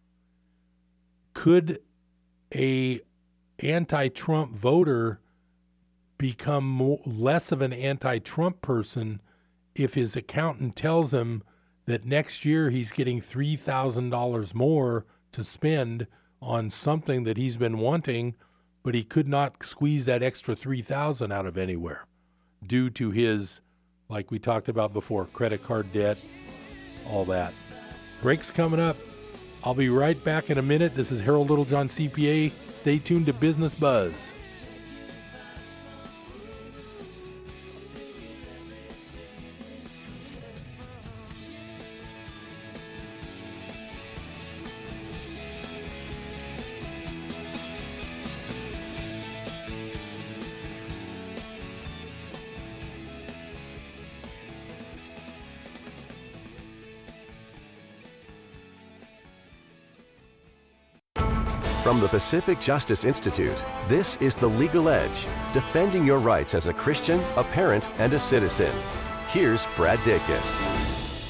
could 1.34 1.80
a 2.54 3.00
anti-Trump 3.58 4.54
voter 4.54 5.20
become 6.18 6.66
more, 6.66 7.00
less 7.04 7.52
of 7.52 7.60
an 7.60 7.72
anti-Trump 7.72 8.62
person 8.62 9.20
if 9.74 9.94
his 9.94 10.16
accountant 10.16 10.76
tells 10.76 11.12
him 11.12 11.42
that 11.86 12.04
next 12.04 12.44
year 12.44 12.70
he's 12.70 12.92
getting 12.92 13.20
$3,000 13.20 14.54
more 14.54 15.06
to 15.32 15.44
spend 15.44 16.06
on 16.42 16.70
something 16.70 17.24
that 17.24 17.36
he's 17.36 17.56
been 17.56 17.78
wanting 17.78 18.34
but 18.82 18.94
he 18.94 19.02
could 19.02 19.26
not 19.26 19.64
squeeze 19.64 20.04
that 20.04 20.22
extra 20.22 20.54
3000 20.54 21.32
out 21.32 21.46
of 21.46 21.58
anywhere 21.58 22.06
due 22.64 22.88
to 22.90 23.10
his 23.10 23.60
like 24.08 24.30
we 24.30 24.38
talked 24.38 24.68
about 24.68 24.92
before 24.92 25.26
credit 25.26 25.62
card 25.62 25.92
debt 25.92 26.18
all 27.08 27.24
that. 27.24 27.52
Breaks 28.22 28.50
coming 28.50 28.80
up. 28.80 28.96
I'll 29.64 29.74
be 29.74 29.88
right 29.88 30.22
back 30.24 30.50
in 30.50 30.58
a 30.58 30.62
minute. 30.62 30.94
This 30.94 31.10
is 31.10 31.20
harold 31.20 31.50
littlejohn 31.50 31.88
cpa 31.88 32.52
stay 32.74 32.98
tuned 32.98 33.26
to 33.26 33.32
business 33.32 33.74
buzz 33.74 34.32
the 62.06 62.10
Pacific 62.10 62.60
Justice 62.60 63.04
Institute, 63.04 63.64
this 63.88 64.14
is 64.18 64.36
The 64.36 64.46
Legal 64.46 64.88
Edge, 64.88 65.26
defending 65.52 66.06
your 66.06 66.20
rights 66.20 66.54
as 66.54 66.66
a 66.66 66.72
Christian, 66.72 67.20
a 67.36 67.42
parent, 67.42 67.90
and 67.98 68.14
a 68.14 68.18
citizen. 68.18 68.72
Here's 69.30 69.66
Brad 69.74 69.98
Dacus. 70.00 70.60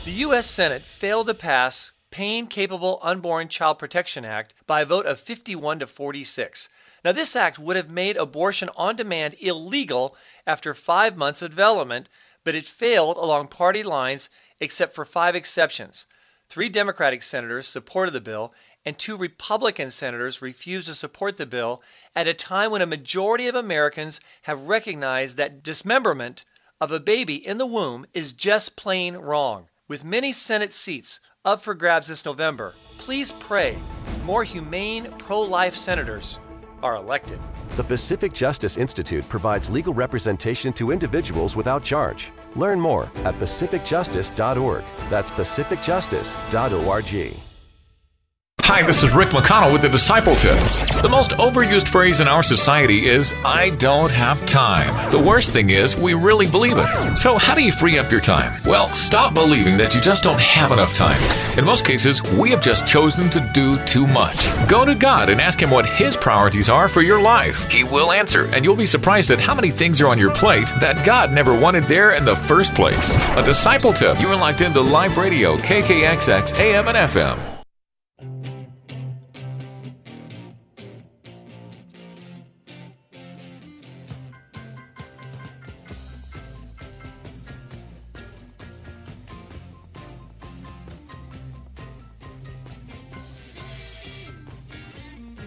The 0.05 0.11
U.S. 0.11 0.47
Senate 0.47 0.83
failed 0.83 1.29
to 1.29 1.35
pass 1.35 1.93
Pain 2.11 2.47
Capable 2.47 2.99
Unborn 3.01 3.49
Child 3.49 3.79
Protection 3.79 4.27
Act 4.27 4.53
by 4.67 4.83
a 4.83 4.87
vote 4.87 5.07
of 5.07 5.19
51 5.19 5.79
to 5.79 5.87
46. 5.87 6.69
Now, 7.03 7.13
this 7.13 7.35
act 7.35 7.59
would 7.59 7.77
have 7.77 7.89
made 7.89 8.19
abortion 8.19 8.69
on 8.77 8.97
demand 8.97 9.35
illegal 9.41 10.15
after 10.47 10.75
five 10.75 11.17
months 11.17 11.41
of 11.41 11.53
development, 11.53 12.11
but 12.45 12.55
it 12.55 12.67
failed 12.67 13.17
along 13.17 13.49
party 13.49 13.83
lines 13.83 14.29
except 14.61 14.95
for 14.95 15.07
five 15.07 15.35
exceptions. 15.35 16.05
Three 16.51 16.69
Democratic 16.69 17.23
senators 17.23 17.67
supported 17.67 18.13
the 18.13 18.21
bill, 18.21 18.53
and 18.87 18.97
two 18.97 19.17
Republican 19.17 19.91
senators 19.91 20.41
refused 20.41 20.87
to 20.87 20.95
support 20.95 21.37
the 21.37 21.45
bill 21.45 21.83
at 22.15 22.29
a 22.29 22.33
time 22.33 22.71
when 22.71 22.81
a 22.81 22.87
majority 22.87 23.49
of 23.49 23.57
Americans 23.57 24.21
have 24.43 24.69
recognized 24.69 25.37
that 25.37 25.65
dismemberment 25.65 26.45
of 26.81 26.93
a 26.93 27.01
baby 27.01 27.35
in 27.35 27.59
the 27.59 27.67
womb 27.67 28.07
is 28.15 28.33
just 28.33 28.77
plain 28.77 29.17
wrong. 29.17 29.67
With 29.89 30.05
many 30.05 30.33
Senate 30.33 30.73
seats 30.73 31.19
up 31.45 31.61
for 31.61 31.75
grabs 31.75 32.07
this 32.07 32.25
November, 32.25 32.75
please 32.99 33.33
pray 33.33 33.77
more 34.25 34.45
humane 34.45 35.13
pro 35.19 35.41
life 35.41 35.77
senators 35.77 36.39
are 36.83 36.97
elected. 36.97 37.39
The 37.77 37.85
Pacific 37.85 38.33
Justice 38.33 38.77
Institute 38.77 39.29
provides 39.29 39.71
legal 39.71 39.95
representation 39.95 40.73
to 40.75 40.93
individuals 40.93 41.57
without 41.57 41.83
charge. 41.83 42.33
Learn 42.55 42.81
more 42.81 43.05
at 43.25 43.39
pacificjustice.org. 43.39 44.85
That's 45.09 45.31
pacificjustice.org. 45.31 47.46
Hi, 48.69 48.83
this 48.83 49.05
is 49.05 49.15
Rick 49.15 49.29
McConnell 49.29 49.73
with 49.73 49.83
the 49.83 49.89
Disciple 49.89 50.35
Tip. 50.35 50.59
The 51.01 51.09
most 51.09 51.31
overused 51.39 51.87
phrase 51.87 52.19
in 52.19 52.27
our 52.27 52.43
society 52.43 53.07
is, 53.07 53.33
I 53.45 53.71
don't 53.71 54.11
have 54.11 54.45
time. 54.45 55.13
The 55.13 55.21
worst 55.21 55.53
thing 55.53 55.71
is, 55.71 55.97
we 55.97 56.15
really 56.15 56.49
believe 56.49 56.77
it. 56.77 57.17
So, 57.17 57.39
how 57.39 57.55
do 57.55 57.63
you 57.63 57.71
free 57.71 57.97
up 57.97 58.11
your 58.11 58.21
time? 58.21 58.61
Well, 58.67 58.93
stop 58.93 59.35
believing 59.35 59.77
that 59.77 59.95
you 59.95 60.01
just 60.01 60.25
don't 60.25 60.41
have 60.41 60.73
enough 60.73 60.95
time. 60.95 61.23
In 61.57 61.65
most 61.65 61.85
cases, 61.85 62.21
we 62.33 62.51
have 62.51 62.61
just 62.61 62.89
chosen 62.89 63.31
to 63.31 63.51
do 63.55 63.79
too 63.85 64.05
much. 64.05 64.49
Go 64.69 64.85
to 64.85 64.97
God 64.97 65.31
and 65.31 65.41
ask 65.41 65.63
Him 65.63 65.71
what 65.71 65.87
His 65.87 66.17
priorities 66.17 66.69
are 66.69 66.89
for 66.89 67.03
your 67.03 67.23
life. 67.23 67.71
He 67.71 67.85
will 67.85 68.11
answer, 68.11 68.47
and 68.47 68.65
you'll 68.65 68.75
be 68.75 68.85
surprised 68.85 69.31
at 69.31 69.39
how 69.39 69.55
many 69.55 69.71
things 69.71 70.01
are 70.01 70.09
on 70.09 70.19
your 70.19 70.35
plate 70.35 70.67
that 70.81 71.07
God 71.07 71.31
never 71.31 71.57
wanted 71.57 71.85
there 71.85 72.15
in 72.15 72.25
the 72.25 72.35
first 72.35 72.75
place. 72.75 73.15
A 73.37 73.45
Disciple 73.45 73.93
Tip. 73.93 74.21
You 74.21 74.27
are 74.27 74.35
locked 74.37 74.61
into 74.61 74.81
Live 74.81 75.17
Radio, 75.17 75.57
KKXX, 75.59 76.59
AM 76.59 76.89
and 76.89 76.97
FM. 76.97 77.57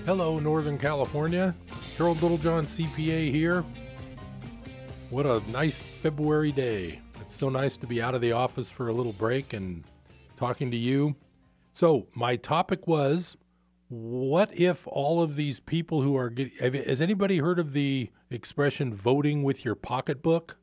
Hello, 0.10 0.40
Northern 0.40 0.80
California. 0.80 1.54
Harold 1.96 2.20
Littlejohn, 2.24 2.66
CPA 2.66 3.32
here. 3.32 3.64
What 5.12 5.28
a 5.28 5.40
nice 5.52 5.84
February 6.02 6.52
day. 6.52 7.00
It's 7.22 7.36
so 7.36 7.48
nice 7.48 7.78
to 7.78 7.86
be 7.86 8.02
out 8.02 8.16
of 8.16 8.22
the 8.22 8.32
office 8.32 8.72
for 8.72 8.88
a 8.88 8.92
little 8.92 9.14
break 9.14 9.54
and 9.54 9.84
talking 10.36 10.72
to 10.72 10.78
you. 10.78 11.16
So, 11.74 12.08
my 12.16 12.38
topic 12.38 12.88
was 12.88 13.38
what 13.90 14.50
if 14.52 14.88
all 14.88 15.22
of 15.22 15.36
these 15.36 15.60
people 15.60 16.02
who 16.02 16.18
are 16.18 16.32
getting, 16.32 16.74
has 16.74 17.02
anybody 17.02 17.38
heard 17.38 17.60
of 17.60 17.74
the 17.74 18.10
expression 18.32 18.96
voting 18.96 19.44
with 19.44 19.64
your 19.64 19.76
pocketbook? 19.76 20.58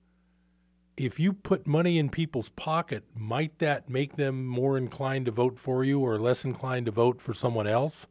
If 0.96 1.20
you 1.20 1.32
put 1.32 1.68
money 1.68 2.00
in 2.00 2.08
people's 2.08 2.48
pocket, 2.48 3.04
might 3.14 3.60
that 3.60 3.88
make 3.88 4.16
them 4.16 4.44
more 4.44 4.76
inclined 4.76 5.26
to 5.26 5.30
vote 5.30 5.60
for 5.60 5.84
you 5.84 6.00
or 6.00 6.18
less 6.18 6.44
inclined 6.44 6.86
to 6.86 6.92
vote 6.92 7.22
for 7.22 7.32
someone 7.32 7.68
else? 7.68 8.08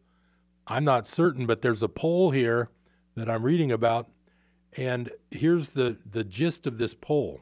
I'm 0.67 0.83
not 0.83 1.07
certain, 1.07 1.45
but 1.45 1.61
there's 1.61 1.83
a 1.83 1.89
poll 1.89 2.31
here 2.31 2.69
that 3.15 3.29
I'm 3.29 3.43
reading 3.43 3.71
about, 3.71 4.09
and 4.75 5.11
here's 5.31 5.69
the, 5.69 5.97
the 6.09 6.23
gist 6.23 6.65
of 6.65 6.77
this 6.77 6.93
poll. 6.93 7.41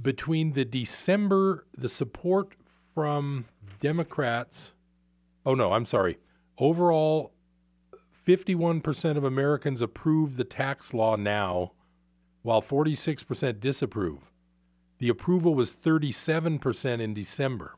Between 0.00 0.52
the 0.52 0.64
December, 0.64 1.66
the 1.76 1.88
support 1.88 2.54
from 2.94 3.46
Democrats, 3.80 4.72
oh 5.44 5.54
no, 5.54 5.72
I'm 5.72 5.86
sorry, 5.86 6.18
overall, 6.58 7.32
51% 8.26 9.16
of 9.16 9.24
Americans 9.24 9.80
approve 9.80 10.36
the 10.36 10.44
tax 10.44 10.92
law 10.92 11.16
now, 11.16 11.72
while 12.42 12.60
46% 12.60 13.60
disapprove. 13.60 14.30
The 14.98 15.08
approval 15.08 15.54
was 15.54 15.74
37% 15.74 17.00
in 17.00 17.14
December. 17.14 17.76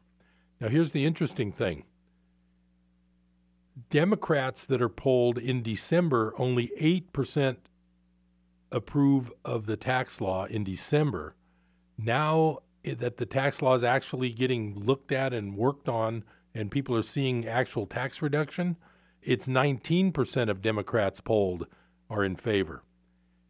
Now, 0.60 0.68
here's 0.68 0.92
the 0.92 1.04
interesting 1.04 1.52
thing 1.52 1.84
Democrats 3.90 4.66
that 4.66 4.82
are 4.82 4.88
polled 4.88 5.38
in 5.38 5.62
December, 5.62 6.34
only 6.38 6.70
8% 6.80 7.56
approve 8.70 9.32
of 9.44 9.66
the 9.66 9.76
tax 9.76 10.20
law 10.20 10.44
in 10.44 10.64
December. 10.64 11.34
Now 11.96 12.58
eh, 12.84 12.94
that 12.98 13.16
the 13.16 13.26
tax 13.26 13.62
law 13.62 13.74
is 13.74 13.84
actually 13.84 14.30
getting 14.30 14.78
looked 14.78 15.12
at 15.12 15.32
and 15.32 15.56
worked 15.56 15.88
on, 15.88 16.24
and 16.54 16.70
people 16.70 16.96
are 16.96 17.02
seeing 17.02 17.46
actual 17.46 17.86
tax 17.86 18.20
reduction, 18.20 18.76
it's 19.22 19.48
19% 19.48 20.48
of 20.48 20.62
Democrats 20.62 21.20
polled 21.20 21.66
are 22.08 22.24
in 22.24 22.36
favor. 22.36 22.82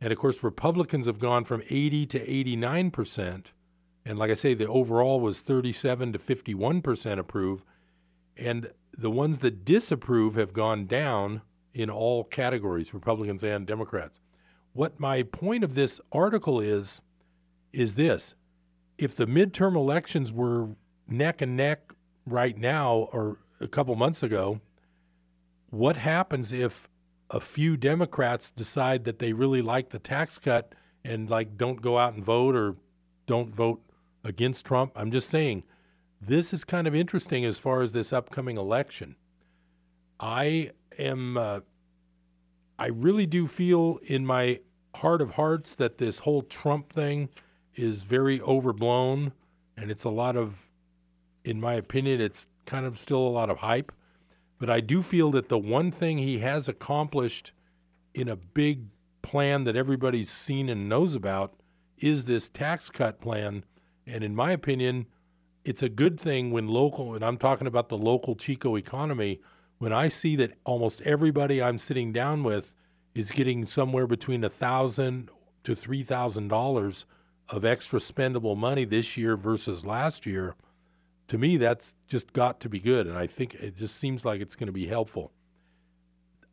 And 0.00 0.12
of 0.12 0.18
course, 0.18 0.42
Republicans 0.42 1.06
have 1.06 1.18
gone 1.18 1.44
from 1.44 1.62
80 1.68 2.06
to 2.06 2.26
89%. 2.26 3.44
And 4.04 4.18
like 4.18 4.30
I 4.30 4.34
say, 4.34 4.54
the 4.54 4.68
overall 4.68 5.20
was 5.20 5.40
37 5.40 6.12
to 6.12 6.18
51% 6.18 7.18
approve. 7.18 7.64
And 8.36 8.70
the 8.98 9.10
ones 9.10 9.38
that 9.38 9.64
disapprove 9.64 10.34
have 10.34 10.52
gone 10.52 10.86
down 10.86 11.40
in 11.72 11.88
all 11.88 12.24
categories, 12.24 12.92
Republicans 12.92 13.44
and 13.44 13.64
Democrats. 13.64 14.18
What 14.72 14.98
my 14.98 15.22
point 15.22 15.62
of 15.62 15.76
this 15.76 16.00
article 16.10 16.60
is, 16.60 17.00
is 17.72 17.94
this 17.94 18.34
if 18.98 19.14
the 19.14 19.26
midterm 19.26 19.76
elections 19.76 20.32
were 20.32 20.70
neck 21.06 21.40
and 21.40 21.56
neck 21.56 21.92
right 22.26 22.58
now 22.58 23.08
or 23.12 23.38
a 23.60 23.68
couple 23.68 23.94
months 23.94 24.24
ago, 24.24 24.60
what 25.70 25.96
happens 25.96 26.52
if 26.52 26.88
a 27.30 27.40
few 27.40 27.76
Democrats 27.76 28.50
decide 28.50 29.04
that 29.04 29.20
they 29.20 29.32
really 29.32 29.62
like 29.62 29.90
the 29.90 29.98
tax 30.00 30.38
cut 30.38 30.74
and 31.04 31.30
like 31.30 31.56
don't 31.56 31.80
go 31.80 31.98
out 31.98 32.14
and 32.14 32.24
vote 32.24 32.56
or 32.56 32.74
don't 33.26 33.54
vote 33.54 33.80
against 34.24 34.64
Trump? 34.64 34.92
I'm 34.96 35.12
just 35.12 35.28
saying 35.28 35.62
this 36.20 36.52
is 36.52 36.64
kind 36.64 36.86
of 36.86 36.94
interesting 36.94 37.44
as 37.44 37.58
far 37.58 37.82
as 37.82 37.92
this 37.92 38.12
upcoming 38.12 38.56
election. 38.56 39.16
I 40.18 40.72
am 40.98 41.36
uh, 41.36 41.60
I 42.78 42.86
really 42.86 43.26
do 43.26 43.46
feel 43.46 43.98
in 44.02 44.26
my 44.26 44.60
heart 44.96 45.20
of 45.20 45.32
hearts 45.32 45.74
that 45.76 45.98
this 45.98 46.20
whole 46.20 46.42
Trump 46.42 46.92
thing 46.92 47.28
is 47.74 48.02
very 48.02 48.40
overblown 48.40 49.32
and 49.76 49.90
it's 49.90 50.04
a 50.04 50.10
lot 50.10 50.36
of 50.36 50.66
in 51.44 51.60
my 51.60 51.74
opinion 51.74 52.20
it's 52.20 52.48
kind 52.66 52.84
of 52.84 52.98
still 52.98 53.18
a 53.18 53.28
lot 53.28 53.48
of 53.48 53.58
hype 53.58 53.92
but 54.58 54.68
I 54.68 54.80
do 54.80 55.02
feel 55.02 55.30
that 55.32 55.48
the 55.48 55.58
one 55.58 55.90
thing 55.90 56.18
he 56.18 56.40
has 56.40 56.68
accomplished 56.68 57.52
in 58.12 58.28
a 58.28 58.36
big 58.36 58.86
plan 59.22 59.64
that 59.64 59.76
everybody's 59.76 60.30
seen 60.30 60.68
and 60.68 60.88
knows 60.88 61.14
about 61.14 61.54
is 61.96 62.24
this 62.24 62.48
tax 62.48 62.90
cut 62.90 63.20
plan. 63.20 63.64
And 64.06 64.24
in 64.24 64.34
my 64.34 64.50
opinion, 64.52 65.06
it's 65.64 65.82
a 65.82 65.88
good 65.88 66.18
thing 66.18 66.50
when 66.50 66.68
local, 66.68 67.14
and 67.14 67.24
I'm 67.24 67.36
talking 67.36 67.66
about 67.66 67.88
the 67.88 67.98
local 67.98 68.34
Chico 68.34 68.76
economy, 68.76 69.40
when 69.78 69.92
I 69.92 70.08
see 70.08 70.36
that 70.36 70.54
almost 70.64 71.00
everybody 71.02 71.62
I'm 71.62 71.78
sitting 71.78 72.12
down 72.12 72.42
with 72.42 72.74
is 73.14 73.30
getting 73.30 73.66
somewhere 73.66 74.06
between 74.06 74.44
a 74.44 74.50
thousand 74.50 75.30
to 75.64 75.74
three 75.74 76.02
thousand 76.02 76.48
dollars 76.48 77.04
of 77.48 77.64
extra 77.64 77.98
spendable 77.98 78.56
money 78.56 78.84
this 78.84 79.16
year 79.16 79.36
versus 79.36 79.84
last 79.84 80.26
year 80.26 80.54
to 81.28 81.38
me, 81.38 81.58
that's 81.58 81.94
just 82.06 82.32
got 82.32 82.58
to 82.60 82.68
be 82.68 82.80
good. 82.80 83.06
And 83.06 83.16
I 83.16 83.26
think 83.26 83.54
it 83.54 83.76
just 83.76 83.96
seems 83.96 84.24
like 84.24 84.40
it's 84.40 84.56
going 84.56 84.66
to 84.66 84.72
be 84.72 84.86
helpful. 84.86 85.32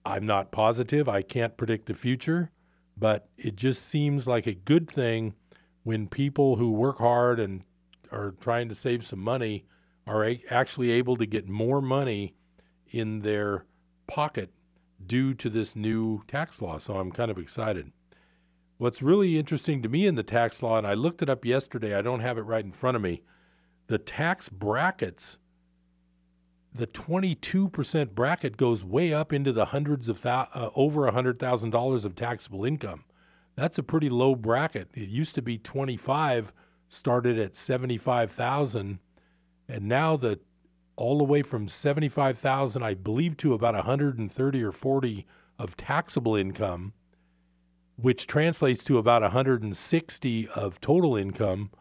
I'm 0.05 0.25
not 0.25 0.51
positive. 0.51 1.09
I 1.09 1.21
can't 1.21 1.57
predict 1.57 1.87
the 1.87 1.95
future, 1.95 2.51
but 2.97 3.27
it 3.37 3.55
just 3.55 3.87
seems 3.87 4.27
like 4.27 4.45
a 4.45 4.53
good 4.53 4.89
thing 4.89 5.33
when 5.83 6.07
people 6.07 6.57
who 6.57 6.71
work 6.71 6.99
hard 6.99 7.39
and 7.39 7.63
are 8.11 8.35
trying 8.39 8.69
to 8.69 8.75
save 8.75 9.05
some 9.05 9.19
money 9.19 9.65
are 10.07 10.25
a- 10.25 10.43
actually 10.49 10.91
able 10.91 11.17
to 11.17 11.25
get 11.25 11.47
more 11.47 11.81
money 11.81 12.35
in 12.89 13.19
their 13.19 13.65
pocket 14.07 14.51
due 15.05 15.33
to 15.33 15.49
this 15.49 15.75
new 15.75 16.23
tax 16.27 16.61
law. 16.61 16.77
So 16.77 16.97
I'm 16.97 17.11
kind 17.11 17.31
of 17.31 17.37
excited. 17.37 17.91
What's 18.77 19.01
really 19.01 19.37
interesting 19.37 19.81
to 19.83 19.89
me 19.89 20.05
in 20.05 20.15
the 20.15 20.23
tax 20.23 20.61
law, 20.61 20.77
and 20.77 20.85
I 20.85 20.93
looked 20.93 21.21
it 21.21 21.29
up 21.29 21.45
yesterday, 21.45 21.95
I 21.95 22.01
don't 22.01 22.19
have 22.19 22.37
it 22.37 22.41
right 22.41 22.63
in 22.63 22.71
front 22.71 22.95
of 22.95 23.01
me 23.01 23.21
the 23.87 23.97
tax 23.97 24.49
brackets, 24.49 25.37
the 26.73 26.87
22% 26.87 28.15
bracket 28.15 28.57
goes 28.57 28.83
way 28.83 29.13
up 29.13 29.31
into 29.31 29.53
the 29.53 29.65
hundreds 29.65 30.09
of 30.09 30.21
thou- 30.21 30.49
uh, 30.53 30.69
over 30.75 31.07
$100,000 31.07 32.05
of 32.05 32.15
taxable 32.15 32.65
income. 32.65 33.03
That's 33.55 33.77
a 33.77 33.83
pretty 33.83 34.09
low 34.09 34.35
bracket. 34.35 34.89
It 34.93 35.07
used 35.07 35.35
to 35.35 35.41
be 35.41 35.57
25 35.57 36.51
started 36.87 37.37
at 37.37 37.55
75,000 37.55 38.99
and 39.67 39.87
now 39.87 40.15
the 40.15 40.39
all 40.95 41.17
the 41.17 41.23
way 41.23 41.41
from 41.41 41.67
75,000 41.67 42.83
I 42.83 42.93
believe 42.93 43.35
to 43.37 43.53
about 43.53 43.73
130 43.73 44.63
or 44.63 44.71
40 44.71 45.25
of 45.59 45.75
taxable 45.75 46.35
income 46.35 46.93
which 47.97 48.27
translates 48.27 48.83
to 48.85 48.97
about 48.97 49.21
160 49.21 50.47
of 50.49 50.79
total 50.81 51.15
income 51.15 51.71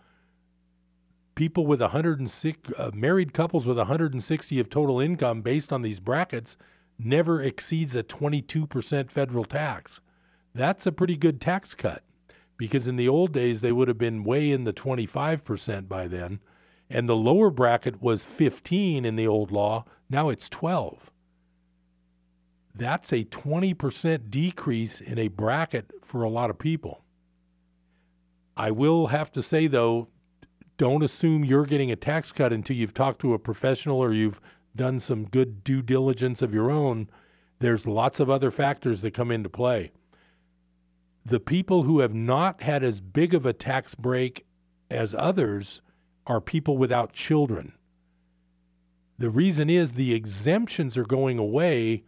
people 1.34 1.66
with 1.66 1.80
106 1.80 2.59
uh, 2.78 2.90
married 2.94 3.32
couples 3.32 3.66
with 3.66 3.78
160 3.78 4.61
of 4.61 4.70
total 4.70 5.00
income 5.00 5.42
based 5.42 5.72
on 5.72 5.82
these 5.82 6.00
brackets 6.00 6.57
never 6.98 7.42
exceeds 7.42 7.96
a 7.96 8.02
22% 8.02 9.11
federal 9.11 9.44
tax. 9.44 10.00
That's 10.55 10.86
a 10.86 10.92
pretty 10.92 11.16
good 11.16 11.40
tax 11.40 11.74
cut 11.74 12.05
because 12.57 12.86
in 12.86 12.96
the 12.96 13.09
old 13.09 13.32
days 13.32 13.61
they 13.61 13.72
would 13.72 13.88
have 13.88 13.98
been 13.98 14.24
way 14.24 14.50
in 14.50 14.64
the 14.64 14.72
25% 14.72 15.88
by 15.88 16.07
then 16.07 16.40
and 16.90 17.09
the 17.09 17.16
lower 17.16 17.50
bracket 17.50 18.02
was 18.02 18.24
15 18.24 19.05
in 19.05 19.16
the 19.16 19.26
old 19.26 19.50
law, 19.50 19.84
now 20.11 20.28
it's 20.28 20.48
12. 20.48 21.11
That's 22.74 23.12
a 23.12 23.24
20% 23.24 24.30
decrease 24.30 25.00
in 25.00 25.18
a 25.18 25.28
bracket 25.28 25.90
for 26.02 26.22
a 26.22 26.28
lot 26.28 26.50
of 26.50 26.59
people. 26.59 27.02
I 28.57 28.70
will 28.70 29.09
have 29.09 29.32
to 29.32 29.42
say 29.42 29.66
though 29.66 30.09
don't 30.76 31.05
assume 31.05 31.44
you're 31.44 31.66
getting 31.66 31.92
a 31.92 31.96
tax 31.96 32.32
cut 32.32 32.52
until 32.52 32.76
you've 32.76 32.94
talked 32.94 33.20
to 33.20 33.32
a 33.32 33.38
professional 33.38 33.98
or 33.98 34.12
you've 34.12 34.40
done 34.74 34.98
some 34.98 35.24
good 35.24 35.62
due 35.62 35.82
diligence 35.82 36.42
of 36.42 36.52
your 36.52 36.70
own. 36.70 37.09
There's 37.61 37.86
lots 37.86 38.18
of 38.18 38.28
other 38.28 38.50
factors 38.50 39.00
that 39.02 39.14
come 39.14 39.30
into 39.30 39.48
play. 39.48 39.92
The 41.25 41.41
people 41.41 41.85
who 41.85 42.01
have 42.01 42.14
not 42.14 42.62
had 42.62 42.85
as 42.85 43.01
big 43.01 43.33
of 43.33 43.47
a 43.47 43.53
tax 43.53 43.95
break 43.95 44.45
as 44.91 45.14
others 45.14 45.81
are 46.27 46.41
people 46.41 46.77
without 46.77 47.12
children. 47.12 47.72
The 49.18 49.31
reason 49.31 49.70
is 49.70 49.93
the 49.93 50.12
exemptions 50.12 50.97
are 50.97 51.05
going 51.05 51.39
away, 51.39 52.05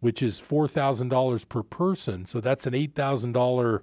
which 0.00 0.22
is 0.22 0.40
$4,000 0.40 1.48
per 1.48 1.62
person. 1.62 2.26
So 2.26 2.40
that's 2.40 2.66
an 2.66 2.74
$8,000 2.74 3.80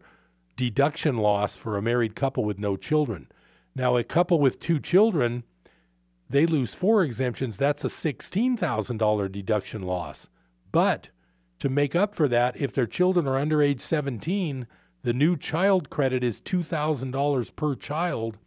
deduction 0.56 1.18
loss 1.18 1.56
for 1.56 1.78
a 1.78 1.82
married 1.82 2.16
couple 2.16 2.46
with 2.46 2.60
no 2.60 2.76
children. 2.76 3.28
Now, 3.76 3.98
a 3.98 4.04
couple 4.04 4.40
with 4.40 4.60
two 4.60 4.80
children, 4.80 5.44
they 6.30 6.46
lose 6.46 6.74
four 6.74 7.04
exemptions. 7.04 7.58
That's 7.58 7.84
a 7.84 7.90
$16,000 7.90 9.32
deduction 9.32 9.82
loss. 9.84 10.30
But 10.72 11.10
to 11.60 11.70
make 11.70 11.96
up 11.96 12.14
for 12.14 12.28
that, 12.28 12.60
if 12.60 12.74
their 12.74 12.86
children 12.86 13.28
are 13.28 13.38
under 13.38 13.62
age 13.62 13.82
17, 13.82 14.68
the 15.04 15.14
new 15.14 15.36
child 15.38 15.90
credit 15.90 16.24
is 16.24 16.42
$2,000 16.42 17.56
per 17.56 17.76
child. 17.76 18.38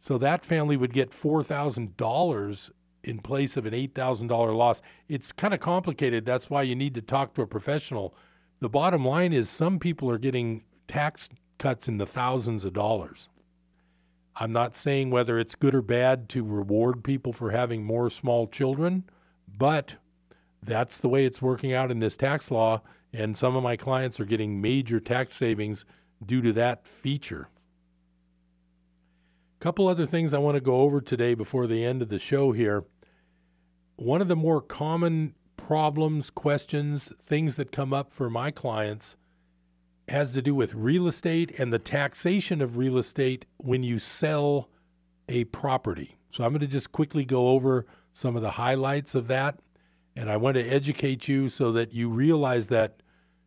So 0.00 0.18
that 0.18 0.44
family 0.44 0.76
would 0.76 0.92
get 0.92 1.10
$4,000 1.10 2.70
in 3.04 3.18
place 3.18 3.56
of 3.56 3.66
an 3.66 3.74
$8,000 3.74 4.56
loss. 4.56 4.82
It's 5.08 5.32
kind 5.32 5.54
of 5.54 5.60
complicated. 5.60 6.24
That's 6.24 6.50
why 6.50 6.62
you 6.62 6.74
need 6.74 6.94
to 6.94 7.02
talk 7.02 7.34
to 7.34 7.42
a 7.42 7.46
professional. 7.46 8.14
The 8.60 8.68
bottom 8.68 9.04
line 9.04 9.32
is 9.32 9.48
some 9.48 9.78
people 9.78 10.10
are 10.10 10.18
getting 10.18 10.64
tax 10.88 11.28
cuts 11.58 11.88
in 11.88 11.98
the 11.98 12.06
thousands 12.06 12.64
of 12.64 12.72
dollars. 12.72 13.28
I'm 14.38 14.52
not 14.52 14.76
saying 14.76 15.10
whether 15.10 15.38
it's 15.38 15.54
good 15.54 15.74
or 15.74 15.82
bad 15.82 16.28
to 16.30 16.44
reward 16.44 17.02
people 17.02 17.32
for 17.32 17.50
having 17.50 17.84
more 17.84 18.10
small 18.10 18.46
children, 18.46 19.04
but 19.48 19.94
that's 20.66 20.98
the 20.98 21.08
way 21.08 21.24
it's 21.24 21.40
working 21.40 21.72
out 21.72 21.90
in 21.90 22.00
this 22.00 22.16
tax 22.16 22.50
law. 22.50 22.82
And 23.12 23.36
some 23.36 23.56
of 23.56 23.62
my 23.62 23.76
clients 23.76 24.20
are 24.20 24.24
getting 24.24 24.60
major 24.60 25.00
tax 25.00 25.36
savings 25.36 25.84
due 26.24 26.42
to 26.42 26.52
that 26.54 26.86
feature. 26.86 27.48
A 29.58 29.62
couple 29.62 29.88
other 29.88 30.06
things 30.06 30.34
I 30.34 30.38
want 30.38 30.56
to 30.56 30.60
go 30.60 30.76
over 30.76 31.00
today 31.00 31.34
before 31.34 31.66
the 31.66 31.84
end 31.84 32.02
of 32.02 32.08
the 32.08 32.18
show 32.18 32.52
here. 32.52 32.84
One 33.96 34.20
of 34.20 34.28
the 34.28 34.36
more 34.36 34.60
common 34.60 35.34
problems, 35.56 36.28
questions, 36.30 37.10
things 37.20 37.56
that 37.56 37.72
come 37.72 37.94
up 37.94 38.12
for 38.12 38.28
my 38.28 38.50
clients 38.50 39.16
has 40.08 40.32
to 40.32 40.42
do 40.42 40.54
with 40.54 40.74
real 40.74 41.08
estate 41.08 41.58
and 41.58 41.72
the 41.72 41.78
taxation 41.78 42.60
of 42.60 42.76
real 42.76 42.98
estate 42.98 43.46
when 43.56 43.82
you 43.82 43.98
sell 43.98 44.68
a 45.28 45.44
property. 45.44 46.16
So 46.30 46.44
I'm 46.44 46.52
going 46.52 46.60
to 46.60 46.66
just 46.66 46.92
quickly 46.92 47.24
go 47.24 47.48
over 47.48 47.86
some 48.12 48.36
of 48.36 48.42
the 48.42 48.52
highlights 48.52 49.14
of 49.14 49.26
that. 49.28 49.58
And 50.16 50.30
I 50.30 50.38
want 50.38 50.54
to 50.54 50.66
educate 50.66 51.28
you 51.28 51.50
so 51.50 51.70
that 51.72 51.92
you 51.92 52.08
realize 52.08 52.68
that, 52.68 53.02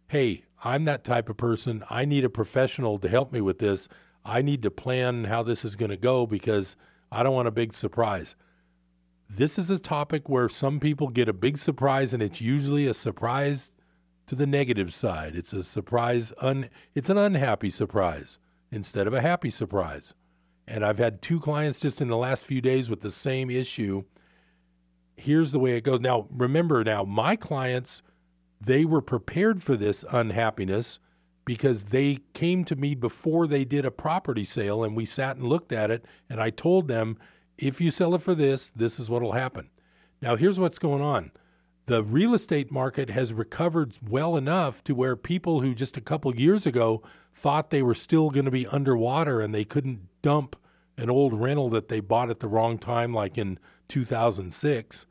hey, 0.07 0.43
I'm 0.63 0.85
that 0.85 1.03
type 1.03 1.27
of 1.27 1.37
person. 1.37 1.83
I 1.89 2.05
need 2.05 2.23
a 2.23 2.29
professional 2.29 2.99
to 2.99 3.09
help 3.09 3.33
me 3.33 3.41
with 3.41 3.57
this. 3.59 3.87
I 4.23 4.41
need 4.43 4.61
to 4.61 4.71
plan 4.71 5.23
how 5.23 5.41
this 5.41 5.65
is 5.65 5.75
going 5.75 5.89
to 5.89 5.97
go 5.97 6.27
because 6.27 6.75
I 7.11 7.23
don't 7.23 7.33
want 7.33 7.47
a 7.47 7.51
big 7.51 7.73
surprise. 7.73 8.35
This 9.29 9.57
is 9.57 9.69
a 9.69 9.79
topic 9.79 10.29
where 10.29 10.49
some 10.49 10.79
people 10.79 11.07
get 11.07 11.29
a 11.29 11.33
big 11.33 11.57
surprise, 11.57 12.13
and 12.13 12.21
it's 12.21 12.41
usually 12.41 12.87
a 12.87 12.93
surprise 12.93 13.71
to 14.27 14.35
the 14.35 14.47
negative 14.47 14.93
side. 14.93 15.35
It's 15.35 15.53
a 15.53 15.63
surprise, 15.63 16.31
un, 16.39 16.69
it's 16.93 17.09
an 17.09 17.17
unhappy 17.17 17.69
surprise 17.69 18.37
instead 18.71 19.07
of 19.07 19.13
a 19.13 19.21
happy 19.21 19.49
surprise. 19.49 20.13
And 20.67 20.85
I've 20.85 20.99
had 20.99 21.21
two 21.21 21.39
clients 21.39 21.79
just 21.79 22.01
in 22.01 22.09
the 22.09 22.17
last 22.17 22.43
few 22.43 22.61
days 22.61 22.89
with 22.89 23.01
the 23.01 23.09
same 23.09 23.49
issue. 23.49 24.03
Here's 25.19 25.51
the 25.51 25.59
way 25.59 25.75
it 25.75 25.83
goes. 25.83 25.99
Now, 25.99 26.27
remember, 26.31 26.83
now 26.83 27.03
my 27.03 27.35
clients, 27.35 28.01
they 28.61 28.85
were 28.85 29.01
prepared 29.01 29.63
for 29.63 29.75
this 29.75 30.05
unhappiness 30.11 30.99
because 31.45 31.85
they 31.85 32.19
came 32.33 32.63
to 32.65 32.75
me 32.75 32.95
before 32.95 33.47
they 33.47 33.65
did 33.65 33.85
a 33.85 33.91
property 33.91 34.45
sale 34.45 34.83
and 34.83 34.95
we 34.95 35.05
sat 35.05 35.35
and 35.35 35.47
looked 35.47 35.71
at 35.71 35.91
it. 35.91 36.05
And 36.29 36.41
I 36.41 36.49
told 36.49 36.87
them, 36.87 37.17
if 37.57 37.81
you 37.81 37.91
sell 37.91 38.15
it 38.15 38.21
for 38.21 38.33
this, 38.33 38.71
this 38.75 38.99
is 38.99 39.09
what 39.09 39.21
will 39.21 39.33
happen. 39.33 39.69
Now, 40.21 40.35
here's 40.35 40.59
what's 40.59 40.79
going 40.79 41.01
on 41.01 41.31
the 41.89 42.03
real 42.03 42.35
estate 42.35 42.71
market 42.71 43.09
has 43.09 43.33
recovered 43.33 43.95
well 44.07 44.37
enough 44.37 44.83
to 44.83 44.93
where 44.93 45.15
people 45.15 45.61
who 45.61 45.73
just 45.73 45.97
a 45.97 46.01
couple 46.01 46.33
years 46.35 46.67
ago 46.67 47.01
thought 47.33 47.71
they 47.71 47.81
were 47.81 47.95
still 47.95 48.29
going 48.29 48.45
to 48.45 48.51
be 48.51 48.67
underwater 48.67 49.41
and 49.41 49.55
they 49.55 49.65
couldn't 49.65 50.01
dump 50.21 50.55
an 50.97 51.09
old 51.09 51.33
rental 51.33 51.67
that 51.71 51.87
they 51.87 51.99
bought 51.99 52.29
at 52.29 52.41
the 52.41 52.47
wrong 52.47 52.77
time, 52.77 53.11
like 53.11 53.39
in 53.39 53.57
2006. 53.89 55.05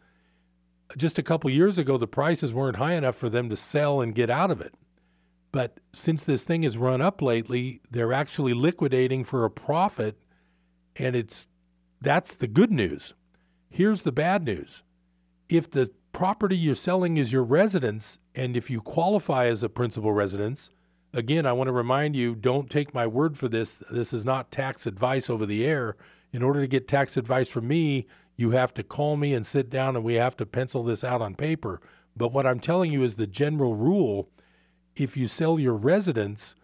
Just 0.96 1.18
a 1.18 1.22
couple 1.22 1.50
years 1.50 1.76
ago, 1.76 1.98
the 1.98 2.06
prices 2.06 2.52
weren't 2.52 2.76
high 2.76 2.94
enough 2.94 3.16
for 3.16 3.28
them 3.28 3.50
to 3.50 3.56
sell 3.56 4.00
and 4.00 4.14
get 4.14 4.30
out 4.30 4.50
of 4.50 4.60
it. 4.60 4.74
But 5.52 5.80
since 5.92 6.24
this 6.24 6.44
thing 6.44 6.62
has 6.62 6.78
run 6.78 7.00
up 7.00 7.20
lately, 7.20 7.80
they're 7.90 8.12
actually 8.12 8.54
liquidating 8.54 9.24
for 9.24 9.44
a 9.44 9.50
profit, 9.50 10.18
and 10.96 11.14
it's 11.16 11.46
that's 12.00 12.34
the 12.34 12.46
good 12.46 12.70
news. 12.70 13.14
Here's 13.70 14.02
the 14.02 14.12
bad 14.12 14.44
news. 14.44 14.82
If 15.48 15.70
the 15.70 15.90
property 16.12 16.56
you're 16.56 16.74
selling 16.74 17.16
is 17.16 17.32
your 17.32 17.44
residence, 17.44 18.18
and 18.34 18.56
if 18.56 18.70
you 18.70 18.80
qualify 18.80 19.46
as 19.46 19.62
a 19.62 19.68
principal 19.68 20.12
residence, 20.12 20.70
again, 21.12 21.46
I 21.46 21.52
want 21.52 21.68
to 21.68 21.72
remind 21.72 22.16
you 22.16 22.34
don't 22.34 22.70
take 22.70 22.94
my 22.94 23.06
word 23.06 23.38
for 23.38 23.48
this. 23.48 23.82
This 23.90 24.12
is 24.12 24.24
not 24.24 24.50
tax 24.50 24.86
advice 24.86 25.28
over 25.30 25.46
the 25.46 25.64
air. 25.64 25.96
In 26.32 26.42
order 26.42 26.60
to 26.60 26.66
get 26.66 26.86
tax 26.86 27.16
advice 27.16 27.48
from 27.48 27.66
me, 27.66 28.06
you 28.38 28.52
have 28.52 28.72
to 28.72 28.84
call 28.84 29.16
me 29.16 29.34
and 29.34 29.44
sit 29.44 29.68
down 29.68 29.96
and 29.96 30.04
we 30.04 30.14
have 30.14 30.36
to 30.36 30.46
pencil 30.46 30.84
this 30.84 31.02
out 31.02 31.20
on 31.20 31.34
paper. 31.34 31.80
But 32.16 32.32
what 32.32 32.46
I'm 32.46 32.60
telling 32.60 32.92
you 32.92 33.02
is 33.02 33.16
the 33.16 33.26
general 33.26 33.74
rule 33.74 34.30
if 34.94 35.16
you 35.16 35.26
sell 35.26 35.58
your 35.58 35.74
residence, 35.74 36.54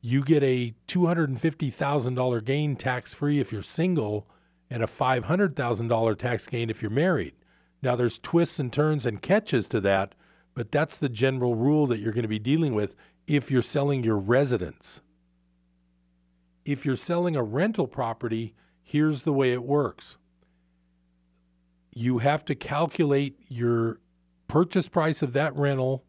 you 0.00 0.22
get 0.22 0.42
a 0.42 0.74
$250,000 0.88 2.44
gain 2.44 2.76
tax 2.76 3.14
free 3.14 3.40
if 3.40 3.50
you're 3.50 3.62
single 3.62 4.28
and 4.70 4.82
a 4.82 4.86
$500,000 4.86 6.18
tax 6.18 6.46
gain 6.46 6.70
if 6.70 6.82
you're 6.82 6.90
married. 6.90 7.34
Now, 7.82 7.96
there's 7.96 8.18
twists 8.18 8.58
and 8.58 8.72
turns 8.72 9.04
and 9.06 9.20
catches 9.20 9.66
to 9.68 9.80
that, 9.80 10.14
but 10.54 10.70
that's 10.70 10.96
the 10.96 11.08
general 11.08 11.54
rule 11.54 11.86
that 11.86 11.98
you're 11.98 12.12
going 12.12 12.22
to 12.22 12.28
be 12.28 12.38
dealing 12.38 12.74
with 12.74 12.94
if 13.26 13.50
you're 13.50 13.62
selling 13.62 14.04
your 14.04 14.18
residence. 14.18 15.00
If 16.64 16.84
you're 16.84 16.96
selling 16.96 17.36
a 17.36 17.42
rental 17.42 17.86
property, 17.86 18.54
here's 18.82 19.22
the 19.22 19.32
way 19.32 19.52
it 19.52 19.62
works 19.62 20.18
you 21.94 22.18
have 22.18 22.44
to 22.46 22.54
calculate 22.54 23.38
your 23.48 23.98
purchase 24.48 24.88
price 24.88 25.22
of 25.22 25.32
that 25.32 25.54
rental 25.56 26.04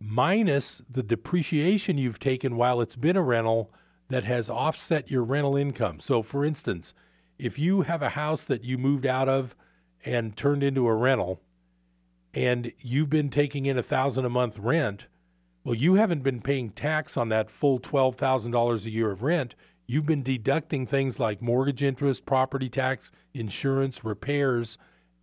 minus 0.00 0.82
the 0.90 1.02
depreciation 1.02 1.98
you've 1.98 2.18
taken 2.18 2.56
while 2.56 2.80
it's 2.80 2.96
been 2.96 3.16
a 3.16 3.22
rental 3.22 3.72
that 4.08 4.24
has 4.24 4.48
offset 4.48 5.10
your 5.10 5.22
rental 5.22 5.56
income. 5.56 5.98
So, 6.00 6.22
for 6.22 6.44
instance, 6.44 6.94
if 7.38 7.58
you 7.58 7.82
have 7.82 8.02
a 8.02 8.10
house 8.10 8.44
that 8.44 8.64
you 8.64 8.78
moved 8.78 9.06
out 9.06 9.28
of 9.28 9.54
and 10.04 10.36
turned 10.36 10.62
into 10.62 10.86
a 10.86 10.94
rental 10.94 11.40
and 12.32 12.72
you've 12.80 13.10
been 13.10 13.30
taking 13.30 13.66
in 13.66 13.78
a 13.78 13.82
thousand 13.82 14.24
a 14.24 14.30
month 14.30 14.58
rent, 14.58 15.06
well, 15.64 15.74
you 15.74 15.94
haven't 15.94 16.22
been 16.22 16.40
paying 16.40 16.70
tax 16.70 17.16
on 17.16 17.28
that 17.30 17.50
full 17.50 17.80
$12,000 17.80 18.86
a 18.86 18.90
year 18.90 19.10
of 19.10 19.22
rent. 19.22 19.54
You've 19.86 20.06
been 20.06 20.22
deducting 20.22 20.86
things 20.86 21.18
like 21.18 21.42
mortgage 21.42 21.82
interest, 21.82 22.24
property 22.24 22.68
tax, 22.68 23.10
insurance, 23.34 24.04
repairs, 24.04 24.78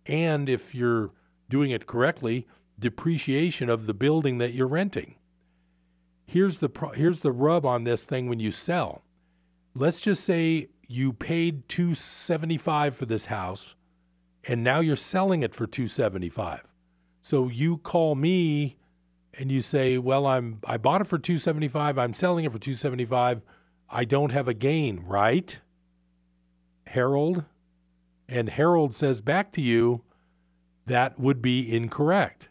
and 0.06 0.48
if 0.48 0.74
you're 0.74 1.10
doing 1.48 1.70
it 1.70 1.86
correctly, 1.86 2.46
depreciation 2.78 3.68
of 3.68 3.86
the 3.86 3.94
building 3.94 4.38
that 4.38 4.52
you're 4.52 4.66
renting. 4.66 5.16
Here's 6.26 6.58
the 6.58 6.68
pro- 6.68 6.92
here's 6.92 7.20
the 7.20 7.32
rub 7.32 7.66
on 7.66 7.84
this 7.84 8.02
thing 8.04 8.28
when 8.28 8.40
you 8.40 8.50
sell. 8.50 9.02
Let's 9.74 10.00
just 10.00 10.24
say 10.24 10.68
you 10.86 11.12
paid 11.12 11.68
275 11.68 12.96
for 12.96 13.06
this 13.06 13.26
house 13.26 13.74
and 14.46 14.62
now 14.62 14.80
you're 14.80 14.96
selling 14.96 15.42
it 15.42 15.54
for 15.54 15.66
275. 15.66 16.60
So 17.20 17.48
you 17.48 17.78
call 17.78 18.14
me 18.14 18.76
and 19.32 19.50
you 19.50 19.62
say, 19.62 19.98
"Well, 19.98 20.26
I'm 20.26 20.60
I 20.66 20.76
bought 20.76 21.00
it 21.00 21.06
for 21.06 21.18
275, 21.18 21.98
I'm 21.98 22.14
selling 22.14 22.44
it 22.44 22.52
for 22.52 22.58
275. 22.58 23.42
I 23.90 24.04
don't 24.04 24.32
have 24.32 24.48
a 24.48 24.54
gain, 24.54 25.00
right?" 25.00 25.58
Harold 26.86 27.44
and 28.28 28.48
Harold 28.50 28.94
says 28.94 29.20
back 29.20 29.52
to 29.52 29.60
you, 29.60 30.02
that 30.86 31.18
would 31.18 31.40
be 31.40 31.74
incorrect. 31.74 32.48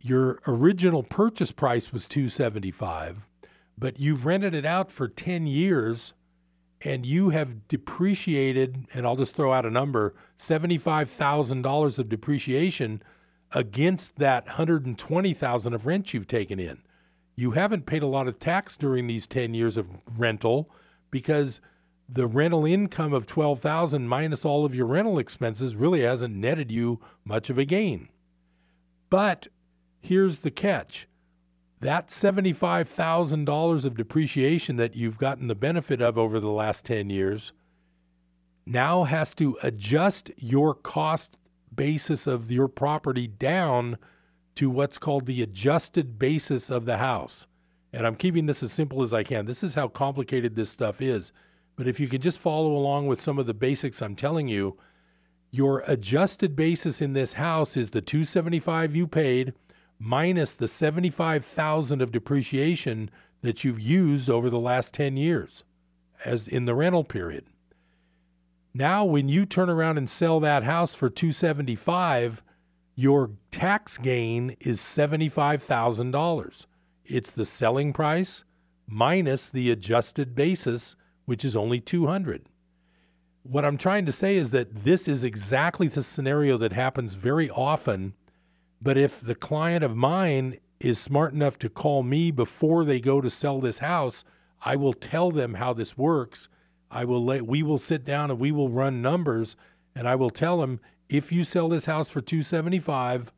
Your 0.00 0.40
original 0.46 1.02
purchase 1.02 1.52
price 1.52 1.92
was 1.92 2.06
275 2.08 3.28
but 3.78 4.00
you've 4.00 4.26
rented 4.26 4.54
it 4.54 4.66
out 4.66 4.90
for 4.90 5.08
10 5.08 5.46
years 5.46 6.12
and 6.82 7.06
you 7.06 7.30
have 7.30 7.68
depreciated 7.68 8.86
and 8.92 9.06
I'll 9.06 9.16
just 9.16 9.34
throw 9.34 9.52
out 9.52 9.66
a 9.66 9.70
number 9.70 10.14
$75,000 10.38 11.98
of 11.98 12.08
depreciation 12.08 13.02
against 13.52 14.16
that 14.16 14.46
120,000 14.46 15.74
of 15.74 15.86
rent 15.86 16.12
you've 16.12 16.28
taken 16.28 16.60
in. 16.60 16.78
You 17.34 17.52
haven't 17.52 17.86
paid 17.86 18.02
a 18.02 18.08
lot 18.08 18.28
of 18.28 18.38
tax 18.38 18.76
during 18.76 19.06
these 19.06 19.26
10 19.26 19.54
years 19.54 19.76
of 19.76 19.86
rental 20.16 20.70
because 21.10 21.60
the 22.08 22.26
rental 22.26 22.64
income 22.64 23.12
of 23.12 23.26
12,000 23.26 24.08
minus 24.08 24.44
all 24.44 24.64
of 24.64 24.74
your 24.74 24.86
rental 24.86 25.18
expenses 25.18 25.76
really 25.76 26.00
hasn't 26.00 26.34
netted 26.34 26.70
you 26.70 27.00
much 27.24 27.50
of 27.50 27.58
a 27.58 27.64
gain 27.64 28.08
but 29.10 29.48
here's 30.00 30.40
the 30.40 30.50
catch 30.50 31.06
that 31.80 32.08
$75,000 32.08 33.84
of 33.84 33.96
depreciation 33.96 34.76
that 34.76 34.96
you've 34.96 35.18
gotten 35.18 35.46
the 35.46 35.54
benefit 35.54 36.00
of 36.00 36.18
over 36.18 36.40
the 36.40 36.48
last 36.48 36.84
10 36.84 37.08
years 37.08 37.52
now 38.66 39.04
has 39.04 39.34
to 39.34 39.56
adjust 39.62 40.30
your 40.36 40.74
cost 40.74 41.36
basis 41.74 42.26
of 42.26 42.50
your 42.50 42.68
property 42.68 43.26
down 43.26 43.96
to 44.56 44.68
what's 44.68 44.98
called 44.98 45.26
the 45.26 45.42
adjusted 45.42 46.18
basis 46.18 46.68
of 46.70 46.84
the 46.84 46.98
house. 46.98 47.46
And 47.92 48.06
I'm 48.06 48.16
keeping 48.16 48.46
this 48.46 48.62
as 48.62 48.72
simple 48.72 49.02
as 49.02 49.14
I 49.14 49.22
can. 49.22 49.46
This 49.46 49.62
is 49.62 49.74
how 49.74 49.88
complicated 49.88 50.54
this 50.54 50.70
stuff 50.70 51.00
is. 51.00 51.32
But 51.78 51.86
if 51.86 52.00
you 52.00 52.08
can 52.08 52.20
just 52.20 52.40
follow 52.40 52.74
along 52.74 53.06
with 53.06 53.20
some 53.20 53.38
of 53.38 53.46
the 53.46 53.54
basics 53.54 54.02
I'm 54.02 54.16
telling 54.16 54.48
you, 54.48 54.76
your 55.52 55.84
adjusted 55.86 56.56
basis 56.56 57.00
in 57.00 57.12
this 57.12 57.34
house 57.34 57.76
is 57.76 57.92
the 57.92 58.02
275 58.02 58.96
you 58.96 59.06
paid 59.06 59.54
minus 59.96 60.56
the 60.56 60.66
75,000 60.66 62.02
of 62.02 62.10
depreciation 62.10 63.10
that 63.42 63.62
you've 63.62 63.78
used 63.78 64.28
over 64.28 64.50
the 64.50 64.58
last 64.58 64.92
10 64.92 65.16
years 65.16 65.62
as 66.24 66.48
in 66.48 66.64
the 66.64 66.74
rental 66.74 67.04
period. 67.04 67.44
Now 68.74 69.04
when 69.04 69.28
you 69.28 69.46
turn 69.46 69.70
around 69.70 69.98
and 69.98 70.10
sell 70.10 70.40
that 70.40 70.64
house 70.64 70.96
for 70.96 71.08
275, 71.08 72.42
your 72.96 73.30
tax 73.52 73.98
gain 73.98 74.56
is 74.58 74.80
$75,000. 74.80 76.66
It's 77.04 77.30
the 77.30 77.44
selling 77.44 77.92
price 77.92 78.42
minus 78.88 79.48
the 79.48 79.70
adjusted 79.70 80.34
basis 80.34 80.96
which 81.28 81.44
is 81.44 81.54
only 81.54 81.78
200. 81.78 82.46
What 83.42 83.64
I'm 83.64 83.78
trying 83.78 84.06
to 84.06 84.12
say 84.12 84.36
is 84.36 84.50
that 84.50 84.74
this 84.74 85.06
is 85.06 85.22
exactly 85.22 85.88
the 85.88 86.02
scenario 86.02 86.56
that 86.58 86.72
happens 86.72 87.14
very 87.14 87.48
often 87.50 88.14
but 88.80 88.96
if 88.96 89.20
the 89.20 89.34
client 89.34 89.84
of 89.84 89.96
mine 89.96 90.58
is 90.80 90.98
smart 90.98 91.32
enough 91.34 91.58
to 91.58 91.68
call 91.68 92.02
me 92.02 92.30
before 92.30 92.84
they 92.84 93.00
go 93.00 93.20
to 93.20 93.30
sell 93.30 93.60
this 93.60 93.78
house, 93.78 94.24
I 94.62 94.76
will 94.76 94.92
tell 94.92 95.30
them 95.30 95.54
how 95.54 95.72
this 95.72 95.98
works. 95.98 96.48
I 96.90 97.04
will 97.04 97.24
let 97.24 97.46
we 97.46 97.62
will 97.62 97.78
sit 97.78 98.04
down 98.04 98.30
and 98.30 98.38
we 98.38 98.52
will 98.52 98.68
run 98.68 99.02
numbers 99.02 99.56
and 99.94 100.08
I 100.08 100.14
will 100.14 100.30
tell 100.30 100.60
them 100.60 100.80
if 101.08 101.32
you 101.32 101.42
sell 101.42 101.68
this 101.68 101.86
house 101.86 102.10
for 102.10 102.20
275, 102.20 103.32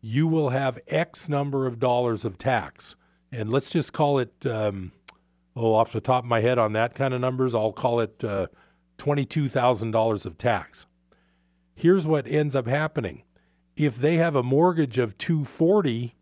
you 0.00 0.26
will 0.26 0.50
have 0.50 0.78
X 0.86 1.28
number 1.28 1.66
of 1.66 1.80
dollars 1.80 2.24
of 2.24 2.38
tax. 2.38 2.94
And 3.32 3.52
let's 3.52 3.70
just 3.70 3.92
call 3.92 4.18
it 4.18 4.32
um, 4.46 4.92
oh 5.58 5.74
off 5.74 5.92
the 5.92 6.00
top 6.00 6.24
of 6.24 6.28
my 6.28 6.40
head 6.40 6.58
on 6.58 6.72
that 6.74 6.94
kind 6.94 7.12
of 7.12 7.20
numbers, 7.20 7.54
I'll 7.54 7.72
call 7.72 8.00
it 8.00 8.22
uh, 8.24 8.46
$22,000 8.98 10.26
of 10.26 10.38
tax. 10.38 10.86
Here's 11.74 12.06
what 12.06 12.26
ends 12.26 12.56
up 12.56 12.66
happening. 12.66 13.22
If 13.76 13.96
they 13.96 14.16
have 14.16 14.34
a 14.34 14.42
mortgage 14.42 14.98
of 14.98 15.18
240 15.18 16.14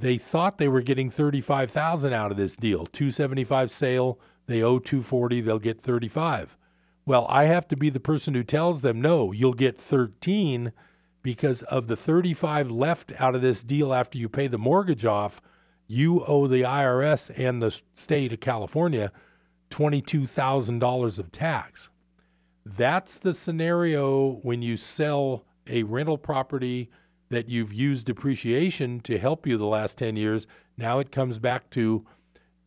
they 0.00 0.16
thought 0.16 0.58
they 0.58 0.68
were 0.68 0.80
getting 0.80 1.10
35,000 1.10 2.12
out 2.12 2.30
of 2.30 2.36
this 2.36 2.54
deal. 2.54 2.86
275 2.86 3.70
sale 3.70 4.20
they 4.48 4.62
owe 4.62 4.78
240 4.78 5.40
they'll 5.42 5.58
get 5.60 5.80
35 5.80 6.56
well 7.06 7.26
i 7.28 7.44
have 7.44 7.68
to 7.68 7.76
be 7.76 7.90
the 7.90 8.00
person 8.00 8.34
who 8.34 8.42
tells 8.42 8.80
them 8.80 9.00
no 9.00 9.30
you'll 9.30 9.52
get 9.52 9.78
13 9.78 10.72
because 11.22 11.62
of 11.64 11.86
the 11.86 11.96
35 11.96 12.70
left 12.70 13.12
out 13.18 13.34
of 13.34 13.42
this 13.42 13.62
deal 13.62 13.94
after 13.94 14.18
you 14.18 14.28
pay 14.28 14.46
the 14.48 14.58
mortgage 14.58 15.04
off 15.04 15.40
you 15.88 16.24
owe 16.26 16.46
the 16.46 16.62
IRS 16.62 17.30
and 17.36 17.60
the 17.60 17.76
state 17.94 18.32
of 18.32 18.40
California 18.40 19.10
$22,000 19.70 21.18
of 21.18 21.32
tax 21.32 21.90
that's 22.76 23.18
the 23.18 23.32
scenario 23.32 24.40
when 24.42 24.62
you 24.62 24.76
sell 24.76 25.44
a 25.66 25.82
rental 25.84 26.18
property 26.18 26.90
that 27.30 27.48
you've 27.48 27.72
used 27.72 28.06
depreciation 28.06 29.00
to 29.00 29.18
help 29.18 29.46
you 29.46 29.56
the 29.56 29.66
last 29.66 29.96
10 29.98 30.16
years, 30.16 30.46
now 30.76 30.98
it 30.98 31.12
comes 31.12 31.38
back 31.38 31.70
to 31.70 32.06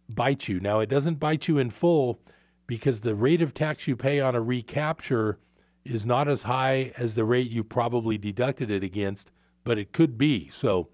bite 0.07 0.47
you. 0.47 0.59
Now, 0.59 0.79
it 0.79 0.89
doesn't 0.89 1.19
bite 1.19 1.47
you 1.47 1.57
in 1.57 1.69
full 1.69 2.19
because 2.67 3.01
the 3.01 3.15
rate 3.15 3.41
of 3.41 3.53
tax 3.53 3.87
you 3.87 3.95
pay 3.95 4.19
on 4.19 4.35
a 4.35 4.41
recapture 4.41 5.39
is 5.83 6.05
not 6.05 6.27
as 6.27 6.43
high 6.43 6.93
as 6.97 7.15
the 7.15 7.25
rate 7.25 7.49
you 7.49 7.63
probably 7.63 8.17
deducted 8.17 8.69
it 8.69 8.83
against, 8.83 9.31
but 9.63 9.77
it 9.77 9.93
could 9.93 10.17
be. 10.17 10.49
So 10.49 10.89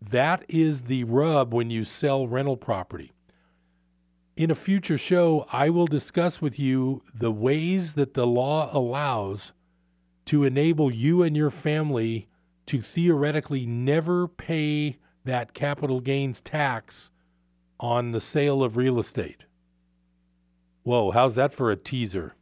that 0.00 0.44
is 0.48 0.84
the 0.84 1.04
rub 1.04 1.52
when 1.52 1.70
you 1.70 1.84
sell 1.84 2.26
rental 2.26 2.56
property. 2.56 3.12
In 4.36 4.50
a 4.50 4.54
future 4.54 4.96
show, 4.96 5.46
I 5.52 5.68
will 5.68 5.86
discuss 5.86 6.40
with 6.40 6.58
you 6.58 7.02
the 7.14 7.30
ways 7.30 7.94
that 7.94 8.14
the 8.14 8.26
law 8.26 8.70
allows 8.72 9.52
to 10.26 10.44
enable 10.44 10.90
you 10.90 11.22
and 11.22 11.36
your 11.36 11.50
family 11.50 12.28
to 12.66 12.80
theoretically 12.80 13.66
never 13.66 14.28
pay 14.28 14.98
that 15.24 15.54
capital 15.54 16.00
gains 16.00 16.40
tax 16.40 17.10
on 17.78 18.12
the 18.12 18.20
sale 18.20 18.62
of 18.62 18.76
real 18.76 18.98
estate. 18.98 19.44
Whoa, 20.82 21.10
how's 21.10 21.34
that 21.34 21.54
for 21.54 21.70
a 21.70 21.76
teaser? 21.76 22.34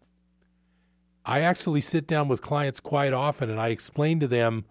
I 1.25 1.41
actually 1.41 1.81
sit 1.81 2.07
down 2.07 2.29
with 2.29 2.41
clients 2.41 2.81
quite 2.81 3.13
often 3.13 3.51
and 3.51 3.61
I 3.61 3.69
explain 3.69 4.21
to 4.21 4.29
them 4.29 4.65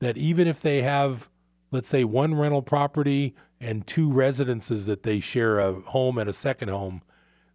that 0.00 0.16
even 0.16 0.48
if 0.48 0.60
they 0.60 0.82
have, 0.82 1.28
let's 1.72 1.88
say, 1.88 2.04
one 2.04 2.34
rental 2.34 2.62
property 2.62 3.34
and 3.60 3.86
two 3.86 4.12
residences 4.12 4.86
that 4.86 5.02
they 5.02 5.18
share 5.18 5.58
a 5.58 5.72
home 5.72 6.18
and 6.18 6.30
a 6.30 6.32
second 6.32 6.68
home, 6.68 7.02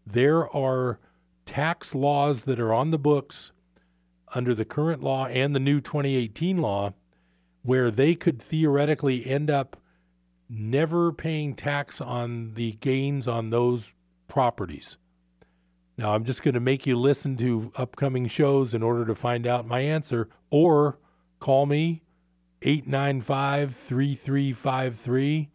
there 0.05 0.53
are 0.53 0.99
tax 1.45 1.95
laws 1.95 2.43
that 2.43 2.59
are 2.59 2.73
on 2.73 2.91
the 2.91 2.97
books 2.97 3.51
under 4.35 4.53
the 4.53 4.65
current 4.65 5.01
law 5.01 5.25
and 5.27 5.55
the 5.55 5.59
new 5.59 5.79
2018 5.79 6.57
law 6.57 6.93
where 7.61 7.89
they 7.89 8.15
could 8.15 8.41
theoretically 8.41 9.25
end 9.25 9.49
up 9.49 9.77
never 10.49 11.11
paying 11.11 11.53
tax 11.53 12.01
on 12.01 12.53
the 12.55 12.73
gains 12.73 13.27
on 13.27 13.49
those 13.49 13.93
properties. 14.27 14.97
Now, 15.97 16.13
I'm 16.13 16.23
just 16.23 16.43
going 16.43 16.53
to 16.53 16.59
make 16.59 16.85
you 16.85 16.95
listen 16.97 17.37
to 17.37 17.71
upcoming 17.75 18.27
shows 18.27 18.73
in 18.73 18.83
order 18.83 19.05
to 19.05 19.15
find 19.15 19.47
out 19.47 19.67
my 19.67 19.79
answer, 19.79 20.29
or 20.49 20.99
call 21.39 21.65
me 21.65 22.03
895 22.61 23.75
3353. 23.75 25.49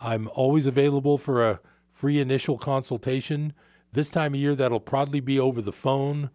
I'm 0.00 0.28
always 0.34 0.66
available 0.66 1.18
for 1.18 1.48
a 1.48 1.60
free 1.92 2.20
initial 2.20 2.58
consultation. 2.58 3.52
This 3.92 4.10
time 4.10 4.34
of 4.34 4.40
year, 4.40 4.54
that'll 4.54 4.80
probably 4.80 5.20
be 5.20 5.38
over 5.38 5.60
the 5.60 5.72
phone. 5.72 6.30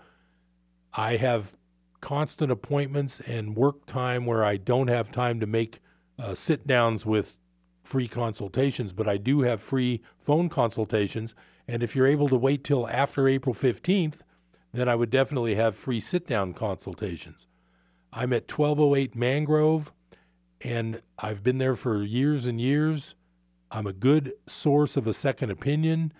I 0.93 1.15
have 1.17 1.53
constant 2.01 2.51
appointments 2.51 3.21
and 3.21 3.55
work 3.55 3.85
time 3.85 4.25
where 4.25 4.43
I 4.43 4.57
don't 4.57 4.89
have 4.89 5.11
time 5.11 5.39
to 5.39 5.47
make 5.47 5.79
uh, 6.19 6.35
sit 6.35 6.67
downs 6.67 7.05
with 7.05 7.35
free 7.83 8.07
consultations, 8.07 8.93
but 8.93 9.07
I 9.07 9.17
do 9.17 9.41
have 9.41 9.61
free 9.61 10.01
phone 10.19 10.49
consultations. 10.49 11.33
And 11.67 11.81
if 11.81 11.95
you're 11.95 12.07
able 12.07 12.27
to 12.29 12.35
wait 12.35 12.63
till 12.63 12.87
after 12.87 13.27
April 13.27 13.55
15th, 13.55 14.19
then 14.73 14.89
I 14.89 14.95
would 14.95 15.09
definitely 15.09 15.55
have 15.55 15.75
free 15.75 15.99
sit 15.99 16.27
down 16.27 16.53
consultations. 16.53 17.47
I'm 18.11 18.33
at 18.33 18.51
1208 18.51 19.15
Mangrove, 19.15 19.91
and 20.63 21.01
I've 21.19 21.43
been 21.43 21.57
there 21.57 21.75
for 21.75 22.03
years 22.03 22.45
and 22.45 22.59
years. 22.59 23.15
I'm 23.71 23.87
a 23.87 23.93
good 23.93 24.33
source 24.47 24.95
of 24.97 25.07
a 25.07 25.13
second 25.13 25.51
opinion. 25.51 26.13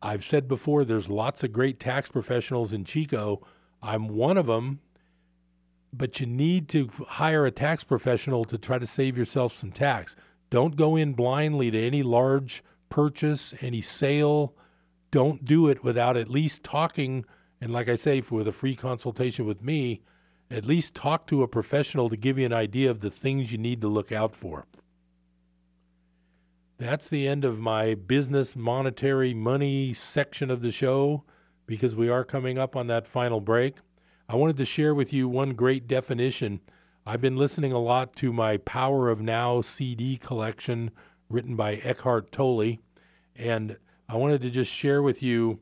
I've 0.00 0.24
said 0.24 0.48
before, 0.48 0.84
there's 0.84 1.08
lots 1.08 1.42
of 1.42 1.52
great 1.52 1.80
tax 1.80 2.10
professionals 2.10 2.72
in 2.72 2.84
Chico. 2.84 3.46
I'm 3.82 4.08
one 4.08 4.36
of 4.36 4.46
them 4.46 4.80
but 5.96 6.20
you 6.20 6.26
need 6.26 6.68
to 6.68 6.90
hire 7.06 7.46
a 7.46 7.50
tax 7.50 7.84
professional 7.84 8.44
to 8.44 8.58
try 8.58 8.78
to 8.78 8.86
save 8.86 9.16
yourself 9.16 9.56
some 9.56 9.70
tax. 9.70 10.16
Don't 10.50 10.76
go 10.76 10.96
in 10.96 11.14
blindly 11.14 11.70
to 11.70 11.86
any 11.86 12.02
large 12.02 12.62
purchase, 12.88 13.54
any 13.60 13.80
sale. 13.80 14.54
Don't 15.10 15.44
do 15.44 15.68
it 15.68 15.84
without 15.84 16.16
at 16.16 16.28
least 16.28 16.64
talking. 16.64 17.24
And 17.60 17.72
like 17.72 17.88
I 17.88 17.94
say, 17.94 18.22
with 18.28 18.48
a 18.48 18.52
free 18.52 18.74
consultation 18.74 19.46
with 19.46 19.62
me, 19.62 20.02
at 20.54 20.64
least 20.64 20.94
talk 20.94 21.26
to 21.26 21.42
a 21.42 21.48
professional 21.48 22.08
to 22.08 22.16
give 22.16 22.38
you 22.38 22.46
an 22.46 22.52
idea 22.52 22.88
of 22.88 23.00
the 23.00 23.10
things 23.10 23.50
you 23.50 23.58
need 23.58 23.80
to 23.80 23.88
look 23.88 24.12
out 24.12 24.36
for. 24.36 24.66
That's 26.78 27.08
the 27.08 27.26
end 27.26 27.44
of 27.44 27.58
my 27.58 27.94
business, 27.94 28.54
monetary, 28.54 29.34
money 29.34 29.92
section 29.94 30.50
of 30.50 30.60
the 30.60 30.70
show 30.70 31.24
because 31.66 31.96
we 31.96 32.08
are 32.08 32.24
coming 32.24 32.56
up 32.56 32.76
on 32.76 32.86
that 32.86 33.08
final 33.08 33.40
break. 33.40 33.78
I 34.28 34.36
wanted 34.36 34.56
to 34.58 34.64
share 34.64 34.94
with 34.94 35.12
you 35.12 35.28
one 35.28 35.54
great 35.54 35.88
definition. 35.88 36.60
I've 37.04 37.20
been 37.20 37.36
listening 37.36 37.72
a 37.72 37.80
lot 37.80 38.14
to 38.16 38.32
my 38.32 38.58
Power 38.58 39.08
of 39.08 39.20
Now 39.20 39.60
CD 39.60 40.16
collection 40.16 40.92
written 41.28 41.56
by 41.56 41.76
Eckhart 41.76 42.30
Tolle, 42.30 42.78
and 43.34 43.76
I 44.08 44.16
wanted 44.16 44.40
to 44.42 44.50
just 44.50 44.70
share 44.70 45.02
with 45.02 45.20
you 45.20 45.58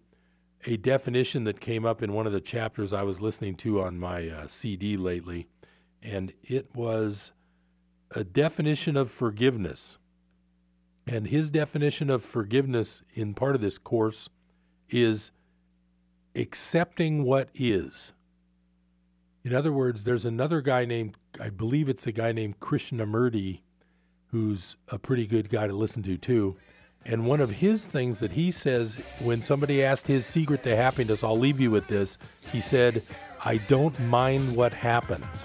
a 0.65 0.77
definition 0.77 1.45
that 1.45 1.61
came 1.61 1.85
up 1.85 2.03
in 2.03 2.13
one 2.13 2.27
of 2.27 2.33
the 2.33 2.41
chapters 2.41 2.93
I 2.93 3.03
was 3.03 3.21
listening 3.21 3.57
to 3.57 3.83
on 3.83 3.99
my 3.99 4.29
uh, 4.29 4.47
CD 4.49 4.97
lately, 4.97 5.49
and 6.03 6.33
it 6.43 6.75
was 6.75 7.33
a 8.13 8.25
definition 8.25 8.97
of 8.97 9.11
forgiveness. 9.11 9.99
And 11.07 11.27
his 11.27 11.51
definition 11.51 12.11
of 12.11 12.23
forgiveness 12.23 13.03
in 13.15 13.35
part 13.35 13.57
of 13.57 13.61
this 13.61 13.79
course 13.79 14.29
is 14.89 15.33
accepting 16.37 17.25
what 17.25 17.49
is. 17.55 18.13
In 19.45 19.55
other 19.55 19.73
words, 19.73 20.05
there's 20.05 20.25
another 20.25 20.61
guy 20.61 20.85
named, 20.85 21.17
I 21.41 21.51
believe 21.51 21.89
it's 21.89 22.07
a 22.07 22.13
guy 22.13 22.31
named 22.31 22.61
Krishnamurti, 22.61 23.61
who's 24.27 24.77
a 24.89 24.99
pretty 24.99 25.27
good 25.27 25.49
guy 25.49 25.67
to 25.67 25.73
listen 25.73 26.03
to 26.05 26.17
too. 26.17 26.57
And 27.05 27.27
one 27.27 27.41
of 27.41 27.51
his 27.51 27.87
things 27.87 28.21
that 28.21 28.33
he 28.33 28.51
says 28.51 28.97
when 29.19 29.43
somebody 29.43 29.83
asked 29.83 30.07
his 30.07 30.25
secret 30.25 30.63
to 30.65 30.77
happiness, 30.77 31.25
I'll 31.25 31.39
leave 31.39 31.61
you 31.61 31.71
with 31.71 31.89
this. 31.89 32.17
He 32.53 32.61
said, 32.61 33.03
I 33.45 33.57
don't 33.57 33.99
mind 34.01 34.55
what 34.55 34.73
happens. 34.73 35.45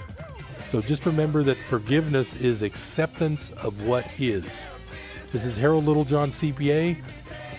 So 0.66 0.82
just 0.82 1.05
remember 1.05 1.43
that 1.43 1.58
forgiveness 1.58 2.36
is 2.36 2.62
acceptance 2.62 3.49
of 3.51 3.86
what 3.86 4.05
is. 4.20 4.45
This 5.32 5.45
is 5.45 5.58
Harold 5.58 5.86
Littlejohn, 5.86 6.32
CPA. 6.32 6.97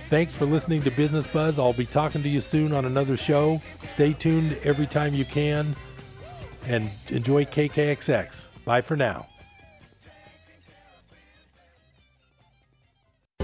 Thanks 0.08 0.34
for 0.34 0.46
listening 0.46 0.82
to 0.82 0.90
Business 0.90 1.26
Buzz. 1.26 1.58
I'll 1.58 1.72
be 1.72 1.86
talking 1.86 2.22
to 2.22 2.28
you 2.28 2.40
soon 2.40 2.72
on 2.72 2.84
another 2.84 3.16
show. 3.16 3.60
Stay 3.84 4.12
tuned 4.12 4.56
every 4.62 4.86
time 4.86 5.12
you 5.12 5.24
can 5.24 5.74
and 6.66 6.90
enjoy 7.08 7.44
KKXX. 7.44 8.46
Bye 8.64 8.80
for 8.80 8.96
now. 8.96 9.26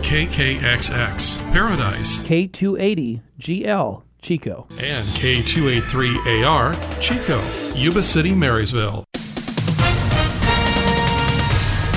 KKXX 0.04 1.50
Paradise. 1.50 2.18
K280 2.18 3.22
GL 3.40 4.02
Chico. 4.20 4.66
And 4.78 5.08
K283AR 5.08 7.00
Chico 7.00 7.42
Yuba 7.74 8.02
City 8.02 8.34
Marysville 8.34 9.04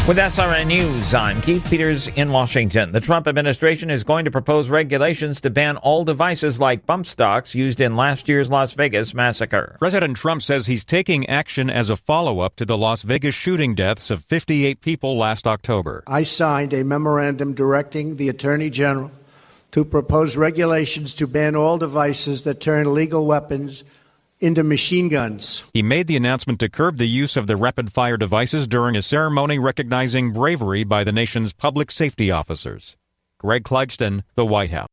with 0.07 0.17
SRN 0.17 0.67
News, 0.67 1.13
I'm 1.13 1.41
Keith 1.41 1.69
Peters 1.69 2.07
in 2.07 2.31
Washington. 2.31 2.93
The 2.93 3.01
Trump 3.01 3.27
administration 3.27 3.89
is 3.89 4.05
going 4.05 4.23
to 4.23 4.31
propose 4.31 4.69
regulations 4.69 5.41
to 5.41 5.49
ban 5.49 5.75
all 5.75 6.05
devices 6.05 6.61
like 6.61 6.85
bump 6.85 7.05
stocks 7.05 7.53
used 7.53 7.81
in 7.81 7.97
last 7.97 8.29
year's 8.29 8.49
Las 8.49 8.71
Vegas 8.71 9.13
massacre. 9.13 9.75
President 9.79 10.15
Trump 10.15 10.43
says 10.43 10.67
he's 10.67 10.85
taking 10.85 11.27
action 11.27 11.69
as 11.69 11.89
a 11.89 11.97
follow 11.97 12.39
up 12.39 12.55
to 12.55 12.63
the 12.63 12.77
Las 12.77 13.01
Vegas 13.01 13.35
shooting 13.35 13.75
deaths 13.75 14.09
of 14.09 14.23
58 14.23 14.79
people 14.79 15.17
last 15.17 15.45
October. 15.45 16.05
I 16.07 16.23
signed 16.23 16.71
a 16.71 16.85
memorandum 16.85 17.53
directing 17.53 18.15
the 18.15 18.29
Attorney 18.29 18.69
General 18.69 19.11
to 19.71 19.83
propose 19.83 20.37
regulations 20.37 21.13
to 21.15 21.27
ban 21.27 21.53
all 21.57 21.77
devices 21.77 22.45
that 22.45 22.61
turn 22.61 22.93
legal 22.93 23.25
weapons 23.25 23.83
into 24.39 24.63
machine 24.63 25.09
guns. 25.09 25.63
He 25.73 25.81
made 25.81 26.07
the 26.07 26.15
announcement 26.15 26.59
to 26.59 26.69
curb 26.69 26.97
the 26.97 27.07
use 27.07 27.37
of 27.37 27.47
the 27.47 27.55
rapid 27.55 27.91
fire 27.91 28.17
devices 28.17 28.67
during 28.67 28.95
a 28.95 29.01
ceremony 29.01 29.59
recognizing 29.59 30.31
bravery 30.31 30.83
by 30.83 31.03
the 31.03 31.11
nation's 31.11 31.53
public 31.53 31.91
safety 31.91 32.31
officers. 32.31 32.95
Greg 33.39 33.63
Clugston, 33.63 34.23
The 34.35 34.45
White 34.45 34.71
House. 34.71 34.87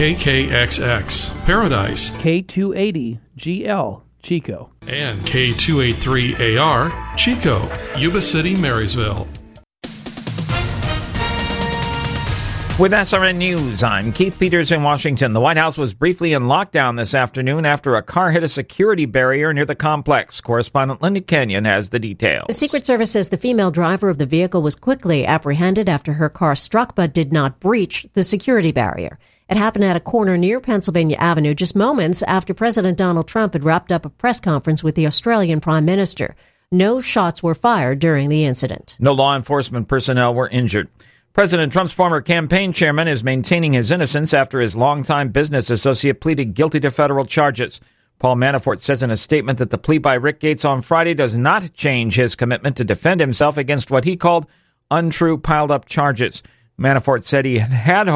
KKXX, 0.00 1.44
Paradise, 1.44 2.08
K280GL, 2.08 4.00
Chico. 4.22 4.70
and 4.88 5.20
K283AR, 5.26 7.16
Chico, 7.18 7.70
Yuba 7.98 8.22
City, 8.22 8.56
Marysville. 8.56 9.28
With 12.78 12.92
SRN 12.92 13.36
News, 13.36 13.82
I'm 13.82 14.10
Keith 14.14 14.38
Peters 14.38 14.72
in 14.72 14.82
Washington. 14.82 15.34
The 15.34 15.40
White 15.40 15.58
House 15.58 15.76
was 15.76 15.92
briefly 15.92 16.32
in 16.32 16.44
lockdown 16.44 16.96
this 16.96 17.14
afternoon 17.14 17.66
after 17.66 17.94
a 17.94 18.02
car 18.02 18.30
hit 18.30 18.42
a 18.42 18.48
security 18.48 19.04
barrier 19.04 19.52
near 19.52 19.66
the 19.66 19.74
complex. 19.74 20.40
Correspondent 20.40 21.02
Linda 21.02 21.20
Kenyon 21.20 21.66
has 21.66 21.90
the 21.90 21.98
details. 21.98 22.46
The 22.46 22.54
Secret 22.54 22.86
Service 22.86 23.10
says 23.10 23.28
the 23.28 23.36
female 23.36 23.70
driver 23.70 24.08
of 24.08 24.16
the 24.16 24.24
vehicle 24.24 24.62
was 24.62 24.76
quickly 24.76 25.26
apprehended 25.26 25.90
after 25.90 26.14
her 26.14 26.30
car 26.30 26.54
struck 26.54 26.94
but 26.94 27.12
did 27.12 27.34
not 27.34 27.60
breach 27.60 28.06
the 28.14 28.22
security 28.22 28.72
barrier. 28.72 29.18
It 29.50 29.56
happened 29.56 29.84
at 29.84 29.96
a 29.96 30.00
corner 30.00 30.36
near 30.36 30.60
Pennsylvania 30.60 31.16
Avenue 31.16 31.54
just 31.54 31.74
moments 31.74 32.22
after 32.22 32.54
President 32.54 32.96
Donald 32.96 33.26
Trump 33.26 33.54
had 33.54 33.64
wrapped 33.64 33.90
up 33.90 34.06
a 34.06 34.10
press 34.10 34.38
conference 34.38 34.84
with 34.84 34.94
the 34.94 35.08
Australian 35.08 35.60
Prime 35.60 35.84
Minister. 35.84 36.36
No 36.70 37.00
shots 37.00 37.42
were 37.42 37.56
fired 37.56 37.98
during 37.98 38.28
the 38.28 38.44
incident. 38.44 38.96
No 39.00 39.12
law 39.12 39.34
enforcement 39.34 39.88
personnel 39.88 40.32
were 40.32 40.46
injured. 40.48 40.88
President 41.32 41.72
Trump's 41.72 41.90
former 41.92 42.20
campaign 42.20 42.72
chairman 42.72 43.08
is 43.08 43.24
maintaining 43.24 43.72
his 43.72 43.90
innocence 43.90 44.32
after 44.32 44.60
his 44.60 44.76
longtime 44.76 45.30
business 45.30 45.68
associate 45.68 46.20
pleaded 46.20 46.54
guilty 46.54 46.78
to 46.78 46.90
federal 46.92 47.26
charges. 47.26 47.80
Paul 48.20 48.36
Manafort 48.36 48.78
says 48.78 49.02
in 49.02 49.10
a 49.10 49.16
statement 49.16 49.58
that 49.58 49.70
the 49.70 49.78
plea 49.78 49.98
by 49.98 50.14
Rick 50.14 50.38
Gates 50.38 50.64
on 50.64 50.80
Friday 50.80 51.14
does 51.14 51.36
not 51.36 51.74
change 51.74 52.14
his 52.14 52.36
commitment 52.36 52.76
to 52.76 52.84
defend 52.84 53.20
himself 53.20 53.56
against 53.56 53.90
what 53.90 54.04
he 54.04 54.16
called 54.16 54.46
untrue 54.92 55.38
piled 55.38 55.72
up 55.72 55.86
charges. 55.86 56.40
Manafort 56.80 57.24
said 57.24 57.44
he 57.44 57.58
had 57.58 58.08